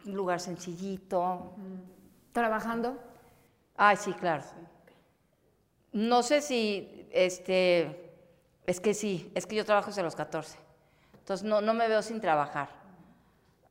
Un 0.05 0.15
lugar 0.15 0.41
sencillito. 0.41 1.55
Trabajando. 2.33 2.99
Ay, 3.77 3.97
sí, 3.97 4.13
claro. 4.13 4.43
No 5.93 6.23
sé 6.23 6.41
si, 6.43 7.07
este, 7.13 8.13
es 8.67 8.81
que 8.81 8.95
sí, 8.95 9.31
es 9.35 9.47
que 9.47 9.55
yo 9.55 9.65
trabajo 9.65 9.89
desde 9.89 10.03
los 10.03 10.17
14. 10.17 10.59
Entonces 11.23 11.47
no, 11.47 11.61
no 11.61 11.73
me 11.73 11.87
veo 11.87 12.03
sin 12.03 12.21
trabajar. 12.21 12.69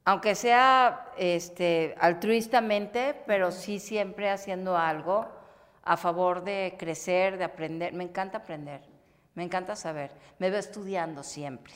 Aunque 0.06 0.36
sea 0.36 1.12
este, 1.18 1.96
altruistamente, 2.00 3.22
pero 3.28 3.52
sí 3.52 3.80
siempre 3.80 4.30
haciendo 4.30 4.78
algo 4.78 5.28
a 5.84 5.98
favor 5.98 6.46
de 6.46 6.78
crecer, 6.80 7.38
de 7.38 7.44
aprender. 7.44 7.92
Me 7.92 8.06
encanta 8.06 8.38
aprender, 8.38 8.82
me 9.36 9.44
encanta 9.44 9.76
saber. 9.76 10.12
Me 10.40 10.50
veo 10.50 10.62
estudiando 10.62 11.24
siempre. 11.24 11.74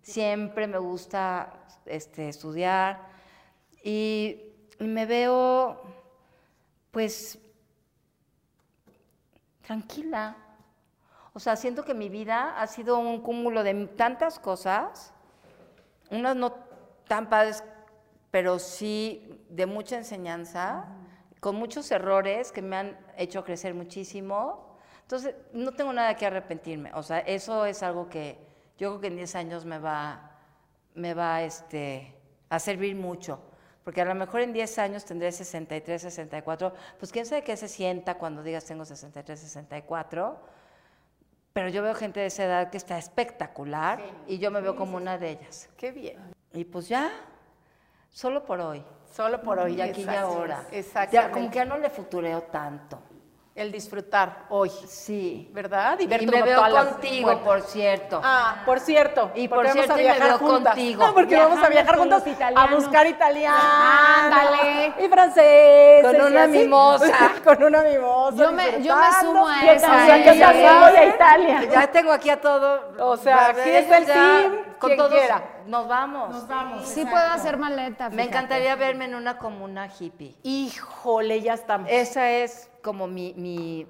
Siempre 0.00 0.66
me 0.66 0.78
gusta 0.78 1.52
este, 1.84 2.30
estudiar 2.30 3.02
y, 3.82 4.40
y 4.80 4.84
me 4.84 5.04
veo, 5.04 5.82
pues, 6.90 7.38
tranquila. 9.66 10.34
O 11.34 11.40
sea, 11.40 11.56
siento 11.56 11.84
que 11.84 11.94
mi 11.94 12.08
vida 12.08 12.60
ha 12.60 12.66
sido 12.68 12.96
un 12.96 13.20
cúmulo 13.20 13.64
de 13.64 13.74
tantas 13.88 14.38
cosas, 14.38 15.12
unas 16.10 16.36
no 16.36 16.54
tan 17.08 17.28
padres, 17.28 17.64
pero 18.30 18.60
sí 18.60 19.44
de 19.48 19.66
mucha 19.66 19.96
enseñanza, 19.96 20.86
con 21.40 21.56
muchos 21.56 21.90
errores 21.90 22.52
que 22.52 22.62
me 22.62 22.76
han 22.76 22.98
hecho 23.16 23.44
crecer 23.44 23.74
muchísimo. 23.74 24.78
Entonces, 25.02 25.34
no 25.52 25.72
tengo 25.72 25.92
nada 25.92 26.14
que 26.16 26.24
arrepentirme. 26.24 26.92
O 26.94 27.02
sea, 27.02 27.18
eso 27.18 27.66
es 27.66 27.82
algo 27.82 28.08
que 28.08 28.38
yo 28.78 28.90
creo 28.90 29.00
que 29.00 29.06
en 29.08 29.16
10 29.16 29.34
años 29.34 29.64
me 29.64 29.78
va, 29.80 30.30
me 30.94 31.14
va 31.14 31.42
este, 31.42 32.14
a 32.48 32.60
servir 32.60 32.94
mucho. 32.94 33.40
Porque 33.82 34.00
a 34.00 34.04
lo 34.04 34.14
mejor 34.14 34.40
en 34.40 34.52
10 34.52 34.78
años 34.78 35.04
tendré 35.04 35.32
63, 35.32 36.00
64. 36.00 36.72
Pues 36.98 37.10
quién 37.10 37.26
sabe 37.26 37.42
qué 37.42 37.56
se 37.56 37.68
sienta 37.68 38.18
cuando 38.18 38.44
digas 38.44 38.64
tengo 38.64 38.84
63, 38.84 39.38
64. 39.38 40.63
Pero 41.54 41.68
yo 41.68 41.84
veo 41.84 41.94
gente 41.94 42.18
de 42.18 42.26
esa 42.26 42.44
edad 42.46 42.70
que 42.70 42.76
está 42.76 42.98
espectacular 42.98 44.00
y 44.26 44.38
yo 44.38 44.50
me 44.50 44.60
veo 44.60 44.74
como 44.74 44.96
una 44.96 45.18
de 45.18 45.30
ellas. 45.30 45.68
Qué 45.76 45.92
bien. 45.92 46.18
Y 46.52 46.64
pues 46.64 46.88
ya, 46.88 47.12
solo 48.10 48.44
por 48.44 48.60
hoy. 48.60 48.84
Solo 49.12 49.40
por 49.40 49.60
hoy. 49.60 49.74
Y 49.74 49.80
aquí 49.80 50.00
y 50.00 50.04
exacto. 50.04 50.32
ahora. 50.32 50.66
Ya, 50.68 50.76
Exactamente. 50.78 51.32
como 51.32 51.50
que 51.50 51.56
ya 51.56 51.64
no 51.64 51.78
le 51.78 51.90
futureo 51.90 52.42
tanto. 52.42 52.98
El 53.54 53.70
disfrutar 53.70 54.46
hoy, 54.48 54.68
Sí. 54.88 55.48
¿verdad? 55.52 55.96
Y, 56.00 56.08
ver 56.08 56.26
me 56.26 56.42
veo 56.42 56.66
las 56.66 56.86
contigo, 56.86 57.26
puertas. 57.26 57.44
por 57.44 57.60
cierto. 57.62 58.20
Ah, 58.24 58.56
por 58.66 58.80
cierto. 58.80 59.30
Y 59.36 59.46
por 59.46 59.58
vamos 59.58 59.70
a 59.70 59.72
cierto, 59.74 59.92
y 59.92 59.96
me 59.98 60.02
viajar 60.02 60.26
veo 60.26 60.38
juntas. 60.38 60.74
contigo. 60.74 61.06
No, 61.06 61.14
porque 61.14 61.36
vamos 61.36 61.58
a 61.62 61.68
viajar 61.68 61.96
los 61.96 62.22
a 62.56 62.66
buscar 62.74 63.06
italiano. 63.06 63.56
Ándale. 63.56 64.94
Y 65.04 65.08
francés. 65.08 66.02
Con 66.04 66.20
una 66.20 66.46
mimosa. 66.48 67.30
con 67.44 67.62
una 67.62 67.82
mimosa. 67.82 68.36
Yo 68.36 68.52
me- 68.52 68.82
yo 68.82 68.96
me 68.96 69.06
sumo 69.20 69.46
a 69.46 69.64
esa, 69.72 70.18
yo 70.24 70.32
Sí. 70.32 70.40
también 70.40 70.80
voy 70.80 70.96
a 70.96 71.04
Italia. 71.06 71.64
Ya 71.70 71.86
tengo 71.92 72.10
aquí 72.12 72.30
a 72.30 72.40
todo. 72.40 72.92
O 72.98 73.16
sea, 73.16 73.50
aquí 73.50 73.70
está 73.70 73.98
el 73.98 74.06
team, 74.06 74.56
Con 74.80 74.96
todos 74.96 75.12
quiera. 75.12 75.42
nos 75.66 75.86
vamos. 75.86 76.30
Nos 76.30 76.48
vamos. 76.48 76.88
Sí 76.88 77.04
puedo 77.04 77.24
hacer 77.24 77.56
maleta. 77.56 78.08
Me 78.08 78.16
fíjate. 78.16 78.28
encantaría 78.30 78.74
verme 78.74 79.04
en 79.04 79.14
una 79.14 79.38
comuna 79.38 79.88
hippie. 79.96 80.34
Híjole, 80.42 81.40
ya 81.40 81.54
estamos. 81.54 81.88
Esa 81.88 82.28
es 82.30 82.68
como 82.84 83.06
mi, 83.08 83.32
mi- 83.34 83.86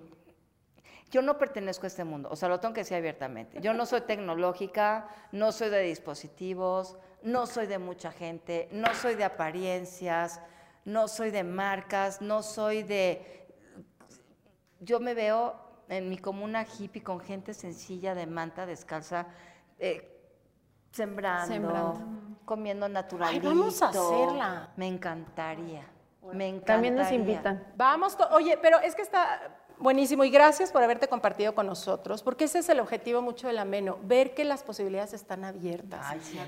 Yo 1.10 1.20
no 1.20 1.36
pertenezco 1.36 1.84
a 1.84 1.88
este 1.88 2.04
mundo, 2.04 2.28
o 2.32 2.36
sea, 2.36 2.48
lo 2.48 2.60
tengo 2.60 2.72
que 2.74 2.80
decir 2.80 2.96
abiertamente. 2.96 3.60
Yo 3.60 3.74
no 3.74 3.84
soy 3.86 4.00
tecnológica, 4.02 5.08
no 5.32 5.52
soy 5.52 5.68
de 5.68 5.80
dispositivos, 5.82 6.96
no 7.22 7.46
soy 7.46 7.66
de 7.66 7.78
mucha 7.78 8.10
gente, 8.12 8.68
no 8.72 8.92
soy 8.94 9.14
de 9.16 9.24
apariencias, 9.24 10.40
no 10.84 11.08
soy 11.08 11.30
de 11.30 11.44
marcas, 11.44 12.20
no 12.22 12.42
soy 12.42 12.82
de... 12.84 13.46
Yo 14.80 15.00
me 15.00 15.14
veo 15.14 15.56
en 15.88 16.08
mi 16.08 16.18
comuna 16.18 16.64
hippie 16.66 17.02
con 17.02 17.20
gente 17.20 17.52
sencilla 17.54 18.14
de 18.14 18.26
manta 18.26 18.66
descalza, 18.66 19.26
eh, 19.78 20.10
sembrando, 20.92 21.46
Sembrando. 21.54 22.00
comiendo 22.44 22.88
naturalito. 22.88 23.48
vamos 23.48 23.80
a 23.82 23.88
hacerla. 23.88 24.72
Me 24.76 24.86
encantaría. 24.88 25.84
Me 26.32 26.48
encantaría. 26.48 26.64
También 26.66 26.94
nos 26.96 27.10
invitan. 27.12 27.64
Vamos, 27.76 28.16
to- 28.16 28.28
oye, 28.32 28.58
pero 28.60 28.78
es 28.80 28.94
que 28.94 29.02
está 29.02 29.40
buenísimo 29.78 30.22
y 30.24 30.30
gracias 30.30 30.70
por 30.70 30.82
haberte 30.84 31.08
compartido 31.08 31.54
con 31.54 31.66
nosotros, 31.66 32.22
porque 32.22 32.44
ese 32.44 32.60
es 32.60 32.68
el 32.68 32.78
objetivo 32.78 33.20
mucho 33.22 33.48
del 33.48 33.58
ameno, 33.58 33.98
ver 34.04 34.32
que 34.32 34.44
las 34.44 34.62
posibilidades 34.62 35.12
están 35.14 35.44
abiertas 35.44 36.00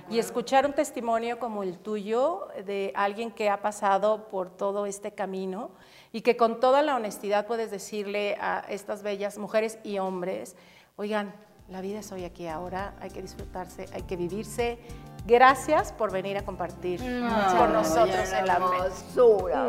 y 0.09 0.19
escuchar 0.21 0.65
un 0.65 0.73
testimonio 0.75 1.39
como 1.41 1.65
el 1.65 1.77
tuyo 1.79 2.47
de 2.65 2.93
alguien 2.95 3.33
que 3.33 3.51
ha 3.51 3.61
pasado 3.61 4.29
por 4.29 4.51
todo 4.57 4.87
este 4.87 5.11
camino 5.13 5.71
y 6.13 6.21
que 6.21 6.37
con 6.37 6.61
toda 6.61 6.83
la 6.83 6.95
honestidad 6.95 7.47
puedes 7.47 7.71
decirle 7.73 8.37
a 8.41 8.65
estas 8.69 9.03
bellas 9.03 9.39
mujeres 9.39 9.79
y 9.83 9.99
hombres, 9.99 10.55
oigan, 10.95 11.35
la 11.69 11.81
vida 11.81 11.99
es 11.99 12.13
hoy 12.13 12.25
aquí 12.25 12.47
ahora, 12.47 12.95
hay 13.01 13.11
que 13.11 13.21
disfrutarse, 13.21 13.87
hay 13.93 14.03
que 14.03 14.15
vivirse. 14.17 14.79
Gracias 15.27 15.91
por 15.93 16.13
venir 16.13 16.39
a 16.39 16.43
compartir 16.45 17.01
con 17.01 17.73
nosotros 17.73 18.33
el 18.33 18.49
ameno. 18.49 18.73
hermosura. 18.85 19.69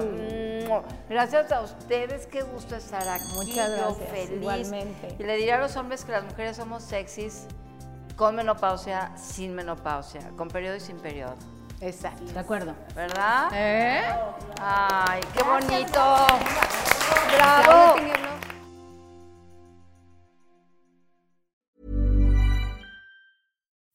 Mua. 0.68 0.84
Gracias 1.10 1.52
a 1.52 1.62
ustedes, 1.62 2.28
qué 2.28 2.44
gusto 2.44 2.76
estar 2.76 3.08
aquí. 3.08 3.24
Muchas 3.36 3.70
yo 3.72 3.78
gracias, 3.86 4.10
feliz. 4.10 4.32
igualmente. 4.42 5.16
Y 5.18 5.24
le 5.24 5.36
diré 5.38 5.54
a 5.54 5.60
los 5.60 5.76
hombres 5.76 6.06
que 6.06 6.12
las 6.12 6.24
mujeres 6.24 6.58
somos 6.58 6.84
sexys 6.84 7.48
con 8.16 8.36
menopausia, 8.36 9.12
sin 9.16 9.56
menopausia, 9.56 10.22
con 10.38 10.48
periodo 10.48 10.76
y 10.76 10.80
sin 10.80 10.98
periodo. 10.98 11.36
Exacto. 11.82 12.24
De 12.34 12.40
acuerdo. 12.40 12.74
¿Verdad? 12.96 13.50
¿Eh? 13.54 14.04
Ay, 14.62 15.22
qué 15.34 15.44
bonito. 15.44 16.28
Bravo. 17.36 17.96